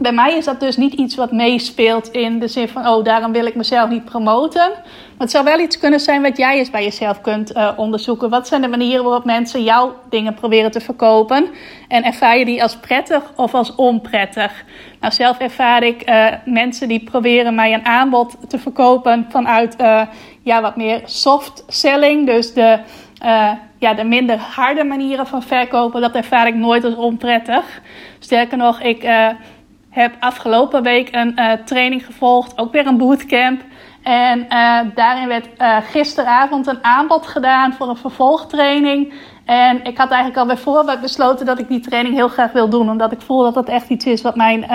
bij 0.00 0.12
mij 0.12 0.36
is 0.36 0.44
dat 0.44 0.60
dus 0.60 0.76
niet 0.76 0.94
iets 0.94 1.14
wat 1.14 1.32
meespeelt 1.32 2.08
in 2.08 2.38
de 2.38 2.48
zin 2.48 2.68
van, 2.68 2.86
oh, 2.86 3.04
daarom 3.04 3.32
wil 3.32 3.46
ik 3.46 3.54
mezelf 3.54 3.90
niet 3.90 4.04
promoten. 4.04 4.68
Maar 4.70 5.28
het 5.28 5.30
zou 5.30 5.44
wel 5.44 5.58
iets 5.58 5.78
kunnen 5.78 6.00
zijn 6.00 6.22
wat 6.22 6.36
jij 6.36 6.58
eens 6.58 6.70
bij 6.70 6.82
jezelf 6.82 7.20
kunt 7.20 7.56
uh, 7.56 7.70
onderzoeken. 7.76 8.30
Wat 8.30 8.48
zijn 8.48 8.62
de 8.62 8.68
manieren 8.68 9.04
waarop 9.04 9.24
mensen 9.24 9.62
jouw 9.62 9.94
dingen 10.08 10.34
proberen 10.34 10.70
te 10.70 10.80
verkopen? 10.80 11.48
En 11.88 12.04
ervaar 12.04 12.38
je 12.38 12.44
die 12.44 12.62
als 12.62 12.76
prettig 12.76 13.32
of 13.36 13.54
als 13.54 13.74
onprettig? 13.74 14.64
Nou, 15.00 15.12
zelf 15.12 15.38
ervaar 15.38 15.82
ik 15.82 16.10
uh, 16.10 16.26
mensen 16.44 16.88
die 16.88 17.04
proberen 17.04 17.54
mij 17.54 17.74
een 17.74 17.84
aanbod 17.84 18.36
te 18.48 18.58
verkopen 18.58 19.26
vanuit 19.28 19.76
uh, 19.80 20.02
ja, 20.42 20.60
wat 20.60 20.76
meer 20.76 21.00
soft 21.04 21.64
selling. 21.68 22.26
Dus 22.26 22.52
de, 22.52 22.78
ja, 23.78 23.94
de 23.94 24.04
minder 24.04 24.38
harde 24.38 24.84
manieren 24.84 25.26
van 25.26 25.42
verkopen. 25.42 26.00
Dat 26.00 26.14
ervaar 26.14 26.46
ik 26.46 26.54
nooit 26.54 26.84
als 26.84 26.94
onprettig. 26.94 27.80
Sterker 28.18 28.56
nog, 28.56 28.80
ik 28.80 29.04
heb 29.90 30.16
afgelopen 30.20 30.82
week 30.82 31.14
een 31.14 31.32
uh, 31.36 31.52
training 31.52 32.06
gevolgd, 32.06 32.58
ook 32.58 32.72
weer 32.72 32.86
een 32.86 32.96
bootcamp. 32.96 33.60
En 34.02 34.38
uh, 34.38 34.80
daarin 34.94 35.28
werd 35.28 35.48
uh, 35.58 35.76
gisteravond 35.90 36.66
een 36.66 36.84
aanbod 36.84 37.26
gedaan 37.26 37.72
voor 37.72 37.88
een 37.88 37.96
vervolgtraining. 37.96 39.12
En 39.44 39.84
ik 39.84 39.98
had 39.98 40.10
eigenlijk 40.10 40.40
al 40.40 40.46
bij 40.46 40.56
voorbaat 40.56 41.00
besloten 41.00 41.46
dat 41.46 41.58
ik 41.58 41.68
die 41.68 41.80
training 41.80 42.14
heel 42.14 42.28
graag 42.28 42.52
wil 42.52 42.68
doen. 42.68 42.90
Omdat 42.90 43.12
ik 43.12 43.20
voel 43.20 43.42
dat 43.42 43.54
dat 43.54 43.68
echt 43.68 43.88
iets 43.88 44.06
is 44.06 44.22
wat 44.22 44.36
mijn 44.36 44.66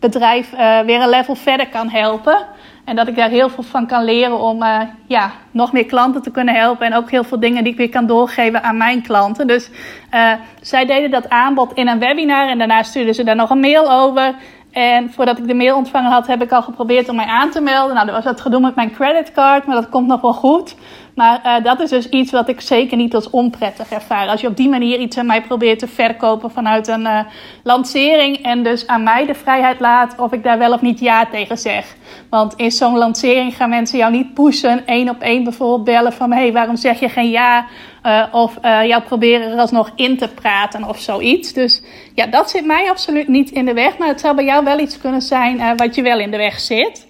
bedrijf 0.00 0.50
weer 0.84 1.00
een 1.00 1.08
level 1.08 1.34
verder 1.34 1.68
kan 1.68 1.88
helpen. 1.88 2.46
En 2.90 2.96
dat 2.96 3.08
ik 3.08 3.16
daar 3.16 3.28
heel 3.28 3.48
veel 3.48 3.62
van 3.62 3.86
kan 3.86 4.04
leren 4.04 4.40
om 4.40 4.62
uh, 4.62 4.80
ja, 5.06 5.30
nog 5.50 5.72
meer 5.72 5.86
klanten 5.86 6.22
te 6.22 6.30
kunnen 6.30 6.54
helpen. 6.54 6.86
En 6.86 6.94
ook 6.94 7.10
heel 7.10 7.24
veel 7.24 7.40
dingen 7.40 7.64
die 7.64 7.72
ik 7.72 7.78
weer 7.78 7.88
kan 7.88 8.06
doorgeven 8.06 8.62
aan 8.62 8.76
mijn 8.76 9.02
klanten. 9.02 9.46
Dus 9.46 9.70
uh, 10.14 10.32
zij 10.60 10.86
deden 10.86 11.10
dat 11.10 11.28
aanbod 11.28 11.72
in 11.72 11.88
een 11.88 11.98
webinar. 11.98 12.48
En 12.48 12.58
daarna 12.58 12.82
stuurden 12.82 13.14
ze 13.14 13.24
daar 13.24 13.36
nog 13.36 13.50
een 13.50 13.60
mail 13.60 13.92
over. 13.92 14.34
En 14.72 15.12
voordat 15.12 15.38
ik 15.38 15.46
de 15.46 15.54
mail 15.54 15.76
ontvangen 15.76 16.10
had, 16.10 16.26
heb 16.26 16.42
ik 16.42 16.52
al 16.52 16.62
geprobeerd 16.62 17.08
om 17.08 17.16
mij 17.16 17.26
aan 17.26 17.50
te 17.50 17.60
melden. 17.60 17.94
Nou, 17.94 18.06
dat 18.06 18.14
was 18.14 18.24
dat 18.24 18.40
gedoe 18.40 18.60
met 18.60 18.74
mijn 18.74 18.92
creditcard, 18.92 19.66
maar 19.66 19.76
dat 19.76 19.88
komt 19.88 20.06
nog 20.06 20.20
wel 20.20 20.34
goed. 20.34 20.76
Maar 21.20 21.40
uh, 21.44 21.64
dat 21.64 21.80
is 21.80 21.90
dus 21.90 22.08
iets 22.08 22.32
wat 22.32 22.48
ik 22.48 22.60
zeker 22.60 22.96
niet 22.96 23.14
als 23.14 23.30
onprettig 23.30 23.90
ervaar. 23.90 24.28
Als 24.28 24.40
je 24.40 24.46
op 24.46 24.56
die 24.56 24.68
manier 24.68 24.98
iets 24.98 25.18
aan 25.18 25.26
mij 25.26 25.42
probeert 25.42 25.78
te 25.78 25.88
verkopen 25.88 26.50
vanuit 26.50 26.88
een 26.88 27.00
uh, 27.00 27.20
lancering. 27.62 28.36
En 28.36 28.62
dus 28.62 28.86
aan 28.86 29.02
mij 29.02 29.26
de 29.26 29.34
vrijheid 29.34 29.80
laat 29.80 30.14
of 30.18 30.32
ik 30.32 30.42
daar 30.42 30.58
wel 30.58 30.72
of 30.72 30.80
niet 30.80 31.00
ja 31.00 31.26
tegen 31.26 31.58
zeg. 31.58 31.96
Want 32.30 32.54
in 32.56 32.70
zo'n 32.70 32.98
lancering 32.98 33.56
gaan 33.56 33.68
mensen 33.68 33.98
jou 33.98 34.12
niet 34.12 34.34
pushen. 34.34 34.86
één 34.86 35.08
op 35.08 35.20
één 35.20 35.44
bijvoorbeeld 35.44 35.84
bellen 35.84 36.12
van... 36.12 36.32
hé, 36.32 36.40
hey, 36.40 36.52
waarom 36.52 36.76
zeg 36.76 37.00
je 37.00 37.08
geen 37.08 37.30
ja? 37.30 37.66
Uh, 38.02 38.24
of 38.32 38.58
jou 38.62 39.02
proberen 39.02 39.52
er 39.52 39.58
alsnog 39.58 39.90
in 39.94 40.16
te 40.16 40.28
praten 40.28 40.88
of 40.88 40.98
zoiets. 40.98 41.52
Dus 41.52 41.82
ja, 42.14 42.26
dat 42.26 42.50
zit 42.50 42.64
mij 42.64 42.90
absoluut 42.90 43.28
niet 43.28 43.50
in 43.50 43.64
de 43.64 43.74
weg. 43.74 43.98
Maar 43.98 44.08
het 44.08 44.20
zou 44.20 44.34
bij 44.34 44.44
jou 44.44 44.64
wel 44.64 44.78
iets 44.78 44.98
kunnen 44.98 45.22
zijn 45.22 45.76
wat 45.76 45.94
je 45.94 46.02
wel 46.02 46.18
in 46.18 46.30
de 46.30 46.36
weg 46.36 46.60
zit. 46.60 47.08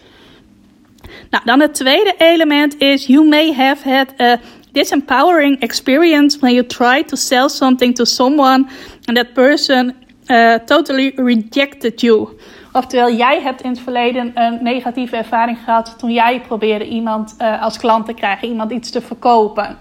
Nou, 1.30 1.44
dan 1.44 1.60
het 1.60 1.74
tweede 1.74 2.14
element 2.18 2.78
is 2.78 3.06
you 3.06 3.28
may 3.28 3.52
have 3.52 3.90
had 3.90 4.20
a 4.20 4.40
disempowering 4.72 5.60
experience 5.60 6.38
when 6.38 6.54
you 6.54 6.66
try 6.66 7.02
to 7.04 7.16
sell 7.16 7.48
something 7.48 7.94
to 7.94 8.04
someone 8.04 8.66
and 9.04 9.16
that 9.16 9.32
person 9.32 9.94
uh, 10.26 10.54
totally 10.54 11.12
rejected 11.16 12.00
you. 12.00 12.28
Oftewel, 12.72 13.12
jij 13.12 13.40
hebt 13.40 13.62
in 13.62 13.70
het 13.70 13.80
verleden 13.80 14.30
een 14.34 14.58
negatieve 14.62 15.16
ervaring 15.16 15.58
gehad 15.64 15.98
toen 15.98 16.12
jij 16.12 16.40
probeerde 16.40 16.88
iemand 16.88 17.36
uh, 17.38 17.62
als 17.62 17.78
klant 17.78 18.06
te 18.06 18.14
krijgen, 18.14 18.48
iemand 18.48 18.72
iets 18.72 18.90
te 18.90 19.00
verkopen. 19.00 19.78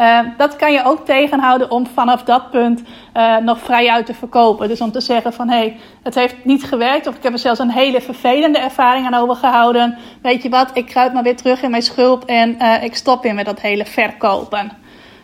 Uh, 0.00 0.18
dat 0.36 0.56
kan 0.56 0.72
je 0.72 0.84
ook 0.84 1.04
tegenhouden 1.04 1.70
om 1.70 1.86
vanaf 1.86 2.22
dat 2.22 2.50
punt 2.50 2.82
uh, 3.16 3.36
nog 3.36 3.58
vrij 3.58 3.90
uit 3.90 4.06
te 4.06 4.14
verkopen. 4.14 4.68
Dus 4.68 4.80
om 4.80 4.92
te 4.92 5.00
zeggen 5.00 5.32
van 5.32 5.48
hé, 5.48 5.56
hey, 5.56 5.76
het 6.02 6.14
heeft 6.14 6.44
niet 6.44 6.64
gewerkt 6.64 7.06
of 7.06 7.16
ik 7.16 7.22
heb 7.22 7.32
er 7.32 7.38
zelfs 7.38 7.58
een 7.58 7.70
hele 7.70 8.00
vervelende 8.00 8.58
ervaring 8.58 9.06
aan 9.06 9.14
overgehouden. 9.14 9.98
Weet 10.22 10.42
je 10.42 10.48
wat, 10.48 10.70
ik 10.76 10.86
kruip 10.86 11.12
maar 11.12 11.22
weer 11.22 11.36
terug 11.36 11.62
in 11.62 11.70
mijn 11.70 11.82
schulp 11.82 12.24
en 12.24 12.56
uh, 12.62 12.82
ik 12.82 12.94
stop 12.94 13.22
weer 13.22 13.34
met 13.34 13.44
dat 13.44 13.60
hele 13.60 13.84
verkopen. 13.84 14.72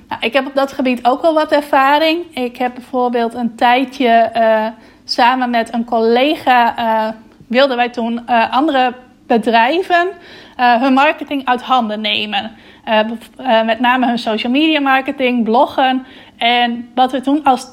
Nou, 0.08 0.20
ik 0.20 0.32
heb 0.32 0.46
op 0.46 0.54
dat 0.54 0.72
gebied 0.72 1.06
ook 1.06 1.22
wel 1.22 1.34
wat 1.34 1.52
ervaring. 1.52 2.36
Ik 2.36 2.56
heb 2.56 2.74
bijvoorbeeld 2.74 3.34
een 3.34 3.54
tijdje 3.54 4.30
samen 5.04 5.50
met 5.50 5.74
een 5.74 5.84
collega 5.84 7.14
wilden 7.46 7.76
wij 7.76 7.88
toen 7.88 8.26
andere 8.50 8.94
bedrijven 9.26 10.08
hun 10.56 10.92
marketing 10.92 11.46
uit 11.46 11.62
handen 11.62 12.00
nemen. 12.00 12.52
Uh, 12.88 13.00
uh, 13.40 13.62
met 13.62 13.80
name 13.80 14.06
hun 14.06 14.18
social 14.18 14.52
media 14.52 14.80
marketing, 14.80 15.44
bloggen. 15.44 16.06
En 16.36 16.88
wat 16.94 17.12
we 17.12 17.20
toen 17.20 17.44
als 17.44 17.66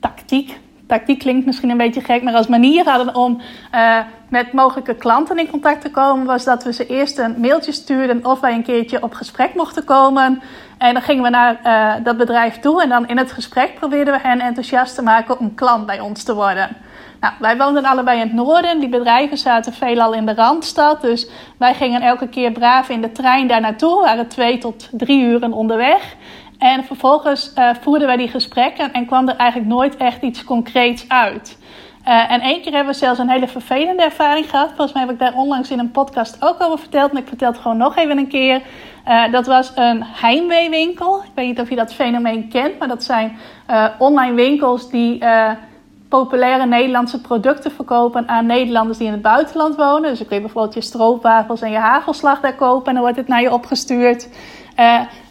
tactiek, 0.00 0.58
tactiek 0.86 1.18
klinkt 1.18 1.46
misschien 1.46 1.70
een 1.70 1.76
beetje 1.76 2.00
gek, 2.00 2.22
maar 2.22 2.34
als 2.34 2.46
manier 2.46 2.84
hadden 2.84 3.14
om 3.14 3.40
met 4.28 4.52
mogelijke 4.52 4.94
klanten 4.94 5.38
in 5.38 5.50
contact 5.50 5.80
te 5.80 5.90
komen, 5.90 6.26
was 6.26 6.44
dat 6.44 6.64
we 6.64 6.72
ze 6.72 6.86
eerst 6.86 7.18
een 7.18 7.34
mailtje 7.40 7.72
stuurden 7.72 8.24
of 8.24 8.40
wij 8.40 8.52
een 8.52 8.62
keertje 8.62 9.02
op 9.02 9.14
gesprek 9.14 9.54
mochten 9.54 9.84
komen. 9.84 10.42
En 10.78 10.92
dan 10.92 11.02
gingen 11.02 11.22
we 11.22 11.30
naar 11.30 11.60
dat 12.02 12.16
bedrijf 12.16 12.58
toe 12.58 12.82
en 12.82 12.88
dan 12.88 13.08
in 13.08 13.18
het 13.18 13.32
gesprek 13.32 13.74
probeerden 13.74 14.14
we 14.14 14.20
hen 14.28 14.40
enthousiast 14.40 14.94
te 14.94 15.02
maken 15.02 15.38
om 15.38 15.54
klant 15.54 15.86
bij 15.86 16.00
ons 16.00 16.22
te 16.22 16.34
worden. 16.34 16.76
Nou, 17.20 17.34
wij 17.38 17.56
woonden 17.56 17.84
allebei 17.84 18.20
in 18.20 18.26
het 18.26 18.32
noorden. 18.32 18.80
Die 18.80 18.88
bedrijven 18.88 19.38
zaten 19.38 19.72
veelal 19.72 20.12
in 20.12 20.26
de 20.26 20.34
Randstad. 20.34 21.00
Dus 21.00 21.30
wij 21.58 21.74
gingen 21.74 22.00
elke 22.00 22.28
keer 22.28 22.52
braaf 22.52 22.88
in 22.88 23.00
de 23.00 23.12
trein 23.12 23.46
daar 23.46 23.60
naartoe. 23.60 24.02
Waren 24.02 24.28
twee 24.28 24.58
tot 24.58 24.88
drie 24.92 25.22
uren 25.22 25.52
onderweg. 25.52 26.16
En 26.58 26.84
vervolgens 26.84 27.52
uh, 27.58 27.70
voerden 27.80 28.06
wij 28.06 28.16
die 28.16 28.28
gesprekken 28.28 28.92
en 28.92 29.06
kwam 29.06 29.28
er 29.28 29.36
eigenlijk 29.36 29.70
nooit 29.70 29.96
echt 29.96 30.22
iets 30.22 30.44
concreets 30.44 31.08
uit. 31.08 31.58
Uh, 32.06 32.30
en 32.30 32.40
één 32.40 32.62
keer 32.62 32.72
hebben 32.72 32.92
we 32.92 32.98
zelfs 32.98 33.18
een 33.18 33.28
hele 33.28 33.48
vervelende 33.48 34.02
ervaring 34.02 34.50
gehad. 34.50 34.68
Volgens 34.68 34.92
mij 34.92 35.02
heb 35.02 35.12
ik 35.12 35.18
daar 35.18 35.34
onlangs 35.34 35.70
in 35.70 35.78
een 35.78 35.90
podcast 35.90 36.36
ook 36.44 36.62
over 36.62 36.78
verteld. 36.78 37.12
Maar 37.12 37.22
ik 37.22 37.28
vertel 37.28 37.50
het 37.50 37.60
gewoon 37.60 37.76
nog 37.76 37.96
even 37.96 38.18
een 38.18 38.28
keer. 38.28 38.62
Uh, 39.08 39.32
dat 39.32 39.46
was 39.46 39.72
een 39.74 40.04
heimweewinkel. 40.04 41.22
Ik 41.22 41.30
weet 41.34 41.46
niet 41.46 41.60
of 41.60 41.68
je 41.68 41.76
dat 41.76 41.94
fenomeen 41.94 42.48
kent. 42.48 42.78
Maar 42.78 42.88
dat 42.88 43.04
zijn 43.04 43.38
online 43.98 44.34
winkels 44.34 44.90
die 44.90 45.24
populaire 46.08 46.66
Nederlandse 46.66 47.20
producten 47.20 47.70
verkopen 47.70 48.28
aan 48.28 48.46
Nederlanders 48.46 48.98
die 48.98 49.06
in 49.06 49.12
het 49.12 49.22
buitenland 49.22 49.76
wonen. 49.76 50.10
Dus 50.10 50.20
ik 50.20 50.28
weet 50.28 50.40
bijvoorbeeld 50.40 50.74
je 50.74 50.80
stroopwafels 50.80 51.60
en 51.60 51.70
je 51.70 51.78
hagelslag 51.78 52.40
daar 52.40 52.54
kopen 52.54 52.86
en 52.86 52.92
dan 52.92 53.02
wordt 53.02 53.16
het 53.16 53.28
naar 53.28 53.40
je 53.40 53.52
opgestuurd. 53.52 54.28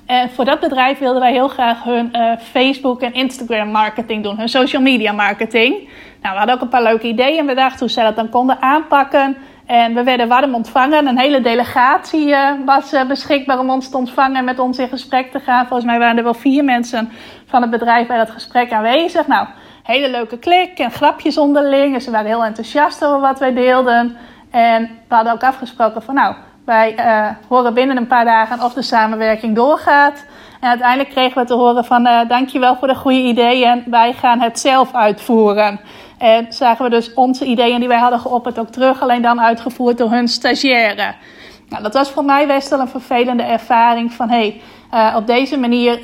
En 0.06 0.30
voor 0.30 0.46
dat 0.46 0.60
bedrijf 0.60 1.00
wilden 1.00 1.22
wij 1.22 1.32
heel 1.32 1.48
graag 1.48 1.84
hun 1.84 2.10
uh, 2.14 2.32
Facebook 2.38 3.02
en 3.02 3.14
Instagram 3.14 3.72
marketing 3.72 4.24
doen, 4.24 4.38
hun 4.38 4.50
social 4.50 4.82
media 4.82 5.12
marketing. 5.12 5.90
Nou, 6.22 6.34
we 6.34 6.38
hadden 6.38 6.56
ook 6.56 6.62
een 6.62 6.70
paar 6.70 6.84
leuke 6.84 7.08
ideeën 7.08 7.46
bedacht 7.46 7.80
hoe 7.80 7.90
zij 7.90 8.04
dat 8.04 8.16
dan 8.16 8.30
konden 8.30 8.62
aanpakken. 8.62 9.38
En 9.66 9.94
we 9.94 10.04
werden 10.04 10.28
warm 10.28 10.56
ontvangen. 10.56 11.08
Een 11.08 11.20
hele 11.20 11.42
delegatie 11.42 12.36
was 12.66 12.94
beschikbaar 13.08 13.60
om 13.60 13.70
ons 13.70 13.90
te 13.90 13.98
ontvangen 13.98 14.36
en 14.36 14.46
met 14.46 14.60
ons 14.60 14.78
in 14.78 14.88
gesprek 14.88 15.32
te 15.32 15.40
gaan. 15.40 15.68
Volgens 15.68 15.90
mij 15.90 16.00
waren 16.00 16.18
er 16.18 16.24
wel 16.24 16.34
vier 16.34 16.64
mensen 16.64 17.12
van 17.46 17.62
het 17.62 17.72
bedrijf 17.72 18.08
bij 18.08 18.18
dat 18.18 18.30
gesprek 18.30 18.72
aanwezig. 18.72 19.28
Nou, 19.28 19.48
hele 19.88 20.10
leuke 20.10 20.38
klik 20.38 20.80
en 20.80 20.92
grapjes 20.92 21.38
onderling. 21.38 21.94
En 21.94 22.02
ze 22.02 22.12
waren 22.12 22.28
heel 22.28 22.44
enthousiast 22.44 23.06
over 23.06 23.20
wat 23.20 23.40
wij 23.40 23.54
deelden. 23.54 24.18
En 24.52 24.82
we 25.08 25.16
hadden 25.16 25.34
ook 25.34 25.44
afgesproken 25.44 26.02
van 26.02 26.16
nou, 26.16 26.36
wij 26.66 26.96
uh, 27.00 27.28
horen 27.48 27.74
binnen 27.74 27.98
een 27.98 28.08
paar 28.08 28.26
dagen 28.26 28.64
of 28.64 28.74
de 28.74 28.82
samenwerking 28.82 29.56
doorgaat. 29.56 30.26
En 30.60 30.70
uiteindelijk 30.70 31.10
kregen 31.10 31.42
we 31.42 31.48
te 31.48 31.54
horen 31.54 31.86
van 31.86 32.08
uh, 32.08 32.20
dankjewel 32.28 32.76
voor 32.76 32.88
de 32.88 32.96
goede 32.96 33.22
ideeën. 33.22 33.84
Wij 33.86 34.14
gaan 34.14 34.40
het 34.40 34.60
zelf 34.60 34.94
uitvoeren. 34.94 35.80
En 36.18 36.46
zagen 36.50 36.84
we 36.86 36.92
dus 36.92 37.14
onze 37.14 37.46
ideeën 37.46 37.80
die 37.80 37.88
wij 37.88 38.00
hadden 38.00 38.20
geopperd 38.20 38.60
ook 38.60 38.70
terug. 38.70 39.02
Alleen 39.02 39.22
dan 39.22 39.42
uitgevoerd 39.42 39.98
door 39.98 40.12
hun 40.12 40.28
stagiaire. 40.28 41.14
Nou, 41.70 41.84
dat 41.84 41.94
was 41.94 42.10
voor 42.10 42.26
mij 42.26 42.48
best 42.48 42.70
wel 42.70 42.80
een 42.80 42.88
vervelende 42.88 43.44
ervaring 43.44 44.14
van 44.14 44.30
hey, 44.30 44.62
uh, 44.94 45.14
op 45.16 45.28
deze 45.28 45.58
manier 45.58 46.00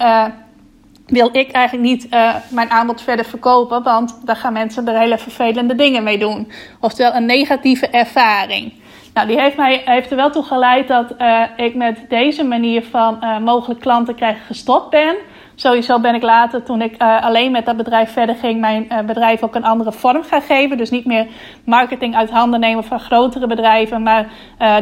wil 1.05 1.29
ik 1.31 1.51
eigenlijk 1.51 1.87
niet 1.87 2.07
uh, 2.13 2.35
mijn 2.49 2.69
aanbod 2.69 3.01
verder 3.01 3.25
verkopen, 3.25 3.83
want 3.83 4.21
daar 4.25 4.35
gaan 4.35 4.53
mensen 4.53 4.87
er 4.87 4.99
hele 4.99 5.17
vervelende 5.17 5.75
dingen 5.75 6.03
mee 6.03 6.17
doen. 6.17 6.51
Oftewel 6.79 7.13
een 7.13 7.25
negatieve 7.25 7.87
ervaring. 7.87 8.73
Nou, 9.13 9.27
die 9.27 9.39
heeft, 9.39 9.57
mij, 9.57 9.81
heeft 9.85 10.09
er 10.09 10.15
wel 10.15 10.29
toe 10.29 10.43
geleid 10.43 10.87
dat 10.87 11.13
uh, 11.19 11.43
ik 11.55 11.75
met 11.75 12.05
deze 12.09 12.43
manier 12.43 12.83
van 12.83 13.17
uh, 13.21 13.39
mogelijk 13.39 13.79
klanten 13.79 14.15
krijgen 14.15 14.45
gestopt 14.45 14.89
ben. 14.89 15.15
Sowieso 15.55 15.99
ben 15.99 16.15
ik 16.15 16.21
later, 16.21 16.63
toen 16.63 16.81
ik 16.81 16.95
alleen 16.97 17.51
met 17.51 17.65
dat 17.65 17.77
bedrijf 17.77 18.11
verder 18.11 18.35
ging, 18.35 18.59
mijn 18.59 18.87
bedrijf 19.05 19.43
ook 19.43 19.55
een 19.55 19.63
andere 19.63 19.91
vorm 19.91 20.23
gaan 20.23 20.41
geven. 20.41 20.77
Dus 20.77 20.89
niet 20.89 21.05
meer 21.05 21.27
marketing 21.65 22.15
uit 22.15 22.29
handen 22.29 22.59
nemen 22.59 22.83
van 22.83 22.99
grotere 22.99 23.47
bedrijven, 23.47 24.03
maar 24.03 24.27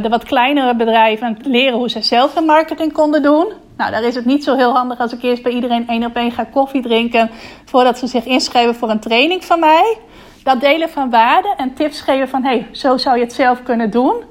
de 0.01 0.09
wat 0.09 0.23
kleinere 0.23 0.75
bedrijven 0.75 1.37
leren 1.43 1.77
hoe 1.77 1.89
ze 1.89 2.01
zelf 2.01 2.35
hun 2.35 2.45
marketing 2.45 2.93
konden 2.93 3.23
doen. 3.23 3.53
Nou, 3.77 3.91
daar 3.91 4.03
is 4.03 4.15
het 4.15 4.25
niet 4.25 4.43
zo 4.43 4.55
heel 4.55 4.73
handig 4.73 4.99
als 4.99 5.13
ik 5.13 5.23
eerst 5.23 5.43
bij 5.43 5.51
iedereen 5.51 5.87
één 5.87 6.05
op 6.05 6.15
één 6.15 6.31
ga 6.31 6.43
koffie 6.43 6.81
drinken 6.81 7.29
voordat 7.65 7.97
ze 7.97 8.07
zich 8.07 8.25
inschrijven 8.25 8.75
voor 8.75 8.89
een 8.89 8.99
training 8.99 9.45
van 9.45 9.59
mij. 9.59 9.97
Dat 10.43 10.61
delen 10.61 10.89
van 10.89 11.09
waarden 11.09 11.55
en 11.57 11.73
tips 11.73 12.01
geven 12.01 12.29
van 12.29 12.43
hey, 12.43 12.67
zo 12.71 12.97
zou 12.97 13.17
je 13.17 13.23
het 13.23 13.33
zelf 13.33 13.63
kunnen 13.63 13.89
doen. 13.89 14.23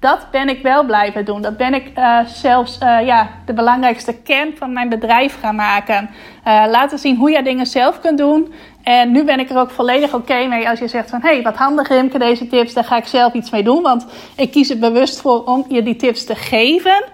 Dat 0.00 0.26
ben 0.30 0.48
ik 0.48 0.62
wel 0.62 0.84
blijven 0.84 1.24
doen. 1.24 1.42
Dat 1.42 1.56
ben 1.56 1.74
ik 1.74 1.90
uh, 1.98 2.18
zelfs 2.26 2.78
uh, 2.82 3.06
ja, 3.06 3.28
de 3.46 3.52
belangrijkste 3.52 4.16
kern 4.22 4.56
van 4.56 4.72
mijn 4.72 4.88
bedrijf 4.88 5.38
gaan 5.40 5.54
maken. 5.54 6.10
Uh, 6.46 6.64
laten 6.70 6.98
zien 6.98 7.16
hoe 7.16 7.30
je 7.30 7.42
dingen 7.42 7.66
zelf 7.66 8.00
kunt 8.00 8.18
doen. 8.18 8.52
En 8.82 9.12
nu 9.12 9.24
ben 9.24 9.38
ik 9.38 9.50
er 9.50 9.58
ook 9.58 9.70
volledig 9.70 10.14
oké 10.14 10.46
mee 10.46 10.68
als 10.68 10.78
je 10.78 10.88
zegt 10.88 11.10
van... 11.10 11.20
hé, 11.22 11.28
hey, 11.28 11.42
wat 11.42 11.56
handig 11.56 11.88
Rimke, 11.88 12.18
deze 12.18 12.46
tips, 12.46 12.74
daar 12.74 12.84
ga 12.84 12.96
ik 12.96 13.06
zelf 13.06 13.32
iets 13.32 13.50
mee 13.50 13.62
doen. 13.62 13.82
Want 13.82 14.06
ik 14.36 14.50
kies 14.50 14.70
er 14.70 14.78
bewust 14.78 15.20
voor 15.20 15.44
om 15.44 15.64
je 15.68 15.82
die 15.82 15.96
tips 15.96 16.24
te 16.24 16.34
geven... 16.34 17.04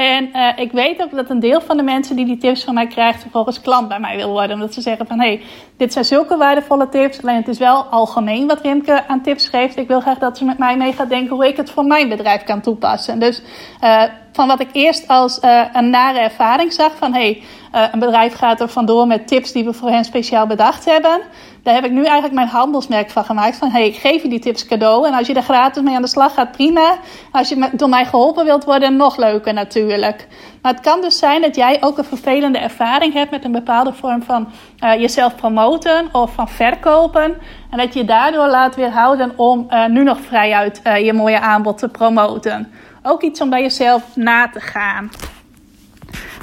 En 0.00 0.30
uh, 0.32 0.48
ik 0.56 0.72
weet 0.72 1.02
ook 1.02 1.14
dat 1.14 1.30
een 1.30 1.40
deel 1.40 1.60
van 1.60 1.76
de 1.76 1.82
mensen 1.82 2.16
die 2.16 2.24
die 2.24 2.38
tips 2.38 2.64
van 2.64 2.74
mij 2.74 2.86
krijgt, 2.86 3.20
vervolgens 3.20 3.60
klant 3.60 3.88
bij 3.88 4.00
mij 4.00 4.16
wil 4.16 4.30
worden. 4.30 4.56
Omdat 4.56 4.74
ze 4.74 4.80
zeggen 4.80 5.06
van 5.06 5.20
hé, 5.20 5.26
hey, 5.26 5.42
dit 5.76 5.92
zijn 5.92 6.04
zulke 6.04 6.36
waardevolle 6.36 6.88
tips. 6.88 7.22
Alleen 7.22 7.36
het 7.36 7.48
is 7.48 7.58
wel 7.58 7.84
algemeen 7.84 8.46
wat 8.46 8.60
Rimke 8.60 9.06
aan 9.06 9.22
tips 9.22 9.48
geeft. 9.48 9.76
Ik 9.76 9.88
wil 9.88 10.00
graag 10.00 10.18
dat 10.18 10.38
ze 10.38 10.44
met 10.44 10.58
mij 10.58 10.76
mee 10.76 10.92
gaat 10.92 11.08
denken 11.08 11.34
hoe 11.36 11.46
ik 11.46 11.56
het 11.56 11.70
voor 11.70 11.84
mijn 11.84 12.08
bedrijf 12.08 12.44
kan 12.44 12.60
toepassen. 12.60 13.18
Dus 13.18 13.42
uh, 13.84 14.02
van 14.32 14.48
wat 14.48 14.60
ik 14.60 14.68
eerst 14.72 15.08
als 15.08 15.38
uh, 15.44 15.62
een 15.72 15.90
nare 15.90 16.18
ervaring 16.18 16.72
zag 16.72 16.96
van 16.96 17.14
hé, 17.14 17.42
hey, 17.72 17.88
een 17.92 17.98
bedrijf 17.98 18.34
gaat 18.34 18.60
er 18.60 18.68
vandoor 18.68 19.06
met 19.06 19.26
tips 19.26 19.52
die 19.52 19.64
we 19.64 19.72
voor 19.72 19.90
hen 19.90 20.04
speciaal 20.04 20.46
bedacht 20.46 20.84
hebben. 20.84 21.20
Daar 21.62 21.74
heb 21.74 21.84
ik 21.84 21.90
nu 21.90 22.02
eigenlijk 22.02 22.34
mijn 22.34 22.48
handelsmerk 22.48 23.10
van 23.10 23.24
gemaakt. 23.24 23.56
Van 23.56 23.70
hey, 23.70 23.86
ik 23.86 23.96
geef 23.96 24.22
je 24.22 24.28
die 24.28 24.38
tips 24.38 24.66
cadeau. 24.66 25.06
En 25.06 25.12
als 25.12 25.26
je 25.26 25.34
er 25.34 25.42
gratis 25.42 25.82
mee 25.82 25.94
aan 25.94 26.02
de 26.02 26.08
slag 26.08 26.34
gaat, 26.34 26.52
prima. 26.52 26.98
Als 27.32 27.48
je 27.48 27.70
door 27.72 27.88
mij 27.88 28.04
geholpen 28.04 28.44
wilt 28.44 28.64
worden, 28.64 28.96
nog 28.96 29.16
leuker 29.16 29.52
natuurlijk. 29.52 30.26
Maar 30.62 30.72
het 30.72 30.80
kan 30.80 31.00
dus 31.00 31.18
zijn 31.18 31.40
dat 31.42 31.56
jij 31.56 31.76
ook 31.80 31.98
een 31.98 32.04
vervelende 32.04 32.58
ervaring 32.58 33.12
hebt 33.12 33.30
met 33.30 33.44
een 33.44 33.52
bepaalde 33.52 33.92
vorm 33.92 34.22
van 34.22 34.48
uh, 34.84 34.94
jezelf 34.94 35.36
promoten 35.36 36.08
of 36.12 36.34
van 36.34 36.48
verkopen. 36.48 37.36
En 37.70 37.78
dat 37.78 37.94
je 37.94 38.04
daardoor 38.04 38.46
laat 38.46 38.76
weerhouden 38.76 39.32
om 39.36 39.66
uh, 39.70 39.86
nu 39.86 40.02
nog 40.02 40.20
vrijuit 40.20 40.80
uh, 40.84 41.04
je 41.04 41.12
mooie 41.12 41.40
aanbod 41.40 41.78
te 41.78 41.88
promoten. 41.88 42.72
Ook 43.02 43.22
iets 43.22 43.40
om 43.40 43.50
bij 43.50 43.62
jezelf 43.62 44.02
na 44.16 44.48
te 44.48 44.60
gaan. 44.60 45.10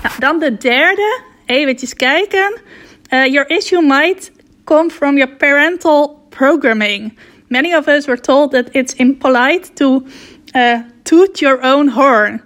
Nou, 0.03 0.15
dan 0.19 0.39
de 0.39 0.57
derde. 0.57 1.21
Eventjes 1.45 1.93
kijken. 1.93 2.61
your 3.09 3.49
issue 3.49 3.81
might 3.81 4.31
come 4.67 4.89
from 4.89 5.17
your 5.17 5.27
parental 5.27 6.19
programming. 6.29 7.11
Many 7.49 7.73
of 7.73 7.87
us 7.87 8.07
were 8.07 8.17
told 8.17 8.51
that 8.51 8.69
it's 8.73 8.93
impolite 8.93 9.75
to 9.75 10.05
uh, 10.53 10.83
toot 11.03 11.41
your 11.41 11.63
own 11.63 11.87
horn. 11.87 12.41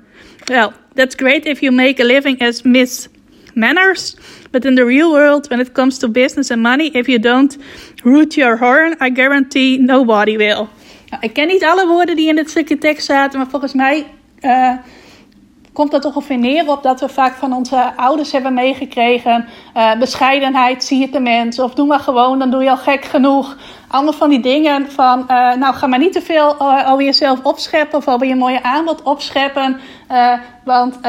Well, 0.47 0.73
that's 0.95 1.15
great 1.15 1.45
if 1.45 1.61
you 1.61 1.71
make 1.71 1.99
a 1.99 2.03
living 2.03 2.41
as 2.41 2.63
Miss 2.63 3.09
Manners, 3.55 4.15
but 4.51 4.65
in 4.65 4.75
the 4.75 4.85
real 4.85 5.11
world, 5.11 5.49
when 5.49 5.59
it 5.59 5.73
comes 5.73 5.97
to 5.99 6.07
business 6.07 6.51
and 6.51 6.61
money, 6.61 6.91
if 6.93 7.07
you 7.07 7.19
don't 7.19 7.57
root 8.03 8.37
your 8.37 8.57
horn, 8.57 8.95
I 9.01 9.09
guarantee 9.09 9.77
nobody 9.77 10.37
will. 10.37 10.69
Nou, 11.09 11.23
ik 11.23 11.33
ken 11.33 11.47
niet 11.47 11.63
alle 11.63 11.87
woorden 11.87 12.15
die 12.15 12.27
in 12.27 12.35
dit 12.35 12.49
stukje 12.49 12.77
tekst 12.77 13.05
zaten, 13.05 13.39
maar 13.39 13.49
volgens 13.49 13.73
mij 13.73 14.05
uh, 14.41 14.73
komt 15.73 15.91
dat 15.91 16.05
ongeveer 16.05 16.37
neer 16.37 16.69
op 16.69 16.83
dat 16.83 16.99
we 16.99 17.09
vaak 17.09 17.33
van 17.33 17.53
onze 17.53 17.95
ouders 17.95 18.31
hebben 18.31 18.53
meegekregen. 18.53 19.45
Uh, 19.77 19.95
bescheidenheid, 19.95 20.83
zie 20.83 20.99
je 20.99 21.09
de 21.09 21.19
mens. 21.19 21.59
Of 21.59 21.73
doe 21.73 21.87
maar 21.87 21.99
gewoon, 21.99 22.39
dan 22.39 22.49
doe 22.49 22.63
je 22.63 22.69
al 22.69 22.77
gek 22.77 23.05
genoeg. 23.05 23.57
Allemaal 23.87 24.13
van 24.13 24.29
die 24.29 24.39
dingen 24.39 24.91
van, 24.91 25.19
uh, 25.19 25.53
nou 25.53 25.73
ga 25.73 25.87
maar 25.87 25.99
niet 25.99 26.13
te 26.13 26.21
veel 26.21 26.55
uh, 26.59 26.89
over 26.91 27.03
jezelf 27.03 27.39
opscheppen 27.43 27.97
of 27.97 28.07
over 28.07 28.27
je 28.27 28.35
mooie 28.35 28.63
aanbod 28.63 29.01
opscheppen. 29.01 29.79
Want 30.63 30.99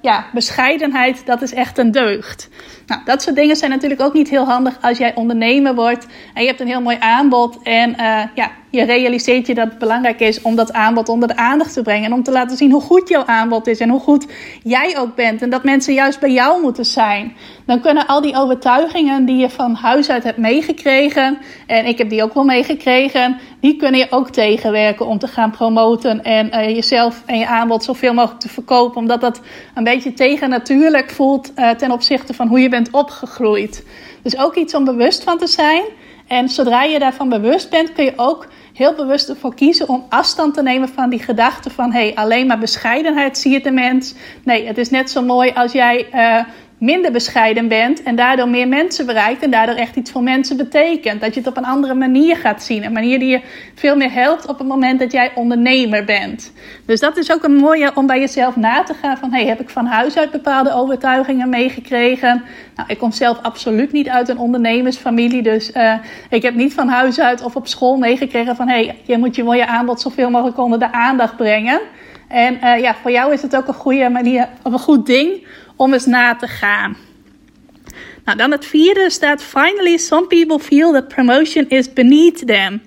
ja, 0.00 0.24
bescheidenheid, 0.32 1.26
dat 1.26 1.42
is 1.42 1.54
echt 1.54 1.78
een 1.78 1.90
deugd. 1.90 2.48
Nou, 2.90 3.02
dat 3.04 3.22
soort 3.22 3.36
dingen 3.36 3.56
zijn 3.56 3.70
natuurlijk 3.70 4.00
ook 4.00 4.12
niet 4.12 4.28
heel 4.28 4.44
handig 4.44 4.78
als 4.80 4.98
jij 4.98 5.14
ondernemer 5.14 5.74
wordt 5.74 6.06
en 6.34 6.42
je 6.42 6.48
hebt 6.48 6.60
een 6.60 6.66
heel 6.66 6.80
mooi 6.80 6.96
aanbod 7.00 7.62
en 7.62 7.90
uh, 7.90 8.22
ja, 8.34 8.50
je 8.70 8.84
realiseert 8.84 9.46
je 9.46 9.54
dat 9.54 9.68
het 9.68 9.78
belangrijk 9.78 10.20
is 10.20 10.42
om 10.42 10.56
dat 10.56 10.72
aanbod 10.72 11.08
onder 11.08 11.28
de 11.28 11.36
aandacht 11.36 11.72
te 11.72 11.82
brengen 11.82 12.04
en 12.04 12.12
om 12.12 12.22
te 12.22 12.30
laten 12.32 12.56
zien 12.56 12.70
hoe 12.70 12.80
goed 12.80 13.08
jouw 13.08 13.24
aanbod 13.24 13.66
is 13.66 13.80
en 13.80 13.88
hoe 13.88 14.00
goed 14.00 14.26
jij 14.62 14.98
ook 14.98 15.14
bent 15.14 15.42
en 15.42 15.50
dat 15.50 15.64
mensen 15.64 15.94
juist 15.94 16.20
bij 16.20 16.32
jou 16.32 16.62
moeten 16.62 16.84
zijn. 16.84 17.36
Dan 17.66 17.80
kunnen 17.80 18.06
al 18.06 18.20
die 18.20 18.36
overtuigingen 18.36 19.24
die 19.24 19.36
je 19.36 19.50
van 19.50 19.74
huis 19.74 20.10
uit 20.10 20.24
hebt 20.24 20.38
meegekregen 20.38 21.38
en 21.66 21.86
ik 21.86 21.98
heb 21.98 22.10
die 22.10 22.22
ook 22.22 22.34
wel 22.34 22.44
meegekregen, 22.44 23.38
die 23.60 23.76
kunnen 23.76 24.00
je 24.00 24.06
ook 24.10 24.30
tegenwerken 24.30 25.06
om 25.06 25.18
te 25.18 25.28
gaan 25.28 25.50
promoten 25.50 26.22
en 26.22 26.74
jezelf 26.74 27.22
en 27.26 27.38
je 27.38 27.46
aanbod 27.46 27.84
zoveel 27.84 28.14
mogelijk 28.14 28.40
te 28.40 28.48
verkopen, 28.50 28.96
omdat 28.96 29.20
dat 29.20 29.40
een 29.74 29.84
beetje 29.84 30.12
tegennatuurlijk 30.12 31.10
voelt 31.10 31.52
uh, 31.56 31.70
ten 31.70 31.90
opzichte 31.90 32.34
van 32.34 32.48
hoe 32.48 32.60
je 32.60 32.68
bent 32.68 32.90
opgegroeid. 32.90 33.84
Dus 34.22 34.38
ook 34.38 34.54
iets 34.54 34.74
om 34.74 34.84
bewust 34.84 35.22
van 35.22 35.38
te 35.38 35.46
zijn. 35.46 35.82
En 36.26 36.48
zodra 36.48 36.82
je 36.82 36.98
daarvan 36.98 37.28
bewust 37.28 37.70
bent, 37.70 37.92
kun 37.92 38.04
je 38.04 38.12
ook 38.16 38.46
heel 38.72 38.94
bewust 38.94 39.28
ervoor 39.28 39.54
kiezen 39.54 39.88
om 39.88 40.06
afstand 40.08 40.54
te 40.54 40.62
nemen 40.62 40.88
van 40.88 41.10
die 41.10 41.22
gedachte 41.22 41.70
van 41.70 41.92
hey, 41.92 42.14
alleen 42.14 42.46
maar 42.46 42.58
bescheidenheid 42.58 43.38
zie 43.38 43.52
je 43.52 43.60
de 43.60 43.70
mens. 43.70 44.14
Nee, 44.44 44.66
het 44.66 44.78
is 44.78 44.90
net 44.90 45.10
zo 45.10 45.22
mooi 45.22 45.52
als 45.54 45.72
jij 45.72 46.06
uh, 46.14 46.44
minder 46.80 47.12
bescheiden 47.12 47.68
bent 47.68 48.02
en 48.02 48.16
daardoor 48.16 48.48
meer 48.48 48.68
mensen 48.68 49.06
bereikt 49.06 49.42
en 49.42 49.50
daardoor 49.50 49.74
echt 49.74 49.96
iets 49.96 50.10
voor 50.10 50.22
mensen 50.22 50.56
betekent. 50.56 51.20
Dat 51.20 51.34
je 51.34 51.40
het 51.40 51.48
op 51.48 51.56
een 51.56 51.64
andere 51.64 51.94
manier 51.94 52.36
gaat 52.36 52.62
zien. 52.62 52.84
Een 52.84 52.92
manier 52.92 53.18
die 53.18 53.28
je 53.28 53.40
veel 53.74 53.96
meer 53.96 54.12
helpt 54.12 54.46
op 54.46 54.58
het 54.58 54.66
moment 54.66 55.00
dat 55.00 55.12
jij 55.12 55.32
ondernemer 55.34 56.04
bent. 56.04 56.52
Dus 56.86 57.00
dat 57.00 57.16
is 57.16 57.32
ook 57.32 57.44
een 57.44 57.54
mooie 57.54 57.90
om 57.94 58.06
bij 58.06 58.20
jezelf 58.20 58.56
na 58.56 58.82
te 58.82 58.94
gaan 58.94 59.16
van 59.16 59.32
hey, 59.32 59.46
heb 59.46 59.60
ik 59.60 59.70
van 59.70 59.86
huis 59.86 60.16
uit 60.16 60.30
bepaalde 60.30 60.72
overtuigingen 60.72 61.48
meegekregen? 61.48 62.42
Nou, 62.76 62.88
ik 62.88 62.98
kom 62.98 63.12
zelf 63.12 63.38
absoluut 63.42 63.92
niet 63.92 64.08
uit 64.08 64.28
een 64.28 64.38
ondernemersfamilie, 64.38 65.42
dus 65.42 65.70
uh, 65.74 65.94
ik 66.30 66.42
heb 66.42 66.54
niet 66.54 66.74
van 66.74 66.88
huis 66.88 67.20
uit 67.20 67.42
of 67.42 67.56
op 67.56 67.66
school 67.66 67.96
meegekregen 67.96 68.56
van 68.56 68.68
hey, 68.68 68.98
je 69.02 69.18
moet 69.18 69.36
je 69.36 69.44
mooie 69.44 69.66
aanbod 69.66 70.00
zoveel 70.00 70.30
mogelijk 70.30 70.58
onder 70.58 70.78
de 70.78 70.92
aandacht 70.92 71.36
brengen. 71.36 71.80
En 72.28 72.58
uh, 72.64 72.80
ja, 72.80 72.94
voor 72.94 73.10
jou 73.10 73.32
is 73.32 73.42
het 73.42 73.56
ook 73.56 73.68
een 73.68 73.74
goede 73.74 74.08
manier, 74.08 74.48
of 74.62 74.72
een 74.72 74.78
goed 74.78 75.06
ding 75.06 75.46
om 75.80 75.92
eens 75.92 76.06
na 76.06 76.36
te 76.36 76.46
gaan. 76.46 76.96
Nou, 78.24 78.38
dan 78.38 78.50
het 78.50 78.66
vierde 78.66 79.10
staat: 79.10 79.42
Finally, 79.42 79.96
some 79.96 80.26
people 80.26 80.58
feel 80.58 80.92
that 80.92 81.08
promotion 81.08 81.68
is 81.68 81.92
beneath 81.92 82.46
them. 82.46 82.82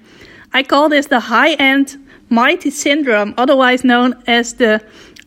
I 0.57 0.61
call 0.61 0.89
this 0.89 1.07
the 1.07 1.19
high-end 1.19 1.97
mighty 2.27 2.69
syndrome, 2.69 3.31
otherwise 3.35 3.81
known 3.81 4.15
as 4.25 4.53
the 4.53 4.79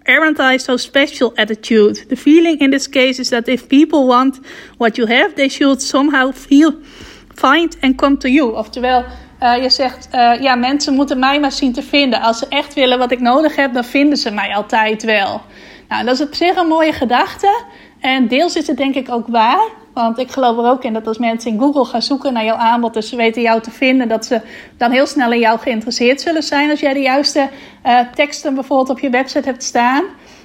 aren't 0.05 0.39
I 0.39 0.59
so 0.59 0.77
special 0.77 1.33
attitude. 1.35 2.07
The 2.09 2.17
feeling 2.17 2.59
in 2.59 2.71
this 2.71 2.89
case 2.89 3.21
is 3.21 3.29
that 3.29 3.49
if 3.49 3.67
people 3.67 4.07
want 4.07 4.41
what 4.77 4.97
you 4.97 5.09
have, 5.09 5.35
they 5.35 5.49
should 5.49 5.83
somehow 5.83 6.33
feel, 6.33 6.73
find 7.35 7.77
and 7.81 7.97
come 7.97 8.17
to 8.17 8.29
you. 8.29 8.55
Oftewel, 8.55 9.05
uh, 9.43 9.63
je 9.63 9.71
zegt, 9.71 10.09
uh, 10.15 10.41
ja, 10.41 10.55
mensen 10.55 10.95
moeten 10.95 11.19
mij 11.19 11.41
maar 11.41 11.53
zien 11.53 11.73
te 11.73 11.83
vinden. 11.83 12.21
Als 12.21 12.39
ze 12.39 12.47
echt 12.49 12.75
willen 12.75 12.99
wat 12.99 13.13
ik 13.13 13.21
nodig 13.21 13.57
heb, 13.57 13.75
dan 13.75 13.85
vinden 13.85 14.19
ze 14.19 14.31
mij 14.31 14.55
altijd 14.55 15.03
wel. 15.03 15.43
Nou, 15.89 16.05
dat 16.05 16.15
is 16.15 16.27
op 16.27 16.35
zich 16.35 16.57
een 16.57 16.67
mooie 16.67 16.93
gedachte. 16.93 17.63
En 18.01 18.29
deels 18.29 18.57
is 18.57 18.67
het 18.67 18.77
denk 18.77 18.95
ik 18.95 19.11
ook 19.11 19.27
waar. 19.27 19.69
Want 19.93 20.19
ik 20.19 20.31
geloof 20.31 20.59
er 20.59 20.71
ook 20.71 20.85
in 20.85 20.93
dat 20.93 21.07
als 21.07 21.19
mensen 21.19 21.51
in 21.51 21.59
Google 21.59 21.85
gaan 21.85 22.03
zoeken 22.03 22.33
naar 22.33 22.45
jouw 22.45 22.57
aanbod, 22.57 22.95
dus 22.95 23.09
ze 23.09 23.17
weten 23.17 23.43
jou 23.43 23.61
te 23.61 23.71
vinden, 23.71 24.09
dat 24.09 24.27
ze 24.27 24.41
dan 24.77 24.91
heel 24.91 25.07
snel 25.07 25.33
in 25.33 25.39
jou 25.39 25.59
geïnteresseerd 25.59 26.21
zullen 26.21 26.43
zijn 26.43 26.71
als 26.71 26.81
jij 26.81 26.93
de 26.93 27.01
juiste 27.01 27.49
uh, 27.87 28.01
teksten 28.15 28.55
bijvoorbeeld 28.55 28.91
op 28.91 28.99
je 28.99 29.11
website 29.11 29.49
hebt 29.49 29.63
staan. 29.63 30.05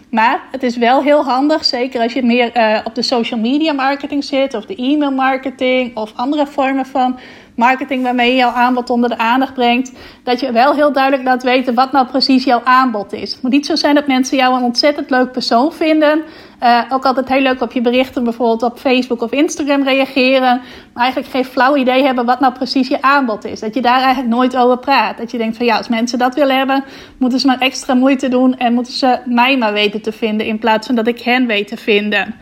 Maar 0.10 0.42
het 0.52 0.64
is 0.64 0.78
wel 0.78 1.02
heel 1.04 1.24
handig, 1.24 1.66
zeker 1.66 2.02
als 2.02 2.14
je 2.14 2.24
meer 2.24 2.58
uh, 2.58 2.80
op 2.84 2.96
de 2.96 3.02
social 3.02 3.40
media 3.40 3.74
marketing 3.74 4.24
zit, 4.24 4.54
of 4.54 4.66
de 4.66 4.76
e-mail 4.76 5.12
marketing, 5.12 5.98
of 5.98 6.12
andere 6.16 6.48
vormen 6.48 6.86
van 6.86 7.20
marketing 7.68 8.04
waarmee 8.04 8.30
je 8.30 8.38
jouw 8.38 8.52
aanbod 8.52 8.90
onder 8.90 9.10
de 9.10 9.18
aandacht 9.18 9.54
brengt, 9.54 9.92
dat 10.24 10.40
je 10.40 10.52
wel 10.52 10.74
heel 10.74 10.92
duidelijk 10.92 11.24
laat 11.24 11.44
weten 11.44 11.74
wat 11.74 11.92
nou 11.92 12.08
precies 12.08 12.44
jouw 12.44 12.62
aanbod 12.64 13.14
is. 13.14 13.32
Het 13.32 13.42
moet 13.42 13.52
niet 13.52 13.66
zo 13.66 13.76
zijn 13.76 13.96
dat 13.96 14.08
mensen 14.08 14.38
jou 14.38 14.56
een 14.56 14.64
ontzettend 14.64 15.10
leuk 15.10 15.32
persoon 15.32 15.74
vinden. 15.74 16.22
Uh, 16.64 16.82
ook 16.90 17.06
altijd 17.06 17.30
heel 17.30 17.42
leuk 17.42 17.62
op 17.62 17.72
je 17.72 17.82
berichten 17.82 18.24
bijvoorbeeld 18.24 18.64
op 18.64 18.80
Facebook 18.80 19.22
of 19.22 19.32
Instagram 19.32 19.84
reageren. 19.84 20.62
Maar 20.94 21.04
eigenlijk 21.04 21.34
geen 21.34 21.46
flauw 21.46 21.76
idee 21.76 22.04
hebben 22.04 22.26
wat 22.26 22.40
nou 22.40 22.54
precies 22.54 22.88
je 22.88 23.02
aanbod 23.02 23.46
is. 23.46 23.60
Dat 23.60 23.74
je 23.74 23.82
daar 23.82 24.02
eigenlijk 24.02 24.34
nooit 24.36 24.58
over 24.58 24.78
praat. 24.78 25.18
Dat 25.18 25.32
je 25.32 25.38
denkt 25.38 25.58
van 25.58 25.66
ja, 25.66 25.78
als 25.78 25.88
mensen 25.88 26.20
dat 26.20 26.36
willen 26.36 26.58
hebben, 26.58 26.84
moeten 27.18 27.40
ze 27.40 27.48
maar 27.48 27.60
extra 27.60 27.94
moeite 27.94 28.30
doen 28.30 28.58
en 28.58 28.74
moeten 28.74 28.94
ze 28.94 29.20
mij 29.26 29.58
maar 29.58 29.74
weten 29.74 30.02
te 30.02 30.12
vinden 30.12 30.46
in 30.46 30.60
plaats 30.60 30.88
van 30.88 30.96
dat 30.96 31.08
ik 31.08 31.22
hen 31.22 31.48
weet 31.48 31.68
te 31.68 31.78
vinden. 31.78 32.36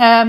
Uh, 0.00 0.20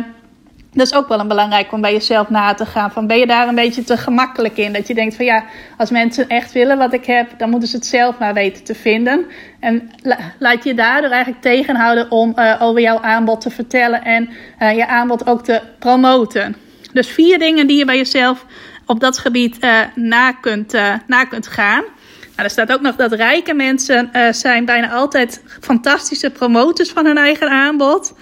dat 0.75 0.87
is 0.87 0.93
ook 0.93 1.07
wel 1.07 1.19
een 1.19 1.27
belangrijk 1.27 1.71
om 1.71 1.81
bij 1.81 1.91
jezelf 1.91 2.29
na 2.29 2.53
te 2.53 2.65
gaan. 2.65 2.91
Van 2.91 3.07
ben 3.07 3.17
je 3.17 3.27
daar 3.27 3.47
een 3.47 3.55
beetje 3.55 3.83
te 3.83 3.97
gemakkelijk 3.97 4.57
in? 4.57 4.73
Dat 4.73 4.87
je 4.87 4.93
denkt 4.93 5.15
van 5.15 5.25
ja, 5.25 5.43
als 5.77 5.89
mensen 5.89 6.27
echt 6.27 6.51
willen 6.51 6.77
wat 6.77 6.93
ik 6.93 7.05
heb, 7.05 7.29
dan 7.37 7.49
moeten 7.49 7.69
ze 7.69 7.75
het 7.75 7.85
zelf 7.85 8.17
maar 8.17 8.33
weten 8.33 8.63
te 8.63 8.75
vinden. 8.75 9.25
En 9.59 9.91
laat 10.39 10.63
je 10.63 10.73
daardoor 10.73 11.09
eigenlijk 11.09 11.41
tegenhouden 11.41 12.11
om 12.11 12.33
uh, 12.35 12.55
over 12.59 12.81
jouw 12.81 12.99
aanbod 12.99 13.41
te 13.41 13.49
vertellen 13.49 14.03
en 14.03 14.29
uh, 14.61 14.75
je 14.75 14.87
aanbod 14.87 15.27
ook 15.27 15.43
te 15.43 15.61
promoten. 15.79 16.55
Dus 16.93 17.07
vier 17.07 17.39
dingen 17.39 17.67
die 17.67 17.77
je 17.77 17.85
bij 17.85 17.97
jezelf 17.97 18.45
op 18.85 18.99
dat 18.99 19.17
gebied 19.17 19.63
uh, 19.63 19.79
na, 19.95 20.31
kunt, 20.31 20.73
na 21.07 21.25
kunt 21.25 21.47
gaan. 21.47 21.83
Nou, 22.29 22.47
er 22.47 22.49
staat 22.49 22.73
ook 22.73 22.81
nog 22.81 22.95
dat 22.95 23.13
rijke 23.13 23.53
mensen 23.53 24.09
zijn 24.31 24.65
bijna 24.65 24.91
altijd 24.91 25.43
fantastische 25.61 26.29
promotors 26.29 26.89
van 26.91 27.05
hun 27.05 27.17
eigen 27.17 27.49
aanbod. 27.49 28.13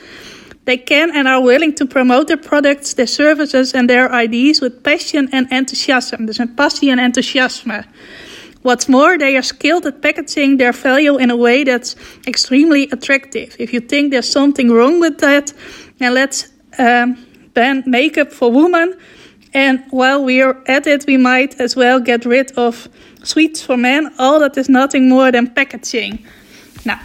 They 0.66 0.78
can 0.78 1.12
and 1.16 1.28
are 1.28 1.42
willing 1.42 1.74
to 1.76 1.86
promote 1.86 2.28
their 2.28 2.38
products, 2.38 2.94
their 2.94 3.08
services 3.08 3.74
and 3.74 3.90
their 3.90 4.12
ideas 4.12 4.62
with 4.62 4.82
passion 4.82 5.28
and 5.32 5.52
enthusiasm. 5.52 6.26
Dus 6.26 6.38
een 6.38 6.54
passie 6.54 6.92
en 6.92 7.00
enthousiasme. 7.00 7.84
What's 8.62 8.88
more, 8.88 9.18
they 9.18 9.36
are 9.36 9.44
skilled 9.44 9.86
at 9.86 10.02
packaging 10.02 10.58
their 10.58 10.72
value 10.72 11.18
in 11.18 11.30
a 11.30 11.36
way 11.36 11.66
that's 11.66 11.98
extremely 12.26 12.88
attractive. 12.92 13.56
If 13.60 13.74
you 13.74 13.82
think 13.82 14.12
there's 14.12 14.32
something 14.32 14.72
wrong 14.72 15.02
with 15.02 15.18
that, 15.18 15.54
then 15.98 16.14
let's 16.14 16.48
um, 16.80 17.18
ban 17.54 17.84
makeup 17.86 18.32
for 18.32 18.50
women. 18.50 18.96
And 19.54 19.84
while 19.90 20.24
we're 20.24 20.56
at 20.66 20.88
it, 20.88 21.06
we 21.06 21.18
might 21.18 21.60
as 21.60 21.76
well 21.76 22.00
get 22.00 22.26
rid 22.26 22.54
of 22.58 22.88
sweets 23.24 23.62
for 23.62 23.76
men. 23.76 24.14
All 24.18 24.40
that 24.40 24.58
is 24.58 24.70
nothing 24.70 25.10
more 25.10 25.30
than 25.30 25.48
packaging. 25.48 26.26
Nou, 26.86 26.98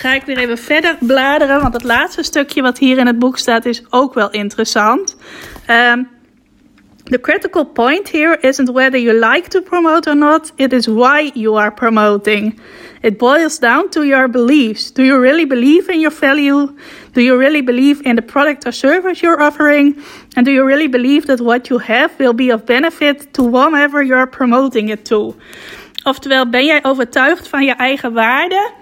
ga 0.00 0.14
ik 0.14 0.22
weer 0.24 0.38
even 0.38 0.58
verder 0.58 0.96
bladeren. 1.00 1.60
Want 1.60 1.74
het 1.74 1.84
laatste 1.84 2.22
stukje 2.22 2.62
wat 2.62 2.78
hier 2.78 2.98
in 2.98 3.06
het 3.06 3.18
boek 3.18 3.38
staat 3.38 3.64
is 3.64 3.82
ook 3.90 4.14
wel 4.14 4.30
interessant. 4.30 5.16
Um, 5.70 6.08
the 7.04 7.20
critical 7.20 7.64
point 7.64 8.10
here 8.10 8.38
isn't 8.40 8.70
whether 8.70 9.00
you 9.00 9.18
like 9.32 9.48
to 9.48 9.60
promote 9.60 10.10
or 10.10 10.16
not, 10.16 10.52
it 10.56 10.72
is 10.72 10.86
why 10.86 11.30
you 11.34 11.58
are 11.58 11.72
promoting. 11.72 12.60
It 13.02 13.18
boils 13.18 13.58
down 13.58 13.88
to 13.88 14.04
your 14.04 14.30
beliefs. 14.30 14.92
Do 14.92 15.02
you 15.02 15.20
really 15.20 15.46
believe 15.46 15.92
in 15.92 16.00
your 16.00 16.14
value? 16.14 16.74
Do 17.12 17.20
you 17.20 17.38
really 17.38 17.62
believe 17.62 18.00
in 18.02 18.16
the 18.16 18.22
product 18.22 18.66
or 18.66 18.72
service 18.72 19.20
you're 19.20 19.42
offering? 19.42 19.96
And 20.36 20.46
do 20.46 20.50
you 20.50 20.66
really 20.66 20.88
believe 20.88 21.26
that 21.26 21.40
what 21.40 21.68
you 21.68 21.78
have 21.78 22.10
will 22.18 22.34
be 22.34 22.52
of 22.52 22.64
benefit 22.64 23.32
to 23.32 23.42
whomever 23.42 24.02
you're 24.02 24.26
promoting 24.26 24.88
it 24.90 25.04
to? 25.04 25.34
Oftewel, 26.04 26.50
ben 26.50 26.64
jij 26.64 26.84
overtuigd 26.84 27.48
van 27.48 27.64
je 27.64 27.74
eigen 27.74 28.12
waarde? 28.12 28.79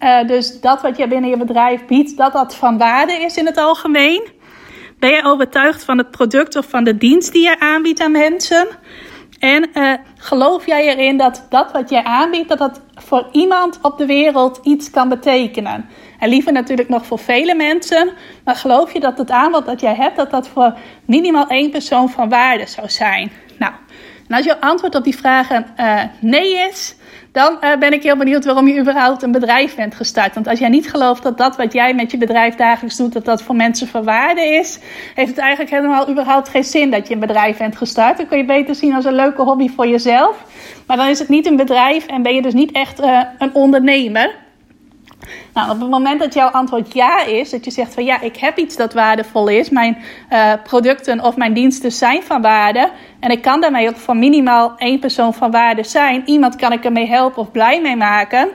Uh, 0.00 0.26
dus 0.26 0.60
dat 0.60 0.82
wat 0.82 0.96
je 0.96 1.08
binnen 1.08 1.30
je 1.30 1.36
bedrijf 1.36 1.86
biedt, 1.86 2.16
dat 2.16 2.32
dat 2.32 2.54
van 2.54 2.78
waarde 2.78 3.12
is 3.12 3.36
in 3.36 3.46
het 3.46 3.56
algemeen. 3.56 4.28
Ben 4.98 5.10
je 5.10 5.24
overtuigd 5.24 5.84
van 5.84 5.98
het 5.98 6.10
product 6.10 6.56
of 6.56 6.66
van 6.68 6.84
de 6.84 6.96
dienst 6.96 7.32
die 7.32 7.42
je 7.42 7.60
aanbiedt 7.60 8.00
aan 8.00 8.12
mensen? 8.12 8.68
En 9.38 9.68
uh, 9.74 9.92
geloof 10.16 10.66
jij 10.66 10.86
erin 10.86 11.16
dat 11.16 11.46
dat 11.48 11.72
wat 11.72 11.90
jij 11.90 12.02
aanbiedt, 12.02 12.48
dat 12.48 12.58
dat 12.58 12.80
voor 12.94 13.28
iemand 13.32 13.78
op 13.82 13.98
de 13.98 14.06
wereld 14.06 14.60
iets 14.62 14.90
kan 14.90 15.08
betekenen? 15.08 15.88
En 16.18 16.28
liever 16.28 16.52
natuurlijk 16.52 16.88
nog 16.88 17.06
voor 17.06 17.18
vele 17.18 17.54
mensen. 17.54 18.10
Maar 18.44 18.56
geloof 18.56 18.92
je 18.92 19.00
dat 19.00 19.18
het 19.18 19.30
aanbod 19.30 19.66
dat 19.66 19.80
jij 19.80 19.94
hebt, 19.94 20.16
dat 20.16 20.30
dat 20.30 20.48
voor 20.48 20.76
minimaal 21.04 21.46
één 21.46 21.70
persoon 21.70 22.10
van 22.10 22.28
waarde 22.28 22.66
zou 22.66 22.88
zijn? 22.88 23.32
Nou, 23.58 23.72
als 24.28 24.44
je 24.44 24.60
antwoord 24.60 24.94
op 24.94 25.04
die 25.04 25.16
vragen 25.16 25.66
uh, 25.76 26.02
nee 26.20 26.68
is, 26.68 26.96
dan 27.38 27.58
uh, 27.60 27.76
ben 27.78 27.92
ik 27.92 28.02
heel 28.02 28.16
benieuwd 28.16 28.44
waarom 28.44 28.68
je 28.68 28.80
überhaupt 28.80 29.22
een 29.22 29.32
bedrijf 29.32 29.74
bent 29.74 29.94
gestart. 29.94 30.34
Want 30.34 30.48
als 30.48 30.58
jij 30.58 30.68
niet 30.68 30.90
gelooft 30.90 31.22
dat 31.22 31.38
dat 31.38 31.56
wat 31.56 31.72
jij 31.72 31.94
met 31.94 32.10
je 32.10 32.16
bedrijf 32.16 32.54
dagelijks 32.54 32.96
doet, 32.96 33.12
dat 33.12 33.24
dat 33.24 33.42
voor 33.42 33.56
mensen 33.56 33.88
van 33.88 34.04
waarde 34.04 34.40
is, 34.40 34.78
heeft 35.14 35.28
het 35.28 35.38
eigenlijk 35.38 35.70
helemaal 35.70 36.10
überhaupt 36.10 36.48
geen 36.48 36.64
zin 36.64 36.90
dat 36.90 37.08
je 37.08 37.14
een 37.14 37.20
bedrijf 37.20 37.56
bent 37.56 37.76
gestart. 37.76 38.16
Dan 38.16 38.26
kun 38.26 38.38
je 38.38 38.44
beter 38.44 38.74
zien 38.74 38.94
als 38.94 39.04
een 39.04 39.14
leuke 39.14 39.42
hobby 39.42 39.68
voor 39.68 39.86
jezelf. 39.86 40.44
Maar 40.86 40.96
dan 40.96 41.08
is 41.08 41.18
het 41.18 41.28
niet 41.28 41.46
een 41.46 41.56
bedrijf 41.56 42.06
en 42.06 42.22
ben 42.22 42.34
je 42.34 42.42
dus 42.42 42.54
niet 42.54 42.72
echt 42.72 43.00
uh, 43.00 43.20
een 43.38 43.54
ondernemer. 43.54 44.34
Nou, 45.54 45.70
op 45.70 45.80
het 45.80 45.90
moment 45.90 46.20
dat 46.20 46.34
jouw 46.34 46.48
antwoord 46.48 46.92
ja 46.92 47.24
is, 47.24 47.50
dat 47.50 47.64
je 47.64 47.70
zegt 47.70 47.94
van 47.94 48.04
ja, 48.04 48.20
ik 48.20 48.36
heb 48.36 48.58
iets 48.58 48.76
dat 48.76 48.92
waardevol 48.92 49.48
is, 49.48 49.70
mijn 49.70 49.98
uh, 50.32 50.52
producten 50.64 51.24
of 51.24 51.36
mijn 51.36 51.52
diensten 51.52 51.92
zijn 51.92 52.22
van 52.22 52.42
waarde 52.42 52.90
en 53.20 53.30
ik 53.30 53.42
kan 53.42 53.60
daarmee 53.60 53.88
ook 53.88 53.96
voor 53.96 54.16
minimaal 54.16 54.74
één 54.76 54.98
persoon 54.98 55.34
van 55.34 55.50
waarde 55.50 55.84
zijn, 55.84 56.22
iemand 56.24 56.56
kan 56.56 56.72
ik 56.72 56.84
ermee 56.84 57.06
helpen 57.06 57.42
of 57.42 57.50
blij 57.50 57.80
mee 57.80 57.96
maken, 57.96 58.48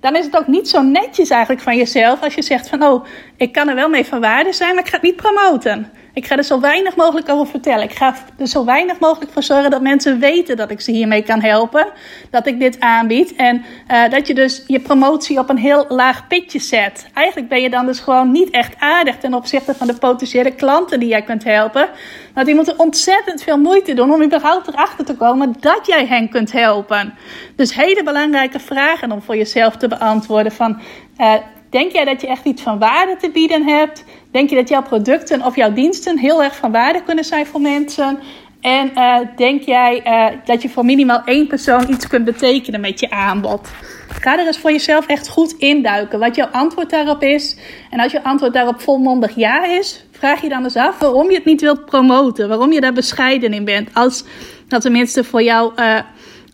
dan 0.00 0.16
is 0.16 0.24
het 0.24 0.38
ook 0.38 0.46
niet 0.46 0.68
zo 0.68 0.82
netjes 0.82 1.30
eigenlijk 1.30 1.62
van 1.62 1.76
jezelf 1.76 2.22
als 2.22 2.34
je 2.34 2.42
zegt 2.42 2.68
van 2.68 2.82
oh, 2.82 3.04
ik 3.36 3.52
kan 3.52 3.68
er 3.68 3.74
wel 3.74 3.88
mee 3.88 4.04
van 4.04 4.20
waarde 4.20 4.52
zijn, 4.52 4.74
maar 4.74 4.84
ik 4.84 4.90
ga 4.90 4.96
het 4.96 5.04
niet 5.06 5.16
promoten. 5.16 5.92
Ik 6.14 6.26
ga 6.26 6.36
er 6.36 6.44
zo 6.44 6.60
weinig 6.60 6.96
mogelijk 6.96 7.28
over 7.28 7.46
vertellen. 7.46 7.84
Ik 7.84 7.96
ga 7.96 8.14
er 8.38 8.46
zo 8.46 8.64
weinig 8.64 8.98
mogelijk 8.98 9.32
voor 9.32 9.42
zorgen 9.42 9.70
dat 9.70 9.82
mensen 9.82 10.18
weten 10.18 10.56
dat 10.56 10.70
ik 10.70 10.80
ze 10.80 10.90
hiermee 10.90 11.22
kan 11.22 11.40
helpen. 11.40 11.86
Dat 12.30 12.46
ik 12.46 12.58
dit 12.58 12.80
aanbied. 12.80 13.34
En 13.34 13.64
uh, 13.90 14.08
dat 14.08 14.26
je 14.26 14.34
dus 14.34 14.64
je 14.66 14.80
promotie 14.80 15.38
op 15.38 15.48
een 15.48 15.58
heel 15.58 15.84
laag 15.88 16.26
pitje 16.26 16.58
zet. 16.58 17.06
Eigenlijk 17.14 17.48
ben 17.48 17.60
je 17.60 17.70
dan 17.70 17.86
dus 17.86 18.00
gewoon 18.00 18.30
niet 18.30 18.50
echt 18.50 18.74
aardig 18.78 19.16
ten 19.16 19.34
opzichte 19.34 19.74
van 19.74 19.86
de 19.86 19.94
potentiële 19.94 20.54
klanten 20.54 21.00
die 21.00 21.08
jij 21.08 21.22
kunt 21.22 21.44
helpen. 21.44 21.88
Want 22.34 22.46
die 22.46 22.54
moeten 22.54 22.78
ontzettend 22.78 23.42
veel 23.42 23.58
moeite 23.58 23.94
doen 23.94 24.12
om 24.12 24.22
überhaupt 24.22 24.68
erachter 24.68 25.04
te 25.04 25.16
komen 25.16 25.54
dat 25.60 25.86
jij 25.86 26.06
hen 26.06 26.28
kunt 26.28 26.52
helpen. 26.52 27.14
Dus 27.56 27.74
hele 27.74 28.02
belangrijke 28.02 28.60
vragen 28.60 29.12
om 29.12 29.22
voor 29.22 29.36
jezelf 29.36 29.76
te 29.76 29.88
beantwoorden. 29.88 30.52
Van, 30.52 30.80
uh, 31.18 31.34
denk 31.70 31.92
jij 31.92 32.04
dat 32.04 32.20
je 32.20 32.26
echt 32.26 32.44
iets 32.44 32.62
van 32.62 32.78
waarde 32.78 33.16
te 33.16 33.30
bieden 33.30 33.66
hebt? 33.66 34.04
Denk 34.30 34.50
je 34.50 34.56
dat 34.56 34.68
jouw 34.68 34.82
producten 34.82 35.44
of 35.44 35.56
jouw 35.56 35.72
diensten 35.72 36.18
heel 36.18 36.42
erg 36.42 36.56
van 36.56 36.72
waarde 36.72 37.02
kunnen 37.02 37.24
zijn 37.24 37.46
voor 37.46 37.60
mensen? 37.60 38.18
En 38.60 38.90
uh, 38.94 39.18
denk 39.36 39.62
jij 39.62 40.02
uh, 40.06 40.38
dat 40.44 40.62
je 40.62 40.68
voor 40.68 40.84
minimaal 40.84 41.22
één 41.24 41.46
persoon 41.46 41.90
iets 41.90 42.06
kunt 42.06 42.24
betekenen 42.24 42.80
met 42.80 43.00
je 43.00 43.10
aanbod? 43.10 43.68
Ga 44.08 44.38
er 44.38 44.46
eens 44.46 44.58
voor 44.58 44.70
jezelf 44.70 45.06
echt 45.06 45.28
goed 45.28 45.52
induiken 45.52 46.18
wat 46.18 46.36
jouw 46.36 46.46
antwoord 46.46 46.90
daarop 46.90 47.22
is. 47.22 47.56
En 47.90 48.00
als 48.00 48.12
je 48.12 48.24
antwoord 48.24 48.52
daarop 48.52 48.80
volmondig 48.80 49.36
ja 49.36 49.64
is, 49.66 50.04
vraag 50.12 50.42
je 50.42 50.48
dan 50.48 50.64
eens 50.64 50.76
af 50.76 50.98
waarom 50.98 51.30
je 51.30 51.36
het 51.36 51.44
niet 51.44 51.60
wilt 51.60 51.84
promoten. 51.84 52.48
Waarom 52.48 52.72
je 52.72 52.80
daar 52.80 52.92
bescheiden 52.92 53.52
in 53.52 53.64
bent. 53.64 53.94
Als 53.94 54.24
dat 54.68 54.82
tenminste 54.82 55.24
voor 55.24 55.42
jou 55.42 55.72
uh, 55.76 56.00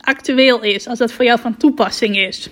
actueel 0.01 0.63
is. 0.63 0.89
Als 0.89 0.99
dat 0.99 1.13
voor 1.13 1.25
jou 1.25 1.41
van 1.41 1.57
toepassing 1.57 2.17
is. 2.17 2.51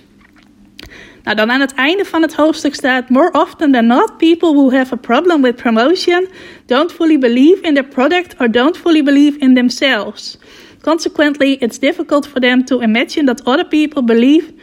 Nou, 1.25 1.37
dan 1.37 1.51
aan 1.51 1.59
het 1.59 1.73
einde 1.73 2.05
van 2.05 2.21
het 2.21 2.33
hoofdstuk 2.33 2.75
staat: 2.75 3.09
More 3.09 3.31
often 3.31 3.71
than 3.71 3.85
not, 3.85 4.17
people 4.17 4.53
who 4.53 4.71
have 4.71 4.93
a 4.93 4.97
problem 4.97 5.41
with 5.41 5.55
promotion 5.55 6.27
don't 6.65 6.91
fully 6.91 7.17
believe 7.17 7.61
in 7.61 7.73
their 7.73 7.87
product 7.87 8.35
or 8.39 8.51
don't 8.51 8.77
fully 8.77 9.03
believe 9.03 9.37
in 9.39 9.53
themselves. 9.53 10.37
Consequently, 10.81 11.57
it's 11.57 11.79
difficult 11.79 12.27
for 12.27 12.39
them 12.39 12.63
to 12.63 12.79
imagine 12.79 13.25
that 13.25 13.47
other 13.47 13.67
people 13.67 14.03
believe 14.03 14.53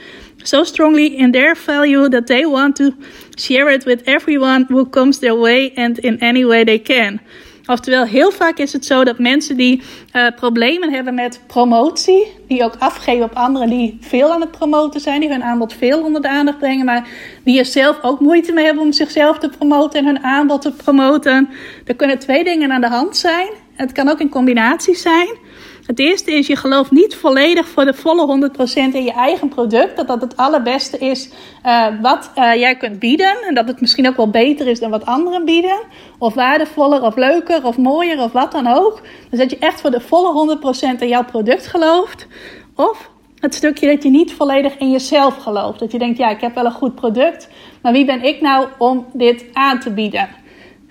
so 0.44 0.64
strongly 0.64 1.07
in 1.07 1.33
their 1.33 1.55
value 1.55 2.09
that 2.09 2.27
they 2.27 2.46
want 2.46 2.77
to 2.77 2.92
share 3.37 3.72
it 3.72 3.85
with 3.85 4.03
everyone 4.05 4.66
who 4.68 4.85
comes 4.85 5.18
their 5.18 5.35
way 5.35 5.72
and 5.77 5.98
in 5.98 6.18
any 6.20 6.44
way 6.44 6.64
they 6.64 6.79
can. 6.79 7.20
Oftewel, 7.66 8.05
heel 8.05 8.31
vaak 8.31 8.59
is 8.59 8.72
het 8.72 8.85
zo 8.85 9.05
dat 9.05 9.18
mensen 9.18 9.57
die 9.57 9.83
uh, 10.16 10.27
problemen 10.37 10.92
hebben 10.92 11.14
met 11.14 11.40
promotie, 11.46 12.27
die 12.48 12.64
ook 12.64 12.75
afgeven 12.79 13.25
op 13.25 13.35
anderen 13.35 13.68
die 13.68 13.98
veel 14.01 14.33
aan 14.33 14.40
het 14.40 14.51
promoten 14.51 15.01
zijn, 15.01 15.20
die 15.20 15.29
hun 15.29 15.42
aanbod 15.42 15.72
veel 15.72 16.03
onder 16.03 16.22
de 16.22 16.29
aandacht 16.29 16.59
brengen, 16.59 16.85
maar 16.85 17.09
die 17.44 17.59
er 17.59 17.64
zelf 17.64 17.98
ook 18.03 18.20
moeite 18.20 18.53
mee 18.53 18.64
hebben 18.64 18.83
om 18.83 18.92
zichzelf 18.92 19.38
te 19.38 19.48
promoten 19.48 19.98
en 19.98 20.07
hun 20.07 20.22
aanbod 20.25 20.62
te 20.62 20.72
promoten. 20.72 21.48
Er 21.87 21.94
kunnen 21.94 22.18
twee 22.18 22.44
dingen 22.44 22.72
aan 22.72 22.81
de 22.81 22.88
hand 22.88 23.16
zijn. 23.16 23.48
Het 23.75 23.92
kan 23.92 24.09
ook 24.09 24.20
in 24.20 24.29
combinatie 24.29 24.96
zijn. 24.96 25.37
Het 25.87 25.99
eerste 25.99 26.33
is, 26.33 26.47
je 26.47 26.57
gelooft 26.57 26.90
niet 26.90 27.16
volledig 27.16 27.68
voor 27.68 27.85
de 27.85 27.95
volle 27.95 28.51
100% 28.57 28.75
in 28.75 29.05
je 29.05 29.12
eigen 29.12 29.49
product. 29.49 29.97
Dat 29.97 30.07
dat 30.07 30.21
het 30.21 30.37
allerbeste 30.37 30.99
is 30.99 31.31
uh, 31.66 31.87
wat 32.01 32.31
uh, 32.38 32.55
jij 32.55 32.77
kunt 32.77 32.99
bieden. 32.99 33.37
En 33.49 33.55
dat 33.55 33.68
het 33.68 33.81
misschien 33.81 34.09
ook 34.09 34.16
wel 34.16 34.31
beter 34.31 34.66
is 34.66 34.81
dan 34.81 34.90
wat 34.90 35.07
anderen 35.07 35.45
bieden. 35.45 35.79
Of 36.18 36.35
waardevoller, 36.35 37.03
of 37.03 37.16
leuker, 37.16 37.64
of 37.64 37.77
mooier, 37.77 38.23
of 38.23 38.33
wat 38.33 38.53
dan 38.53 38.66
ook. 38.66 39.01
Dus 39.31 39.38
dat 39.38 39.51
je 39.51 39.59
echt 39.59 39.81
voor 39.81 39.90
de 39.90 40.01
volle 40.01 40.59
100% 40.97 41.01
in 41.01 41.09
jouw 41.09 41.25
product 41.25 41.66
gelooft. 41.66 42.27
Of 42.75 43.11
het 43.38 43.55
stukje 43.55 43.87
dat 43.87 44.03
je 44.03 44.11
niet 44.11 44.33
volledig 44.33 44.79
in 44.79 44.90
jezelf 44.90 45.37
gelooft. 45.37 45.79
Dat 45.79 45.92
je 45.92 45.99
denkt, 45.99 46.18
ja, 46.18 46.31
ik 46.31 46.40
heb 46.40 46.55
wel 46.55 46.64
een 46.64 46.73
goed 46.73 46.95
product. 46.95 47.49
Maar 47.83 47.92
wie 47.92 48.05
ben 48.05 48.23
ik 48.23 48.40
nou 48.40 48.66
om 48.79 49.07
dit 49.12 49.45
aan 49.53 49.81
te 49.81 49.90
bieden? 49.92 50.29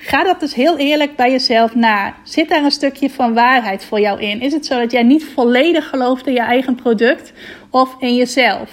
Ga 0.03 0.23
dat 0.23 0.39
dus 0.39 0.53
heel 0.53 0.77
eerlijk 0.77 1.15
bij 1.15 1.31
jezelf 1.31 1.75
na. 1.75 2.15
Zit 2.23 2.49
daar 2.49 2.63
een 2.63 2.71
stukje 2.71 3.09
van 3.09 3.33
waarheid 3.33 3.85
voor 3.85 3.99
jou 3.99 4.21
in? 4.21 4.41
Is 4.41 4.53
het 4.53 4.65
zo 4.65 4.79
dat 4.79 4.91
jij 4.91 5.03
niet 5.03 5.25
volledig 5.25 5.89
gelooft 5.89 6.27
in 6.27 6.33
je 6.33 6.39
eigen 6.39 6.75
product 6.75 7.33
of 7.69 7.95
in 7.99 8.15
jezelf? 8.15 8.69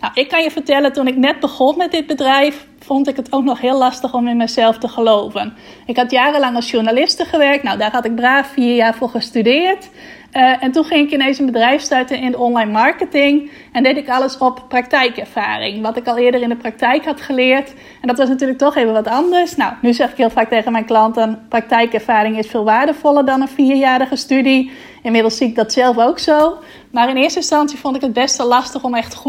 Nou, 0.00 0.12
ik 0.14 0.28
kan 0.28 0.42
je 0.42 0.50
vertellen, 0.50 0.92
toen 0.92 1.06
ik 1.06 1.16
net 1.16 1.40
begon 1.40 1.76
met 1.76 1.90
dit 1.90 2.06
bedrijf, 2.06 2.66
vond 2.84 3.08
ik 3.08 3.16
het 3.16 3.32
ook 3.32 3.44
nog 3.44 3.60
heel 3.60 3.78
lastig 3.78 4.14
om 4.14 4.28
in 4.28 4.36
mezelf 4.36 4.78
te 4.78 4.88
geloven. 4.88 5.54
Ik 5.86 5.96
had 5.96 6.10
jarenlang 6.10 6.56
als 6.56 6.70
journaliste 6.70 7.24
gewerkt. 7.24 7.62
Nou, 7.62 7.78
daar 7.78 7.92
had 7.92 8.04
ik 8.04 8.14
braaf 8.14 8.46
vier 8.46 8.74
jaar 8.74 8.94
voor 8.94 9.08
gestudeerd. 9.08 9.88
Uh, 10.32 10.62
en 10.62 10.72
toen 10.72 10.84
ging 10.84 11.06
ik 11.06 11.12
ineens 11.12 11.38
een 11.38 11.46
bedrijf 11.46 11.82
starten 11.82 12.18
in 12.18 12.30
de 12.30 12.38
online 12.38 12.72
marketing. 12.72 13.50
En 13.72 13.82
deed 13.82 13.96
ik 13.96 14.08
alles 14.08 14.38
op 14.38 14.64
praktijkervaring. 14.68 15.82
Wat 15.82 15.96
ik 15.96 16.06
al 16.06 16.16
eerder 16.16 16.42
in 16.42 16.48
de 16.48 16.56
praktijk 16.56 17.04
had 17.04 17.20
geleerd. 17.20 17.74
En 18.00 18.08
dat 18.08 18.18
was 18.18 18.28
natuurlijk 18.28 18.58
toch 18.58 18.76
even 18.76 18.92
wat 18.92 19.06
anders. 19.06 19.56
Nou, 19.56 19.72
nu 19.82 19.92
zeg 19.92 20.10
ik 20.10 20.16
heel 20.16 20.30
vaak 20.30 20.48
tegen 20.48 20.72
mijn 20.72 20.84
klanten: 20.84 21.46
praktijkervaring 21.48 22.38
is 22.38 22.46
veel 22.46 22.64
waardevoller 22.64 23.24
dan 23.24 23.40
een 23.40 23.48
vierjarige 23.48 24.16
studie. 24.16 24.70
Inmiddels 25.02 25.36
zie 25.36 25.48
ik 25.48 25.54
dat 25.54 25.72
zelf 25.72 25.98
ook 25.98 26.18
zo. 26.18 26.58
Maar 26.90 27.08
in 27.08 27.16
eerste 27.16 27.38
instantie 27.38 27.78
vond 27.78 27.96
ik 27.96 28.02
het 28.02 28.12
best 28.12 28.36
wel 28.36 28.48
lastig 28.48 28.82
om 28.84 28.94
echt 28.94 29.22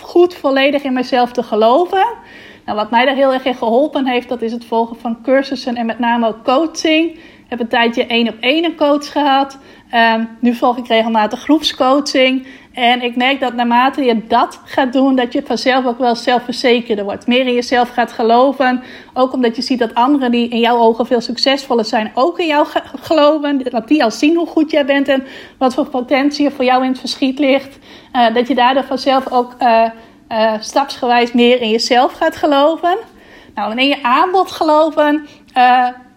goed 0.00 0.34
volledig 0.34 0.82
in 0.82 0.92
mezelf 0.92 1.32
te 1.32 1.42
geloven. 1.42 2.06
Nou, 2.66 2.78
wat 2.78 2.90
mij 2.90 3.04
daar 3.04 3.14
heel 3.14 3.32
erg 3.32 3.44
in 3.44 3.54
geholpen 3.54 4.06
heeft, 4.06 4.28
dat 4.28 4.42
is 4.42 4.52
het 4.52 4.64
volgen 4.64 4.96
van 4.96 5.22
cursussen 5.22 5.76
en 5.76 5.86
met 5.86 5.98
name 5.98 6.26
ook 6.26 6.44
coaching. 6.44 7.10
Ik 7.14 7.52
heb 7.52 7.60
een 7.60 7.68
tijdje 7.68 8.06
één 8.06 8.28
op 8.28 8.36
één 8.40 8.64
een 8.64 8.76
coach 8.76 9.12
gehad. 9.12 9.58
Um, 9.94 10.28
nu 10.40 10.54
volg 10.54 10.76
ik 10.76 10.86
regelmatig 10.86 11.40
groepscoaching. 11.40 12.46
En 12.72 13.02
ik 13.02 13.16
merk 13.16 13.40
dat 13.40 13.54
naarmate 13.54 14.02
je 14.02 14.26
dat 14.26 14.60
gaat 14.64 14.92
doen, 14.92 15.16
dat 15.16 15.32
je 15.32 15.42
vanzelf 15.44 15.86
ook 15.86 15.98
wel 15.98 16.16
zelfverzekerder 16.16 17.04
wordt. 17.04 17.26
Meer 17.26 17.46
in 17.46 17.54
jezelf 17.54 17.88
gaat 17.88 18.12
geloven. 18.12 18.82
Ook 19.14 19.32
omdat 19.32 19.56
je 19.56 19.62
ziet 19.62 19.78
dat 19.78 19.94
anderen 19.94 20.30
die 20.30 20.48
in 20.48 20.60
jouw 20.60 20.78
ogen 20.78 21.06
veel 21.06 21.20
succesvoller 21.20 21.84
zijn, 21.84 22.10
ook 22.14 22.38
in 22.38 22.46
jou 22.46 22.66
geloven. 23.00 23.62
Dat 23.70 23.88
die 23.88 24.04
al 24.04 24.10
zien 24.10 24.36
hoe 24.36 24.46
goed 24.46 24.70
jij 24.70 24.86
bent 24.86 25.08
en 25.08 25.24
wat 25.58 25.74
voor 25.74 25.86
potentie 25.86 26.46
er 26.46 26.52
voor 26.52 26.64
jou 26.64 26.82
in 26.82 26.90
het 26.90 27.00
verschiet 27.00 27.38
ligt. 27.38 27.78
Uh, 28.12 28.34
dat 28.34 28.48
je 28.48 28.54
daardoor 28.54 28.84
vanzelf 28.84 29.32
ook 29.32 29.54
uh, 29.62 29.82
uh, 30.28 30.52
stapsgewijs 30.60 31.32
meer 31.32 31.60
in 31.60 31.70
jezelf 31.70 32.12
gaat 32.12 32.36
geloven. 32.36 32.98
Nou, 33.54 33.68
wanneer 33.68 33.88
je 33.88 34.02
aanbod 34.02 34.50
geloven, 34.50 35.26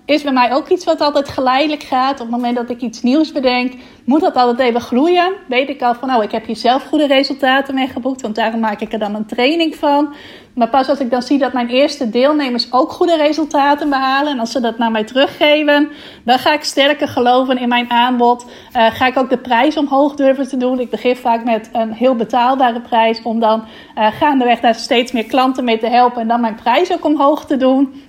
is 0.10 0.24
bij 0.24 0.32
mij 0.32 0.54
ook 0.54 0.70
iets 0.70 0.86
wat 0.86 1.02
altijd 1.02 1.30
geleidelijk 1.30 1.84
gaat. 1.84 2.14
Op 2.14 2.20
het 2.20 2.30
moment 2.30 2.56
dat 2.56 2.70
ik 2.70 2.82
iets 2.82 3.02
nieuws 3.02 3.32
bedenk, 3.32 3.74
moet 4.06 4.22
dat 4.22 4.36
altijd 4.36 4.60
even 4.60 4.82
groeien. 4.82 5.34
Weet 5.48 5.70
ik 5.70 5.82
al 5.82 5.94
van, 5.94 6.08
nou, 6.08 6.24
ik 6.24 6.32
heb 6.32 6.46
hier 6.46 6.56
zelf 6.56 6.84
goede 6.84 7.08
resultaten 7.08 7.76
mee 7.76 7.88
geboekt, 7.88 8.22
want 8.22 8.36
daarom 8.36 8.60
maak 8.60 8.82
ik 8.82 8.94
er 8.94 9.00
dan 9.00 9.16
een 9.16 9.26
training 9.26 9.76
van. 9.76 10.14
Maar 10.54 10.70
pas 10.70 10.90
als 10.90 11.00
ik 11.00 11.10
dan 11.10 11.22
zie 11.22 11.38
dat 11.38 11.54
mijn 11.54 11.68
eerste 11.68 12.10
deelnemers 12.10 12.72
ook 12.72 12.92
goede 12.92 13.16
resultaten 13.16 13.90
behalen 13.90 14.32
en 14.32 14.40
als 14.40 14.52
ze 14.52 14.60
dat 14.60 14.78
naar 14.78 14.92
mij 14.92 15.04
teruggeven, 15.04 15.90
dan 16.24 16.40
ga 16.40 16.54
ik 16.54 16.64
sterker 16.64 17.08
geloven 17.08 17.58
in 17.58 17.68
mijn 17.68 17.90
aanbod. 17.90 18.46
Uh, 18.76 18.92
ga 18.92 19.08
ik 19.08 19.18
ook 19.18 19.30
de 19.30 19.38
prijs 19.38 19.78
omhoog 19.78 20.16
durven 20.16 20.48
te 20.48 20.58
doen. 20.58 20.80
Ik 20.80 20.90
begin 20.90 21.16
vaak 21.16 21.44
met 21.44 21.70
een 21.74 21.92
heel 21.92 22.16
betaalbare 22.16 22.82
prijs 22.82 23.22
om 23.22 23.40
dan 23.40 23.64
uh, 23.98 24.08
gaandeweg 24.12 24.60
daar 24.60 24.76
steeds 24.76 25.12
meer 25.12 25.26
klanten 25.26 25.64
mee 25.64 25.80
te 25.80 25.88
helpen 25.88 26.22
en 26.22 26.28
dan 26.28 26.42
mijn 26.42 26.56
prijs 26.56 26.92
ook 26.92 27.06
omhoog 27.06 27.46
te 27.46 27.58
doen. 27.58 28.09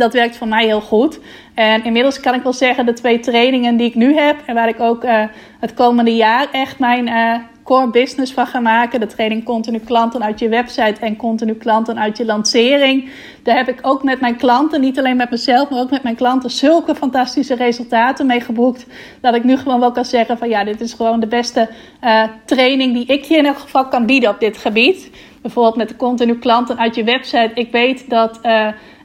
Dat 0.00 0.12
werkt 0.12 0.36
voor 0.36 0.48
mij 0.48 0.64
heel 0.64 0.80
goed. 0.80 1.18
En 1.54 1.84
inmiddels 1.84 2.20
kan 2.20 2.34
ik 2.34 2.42
wel 2.42 2.52
zeggen, 2.52 2.86
de 2.86 2.92
twee 2.92 3.20
trainingen 3.20 3.76
die 3.76 3.86
ik 3.86 3.94
nu 3.94 4.16
heb 4.16 4.36
en 4.46 4.54
waar 4.54 4.68
ik 4.68 4.80
ook 4.80 5.04
uh, 5.04 5.24
het 5.60 5.74
komende 5.74 6.16
jaar 6.16 6.48
echt 6.52 6.78
mijn 6.78 7.06
uh, 7.06 7.34
core 7.64 7.90
business 7.90 8.32
van 8.32 8.46
ga 8.46 8.60
maken. 8.60 9.00
De 9.00 9.06
training 9.06 9.44
continu 9.44 9.78
klanten 9.78 10.22
uit 10.22 10.38
je 10.38 10.48
website 10.48 11.00
en 11.00 11.16
continu 11.16 11.54
klanten 11.54 11.98
uit 11.98 12.16
je 12.16 12.24
lancering. 12.24 13.10
Daar 13.42 13.56
heb 13.56 13.68
ik 13.68 13.78
ook 13.82 14.02
met 14.02 14.20
mijn 14.20 14.36
klanten, 14.36 14.80
niet 14.80 14.98
alleen 14.98 15.16
met 15.16 15.30
mezelf, 15.30 15.70
maar 15.70 15.80
ook 15.80 15.90
met 15.90 16.02
mijn 16.02 16.16
klanten, 16.16 16.50
zulke 16.50 16.94
fantastische 16.94 17.54
resultaten 17.54 18.26
mee 18.26 18.40
geboekt. 18.40 18.86
Dat 19.20 19.34
ik 19.34 19.44
nu 19.44 19.56
gewoon 19.56 19.80
wel 19.80 19.92
kan 19.92 20.04
zeggen 20.04 20.38
van 20.38 20.48
ja, 20.48 20.64
dit 20.64 20.80
is 20.80 20.92
gewoon 20.92 21.20
de 21.20 21.26
beste 21.26 21.68
uh, 22.04 22.22
training 22.44 22.94
die 22.94 23.06
ik 23.06 23.24
je 23.24 23.36
in 23.36 23.46
elk 23.46 23.58
geval 23.58 23.88
kan 23.88 24.06
bieden 24.06 24.30
op 24.30 24.40
dit 24.40 24.56
gebied. 24.56 25.10
Bijvoorbeeld 25.42 25.76
met 25.76 25.88
de 25.88 25.96
continu 25.96 26.38
klanten 26.38 26.78
uit 26.78 26.94
je 26.94 27.04
website. 27.04 27.50
Ik 27.54 27.72
weet 27.72 28.10
dat 28.10 28.40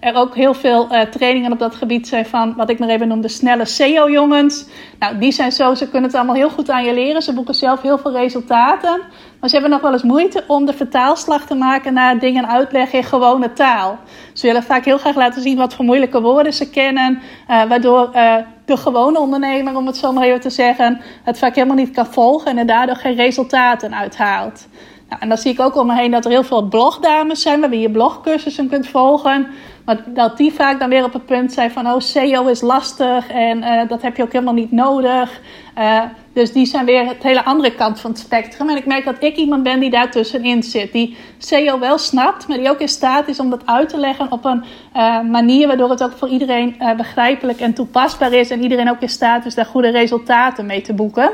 er 0.05 0.15
ook 0.15 0.35
heel 0.35 0.53
veel 0.53 0.87
uh, 0.91 1.01
trainingen 1.01 1.51
op 1.51 1.59
dat 1.59 1.75
gebied 1.75 2.07
zijn 2.07 2.25
van 2.25 2.53
wat 2.55 2.69
ik 2.69 2.79
maar 2.79 2.89
even 2.89 3.07
noem 3.07 3.21
de 3.21 3.27
snelle 3.27 3.65
SEO-jongens. 3.65 4.65
Nou, 4.99 5.17
die 5.17 5.31
zijn 5.31 5.51
zo, 5.51 5.75
ze 5.75 5.89
kunnen 5.89 6.03
het 6.03 6.15
allemaal 6.15 6.35
heel 6.35 6.49
goed 6.49 6.69
aan 6.69 6.83
je 6.83 6.93
leren. 6.93 7.21
Ze 7.21 7.33
boeken 7.33 7.53
zelf 7.53 7.81
heel 7.81 7.97
veel 7.97 8.11
resultaten. 8.11 9.01
Maar 9.39 9.49
ze 9.49 9.55
hebben 9.55 9.71
nog 9.71 9.81
wel 9.81 9.91
eens 9.91 10.03
moeite 10.03 10.43
om 10.47 10.65
de 10.65 10.73
vertaalslag 10.73 11.45
te 11.45 11.55
maken 11.55 11.93
naar 11.93 12.19
dingen 12.19 12.47
uitleggen 12.47 12.99
in 12.99 13.03
gewone 13.03 13.53
taal. 13.53 13.99
Ze 14.33 14.47
willen 14.47 14.63
vaak 14.63 14.85
heel 14.85 14.97
graag 14.97 15.15
laten 15.15 15.41
zien 15.41 15.57
wat 15.57 15.73
voor 15.73 15.85
moeilijke 15.85 16.21
woorden 16.21 16.53
ze 16.53 16.69
kennen. 16.69 17.21
Uh, 17.49 17.63
waardoor 17.63 18.09
uh, 18.15 18.35
de 18.65 18.77
gewone 18.77 19.19
ondernemer, 19.19 19.75
om 19.75 19.85
het 19.85 19.97
zo 19.97 20.11
maar 20.11 20.23
even 20.23 20.39
te 20.39 20.49
zeggen, 20.49 21.01
het 21.23 21.37
vaak 21.37 21.55
helemaal 21.55 21.75
niet 21.75 21.91
kan 21.91 22.05
volgen 22.05 22.51
en 22.51 22.57
er 22.57 22.65
daardoor 22.65 22.95
geen 22.95 23.15
resultaten 23.15 23.95
uithaalt. 23.95 24.67
Nou, 25.09 25.21
en 25.21 25.29
dan 25.29 25.37
zie 25.37 25.51
ik 25.51 25.59
ook 25.59 25.75
om 25.75 25.87
me 25.87 25.95
heen 25.95 26.11
dat 26.11 26.25
er 26.25 26.31
heel 26.31 26.43
veel 26.43 26.67
blogdames 26.67 27.41
zijn 27.41 27.59
waarbij 27.59 27.79
je 27.79 27.89
blogcursussen 27.89 28.69
kunt 28.69 28.87
volgen. 28.87 29.47
Maar 29.85 30.03
dat 30.05 30.37
die 30.37 30.53
vaak 30.53 30.79
dan 30.79 30.89
weer 30.89 31.03
op 31.03 31.13
het 31.13 31.25
punt 31.25 31.53
zijn 31.53 31.71
van, 31.71 31.87
oh, 31.87 31.99
SEO 31.99 32.47
is 32.47 32.61
lastig 32.61 33.29
en 33.29 33.57
uh, 33.57 33.81
dat 33.87 34.01
heb 34.01 34.17
je 34.17 34.23
ook 34.23 34.31
helemaal 34.31 34.53
niet 34.53 34.71
nodig. 34.71 35.41
Uh, 35.77 36.01
dus 36.33 36.51
die 36.51 36.65
zijn 36.65 36.85
weer 36.85 37.07
het 37.07 37.23
hele 37.23 37.45
andere 37.45 37.75
kant 37.75 37.99
van 37.99 38.11
het 38.11 38.19
spectrum. 38.19 38.69
En 38.69 38.77
ik 38.77 38.85
merk 38.85 39.05
dat 39.05 39.23
ik 39.23 39.35
iemand 39.35 39.63
ben 39.63 39.79
die 39.79 39.89
daar 39.89 40.11
tussenin 40.11 40.63
zit. 40.63 40.91
Die 40.91 41.17
SEO 41.37 41.79
wel 41.79 41.97
snapt, 41.97 42.47
maar 42.47 42.57
die 42.57 42.69
ook 42.69 42.79
in 42.79 42.87
staat 42.87 43.27
is 43.27 43.39
om 43.39 43.49
dat 43.49 43.65
uit 43.65 43.89
te 43.89 43.97
leggen 43.97 44.31
op 44.31 44.45
een 44.45 44.63
uh, 44.95 45.21
manier 45.21 45.67
waardoor 45.67 45.89
het 45.89 46.03
ook 46.03 46.17
voor 46.17 46.29
iedereen 46.29 46.75
begrijpelijk 46.97 47.59
en 47.59 47.73
toepasbaar 47.73 48.33
is. 48.33 48.49
En 48.49 48.61
iedereen 48.61 48.89
ook 48.89 49.01
in 49.01 49.09
staat 49.09 49.45
is 49.45 49.55
daar 49.55 49.65
goede 49.65 49.89
resultaten 49.89 50.65
mee 50.65 50.81
te 50.81 50.93
boeken. 50.93 51.31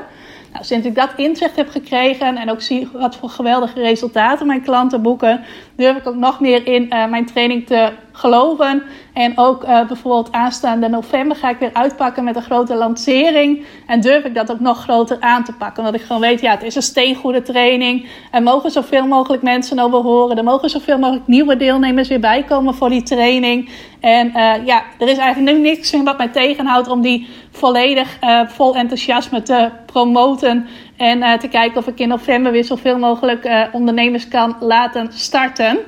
Nou, 0.51 0.65
sinds 0.65 0.87
ik 0.87 0.95
dat 0.95 1.13
inzicht 1.15 1.55
heb 1.55 1.69
gekregen 1.69 2.37
en 2.37 2.51
ook 2.51 2.61
zie 2.61 2.89
wat 2.93 3.15
voor 3.15 3.29
geweldige 3.29 3.81
resultaten 3.81 4.47
mijn 4.47 4.61
klanten 4.61 5.01
boeken, 5.01 5.43
durf 5.81 5.97
ik 5.97 6.07
ook 6.07 6.15
nog 6.15 6.39
meer 6.39 6.67
in 6.67 6.83
uh, 6.83 7.07
mijn 7.07 7.25
training 7.25 7.67
te 7.67 7.91
geloven. 8.11 8.83
En 9.13 9.37
ook 9.37 9.63
uh, 9.63 9.87
bijvoorbeeld 9.87 10.31
aanstaande 10.31 10.87
november 10.87 11.37
ga 11.37 11.49
ik 11.49 11.57
weer 11.57 11.69
uitpakken 11.73 12.23
met 12.23 12.35
een 12.35 12.41
grote 12.41 12.75
lancering. 12.75 13.65
En 13.87 14.01
durf 14.01 14.23
ik 14.23 14.35
dat 14.35 14.51
ook 14.51 14.59
nog 14.59 14.81
groter 14.83 15.17
aan 15.19 15.43
te 15.43 15.53
pakken. 15.53 15.83
Omdat 15.83 15.99
ik 15.99 16.05
gewoon 16.05 16.21
weet, 16.21 16.41
ja, 16.41 16.51
het 16.51 16.63
is 16.63 16.75
een 16.75 16.81
steengoede 16.81 17.41
training. 17.41 18.07
Er 18.31 18.43
mogen 18.43 18.71
zoveel 18.71 19.07
mogelijk 19.07 19.43
mensen 19.43 19.79
over 19.79 19.99
horen. 19.99 20.37
Er 20.37 20.43
mogen 20.43 20.69
zoveel 20.69 20.97
mogelijk 20.97 21.27
nieuwe 21.27 21.57
deelnemers 21.57 22.07
weer 22.07 22.19
bijkomen 22.19 22.75
voor 22.75 22.89
die 22.89 23.03
training. 23.03 23.69
En 23.99 24.27
uh, 24.27 24.65
ja, 24.65 24.83
er 24.99 25.07
is 25.07 25.17
eigenlijk 25.17 25.57
nu 25.57 25.63
niks 25.63 25.91
wat 26.03 26.17
mij 26.17 26.29
tegenhoudt 26.29 26.87
om 26.87 27.01
die 27.01 27.27
volledig 27.51 28.17
vol 28.47 28.75
enthousiasme 28.75 29.41
te 29.41 29.69
promoten. 29.85 30.67
En 31.01 31.39
te 31.39 31.47
kijken 31.47 31.77
of 31.77 31.87
ik 31.87 31.99
in 31.99 32.07
november 32.07 32.51
weer 32.51 32.63
zoveel 32.63 32.97
mogelijk 32.97 33.69
ondernemers 33.71 34.27
kan 34.27 34.55
laten 34.59 35.07
starten. 35.13 35.79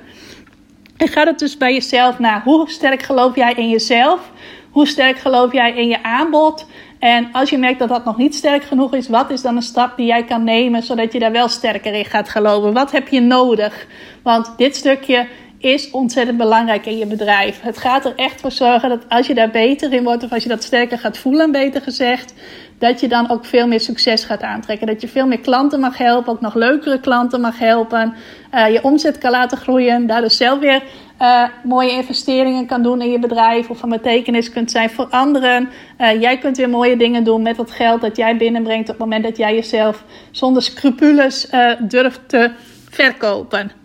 En 0.97 1.07
ga 1.07 1.23
het 1.23 1.39
dus 1.39 1.57
bij 1.57 1.73
jezelf 1.73 2.19
naar. 2.19 2.41
Hoe 2.43 2.69
sterk 2.69 3.01
geloof 3.01 3.35
jij 3.35 3.53
in 3.53 3.69
jezelf? 3.69 4.31
Hoe 4.71 4.87
sterk 4.87 5.17
geloof 5.17 5.53
jij 5.53 5.73
in 5.73 5.87
je 5.87 6.03
aanbod? 6.03 6.65
En 6.99 7.29
als 7.31 7.49
je 7.49 7.57
merkt 7.57 7.79
dat 7.79 7.89
dat 7.89 8.05
nog 8.05 8.17
niet 8.17 8.35
sterk 8.35 8.63
genoeg 8.63 8.93
is, 8.93 9.09
wat 9.09 9.29
is 9.29 9.41
dan 9.41 9.55
een 9.55 9.61
stap 9.61 9.97
die 9.97 10.05
jij 10.05 10.23
kan 10.23 10.43
nemen 10.43 10.83
zodat 10.83 11.13
je 11.13 11.19
daar 11.19 11.31
wel 11.31 11.47
sterker 11.47 11.93
in 11.93 12.05
gaat 12.05 12.29
geloven? 12.29 12.73
Wat 12.73 12.91
heb 12.91 13.07
je 13.07 13.21
nodig? 13.21 13.87
Want 14.23 14.53
dit 14.57 14.75
stukje 14.75 15.27
is 15.63 15.91
ontzettend 15.91 16.37
belangrijk 16.37 16.85
in 16.85 16.97
je 16.97 17.05
bedrijf. 17.05 17.61
Het 17.61 17.77
gaat 17.77 18.05
er 18.05 18.13
echt 18.15 18.41
voor 18.41 18.51
zorgen 18.51 18.89
dat 18.89 19.09
als 19.09 19.27
je 19.27 19.33
daar 19.33 19.51
beter 19.51 19.93
in 19.93 20.03
wordt, 20.03 20.23
of 20.23 20.31
als 20.31 20.43
je 20.43 20.49
dat 20.49 20.63
sterker 20.63 20.97
gaat 20.97 21.17
voelen, 21.17 21.51
beter 21.51 21.81
gezegd, 21.81 22.33
dat 22.77 22.99
je 22.99 23.07
dan 23.07 23.29
ook 23.29 23.45
veel 23.45 23.67
meer 23.67 23.79
succes 23.79 24.23
gaat 24.23 24.41
aantrekken. 24.41 24.87
Dat 24.87 25.01
je 25.01 25.07
veel 25.07 25.27
meer 25.27 25.39
klanten 25.39 25.79
mag 25.79 25.97
helpen, 25.97 26.33
ook 26.33 26.41
nog 26.41 26.55
leukere 26.55 26.99
klanten 26.99 27.41
mag 27.41 27.59
helpen. 27.59 28.13
Uh, 28.53 28.69
je 28.73 28.83
omzet 28.83 29.17
kan 29.17 29.31
laten 29.31 29.57
groeien, 29.57 30.07
daardoor 30.07 30.31
zelf 30.31 30.59
weer 30.59 30.83
uh, 31.21 31.43
mooie 31.63 31.91
investeringen 31.91 32.65
kan 32.65 32.83
doen 32.83 33.01
in 33.01 33.11
je 33.11 33.19
bedrijf 33.19 33.69
of 33.69 33.77
van 33.77 33.89
betekenis 33.89 34.49
kunt 34.49 34.71
zijn 34.71 34.89
voor 34.89 35.07
anderen. 35.09 35.69
Uh, 35.99 36.21
jij 36.21 36.37
kunt 36.37 36.57
weer 36.57 36.69
mooie 36.69 36.97
dingen 36.97 37.23
doen 37.23 37.41
met 37.41 37.55
dat 37.55 37.71
geld 37.71 38.01
dat 38.01 38.17
jij 38.17 38.37
binnenbrengt 38.37 38.89
op 38.89 38.95
het 38.95 39.03
moment 39.03 39.23
dat 39.23 39.37
jij 39.37 39.55
jezelf 39.55 40.03
zonder 40.31 40.61
scrupules 40.61 41.49
durft 41.79 42.29
te 42.29 42.51
verkopen. 42.89 43.82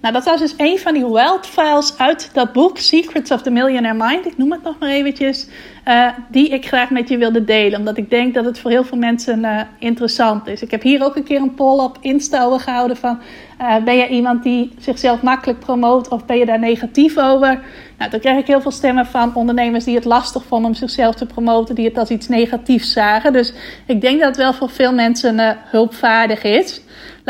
Nou, 0.00 0.14
dat 0.14 0.24
was 0.24 0.40
dus 0.40 0.54
een 0.56 0.78
van 0.78 0.94
die 0.94 1.06
wild 1.06 1.46
files 1.46 1.98
uit 1.98 2.30
dat 2.32 2.52
boek 2.52 2.78
Secrets 2.78 3.30
of 3.30 3.42
the 3.42 3.50
Millionaire 3.50 3.98
Mind. 4.06 4.26
Ik 4.26 4.36
noem 4.36 4.52
het 4.52 4.62
nog 4.62 4.78
maar 4.78 4.88
eventjes. 4.88 5.46
Uh, 5.88 6.08
die 6.28 6.48
ik 6.48 6.66
graag 6.66 6.90
met 6.90 7.08
je 7.08 7.18
wilde 7.18 7.44
delen. 7.44 7.78
Omdat 7.78 7.96
ik 7.96 8.10
denk 8.10 8.34
dat 8.34 8.44
het 8.44 8.58
voor 8.58 8.70
heel 8.70 8.84
veel 8.84 8.98
mensen 8.98 9.38
uh, 9.38 9.60
interessant 9.78 10.46
is. 10.46 10.62
Ik 10.62 10.70
heb 10.70 10.82
hier 10.82 11.04
ook 11.04 11.16
een 11.16 11.22
keer 11.22 11.40
een 11.40 11.54
poll 11.54 11.78
op 11.78 11.98
Insta 12.00 12.44
over 12.44 12.60
gehouden 12.60 12.96
van... 12.96 13.18
Uh, 13.60 13.76
ben 13.84 13.96
je 13.96 14.08
iemand 14.08 14.42
die 14.42 14.72
zichzelf 14.78 15.22
makkelijk 15.22 15.58
promoot 15.58 16.08
of 16.08 16.24
ben 16.26 16.38
je 16.38 16.46
daar 16.46 16.58
negatief 16.58 17.18
over? 17.18 17.60
Nou, 17.98 18.10
dan 18.10 18.20
krijg 18.20 18.38
ik 18.38 18.46
heel 18.46 18.60
veel 18.60 18.70
stemmen 18.70 19.06
van 19.06 19.34
ondernemers 19.34 19.84
die 19.84 19.94
het 19.94 20.04
lastig 20.04 20.44
vonden 20.44 20.70
om 20.70 20.76
zichzelf 20.76 21.14
te 21.14 21.26
promoten. 21.26 21.74
Die 21.74 21.88
het 21.88 21.98
als 21.98 22.10
iets 22.10 22.28
negatiefs 22.28 22.92
zagen. 22.92 23.32
Dus 23.32 23.52
ik 23.86 24.00
denk 24.00 24.18
dat 24.18 24.28
het 24.28 24.36
wel 24.36 24.52
voor 24.52 24.70
veel 24.70 24.92
mensen 24.92 25.58
hulpvaardig 25.64 26.42
is. 26.42 26.80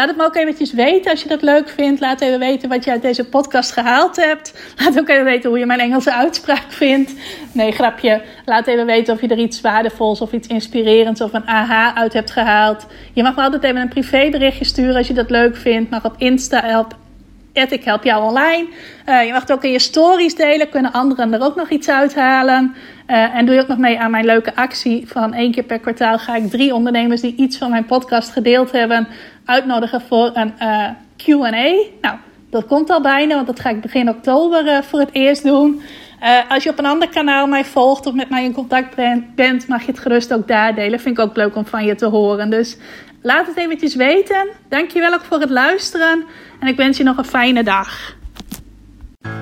Laat 0.01 0.09
het 0.09 0.19
me 0.19 0.25
ook 0.25 0.37
eventjes 0.37 0.73
weten 0.73 1.11
als 1.11 1.23
je 1.23 1.29
dat 1.29 1.43
leuk 1.43 1.69
vindt. 1.69 2.01
Laat 2.01 2.21
even 2.21 2.39
weten 2.39 2.69
wat 2.69 2.85
je 2.85 2.91
uit 2.91 3.03
deze 3.03 3.29
podcast 3.29 3.73
gehaald 3.73 4.17
hebt. 4.17 4.55
Laat 4.77 4.99
ook 4.99 5.09
even 5.09 5.25
weten 5.25 5.51
hoe 5.51 5.59
je 5.59 5.67
mijn 5.67 5.81
Engelse 5.81 6.13
uitspraak 6.13 6.65
vindt. 6.69 7.15
Nee, 7.53 7.73
grapje. 7.73 8.23
Laat 8.45 8.67
even 8.67 8.87
weten 8.87 9.15
of 9.15 9.21
je 9.21 9.29
er 9.29 9.39
iets 9.39 9.61
waardevols 9.61 10.21
of 10.21 10.33
iets 10.33 10.49
inspirerends 10.49 11.21
of 11.21 11.33
een 11.33 11.49
aha 11.49 11.95
uit 11.95 12.13
hebt 12.13 12.31
gehaald. 12.31 12.87
Je 13.13 13.23
mag 13.23 13.37
me 13.37 13.43
altijd 13.43 13.63
even 13.63 13.81
een 13.81 13.89
privéberichtje 13.89 14.65
sturen 14.65 14.97
als 14.97 15.07
je 15.07 15.15
dat 15.15 15.31
leuk 15.31 15.57
vindt. 15.57 15.91
Mag 15.91 16.05
op 16.05 16.15
Insta 16.19 16.61
help 16.63 16.95
ik 17.53 17.85
help 17.85 18.05
jou 18.05 18.25
online. 18.25 18.69
Uh, 19.07 19.25
je 19.25 19.33
mag 19.33 19.41
het 19.41 19.53
ook 19.53 19.65
in 19.65 19.71
je 19.71 19.79
stories 19.79 20.35
delen. 20.35 20.69
Kunnen 20.69 20.93
anderen 20.93 21.33
er 21.33 21.43
ook 21.43 21.57
nog 21.57 21.69
iets 21.69 21.89
uithalen. 21.89 22.75
Uh, 23.11 23.35
en 23.35 23.47
doe 23.47 23.55
je 23.55 23.61
ook 23.61 23.69
nog 23.69 23.79
mee 23.79 24.01
aan 24.01 24.11
mijn 24.11 24.25
leuke 24.25 24.55
actie. 24.55 25.09
Van 25.09 25.35
één 25.35 25.53
keer 25.53 25.63
per 25.63 25.79
kwartaal 25.79 26.19
ga 26.19 26.37
ik 26.37 26.51
drie 26.51 26.75
ondernemers 26.75 27.21
die 27.21 27.35
iets 27.37 27.59
van 27.59 27.71
mijn 27.71 27.85
podcast 27.85 28.33
gedeeld 28.33 28.73
hebben. 28.73 29.09
uitnodigen 29.45 30.01
voor 30.01 30.31
een 30.35 30.59
eh, 30.59 30.89
QA. 31.17 31.51
Nou, 32.01 32.17
dat 32.51 32.67
komt 32.67 32.91
al 32.91 33.01
bijna, 33.01 33.35
want 33.35 33.47
dat 33.47 33.61
ga 33.61 33.71
ik 33.71 33.81
begin 33.81 34.09
oktober 34.09 34.85
voor 34.85 34.99
het 34.99 35.09
eerst 35.13 35.43
doen. 35.43 35.83
als 36.49 36.63
je 36.63 36.71
op 36.71 36.79
een 36.79 36.87
ander 36.87 37.09
kanaal 37.09 37.47
mij 37.47 37.65
volgt 37.65 38.07
of 38.07 38.15
met 38.15 38.31
mij 38.31 38.45
in 38.45 38.53
contact 38.53 38.95
bent, 39.35 39.69
mag 39.69 39.81
je 39.81 39.91
het 39.91 40.01
gerust 40.01 40.35
ook 40.35 40.49
daar 40.49 40.75
delen. 40.75 41.01
Vind 41.01 41.19
ik 41.19 41.25
ook 41.25 41.37
leuk 41.37 41.57
om 41.57 41.67
van 41.67 41.85
je 41.85 41.95
te 41.95 42.07
horen. 42.07 42.51
Dus 42.51 42.77
laat 43.23 43.47
het 43.47 43.57
eventjes 43.57 43.95
weten. 43.95 44.49
Dankjewel 44.69 45.15
ook 45.15 45.25
voor 45.25 45.41
het 45.41 45.51
luisteren. 45.51 46.25
En 46.61 46.69
ik 46.69 46.77
wens 46.77 46.97
je 46.97 47.05
nog 47.05 47.17
een 47.17 47.25
fijne 47.25 47.63
dag. 47.63 48.19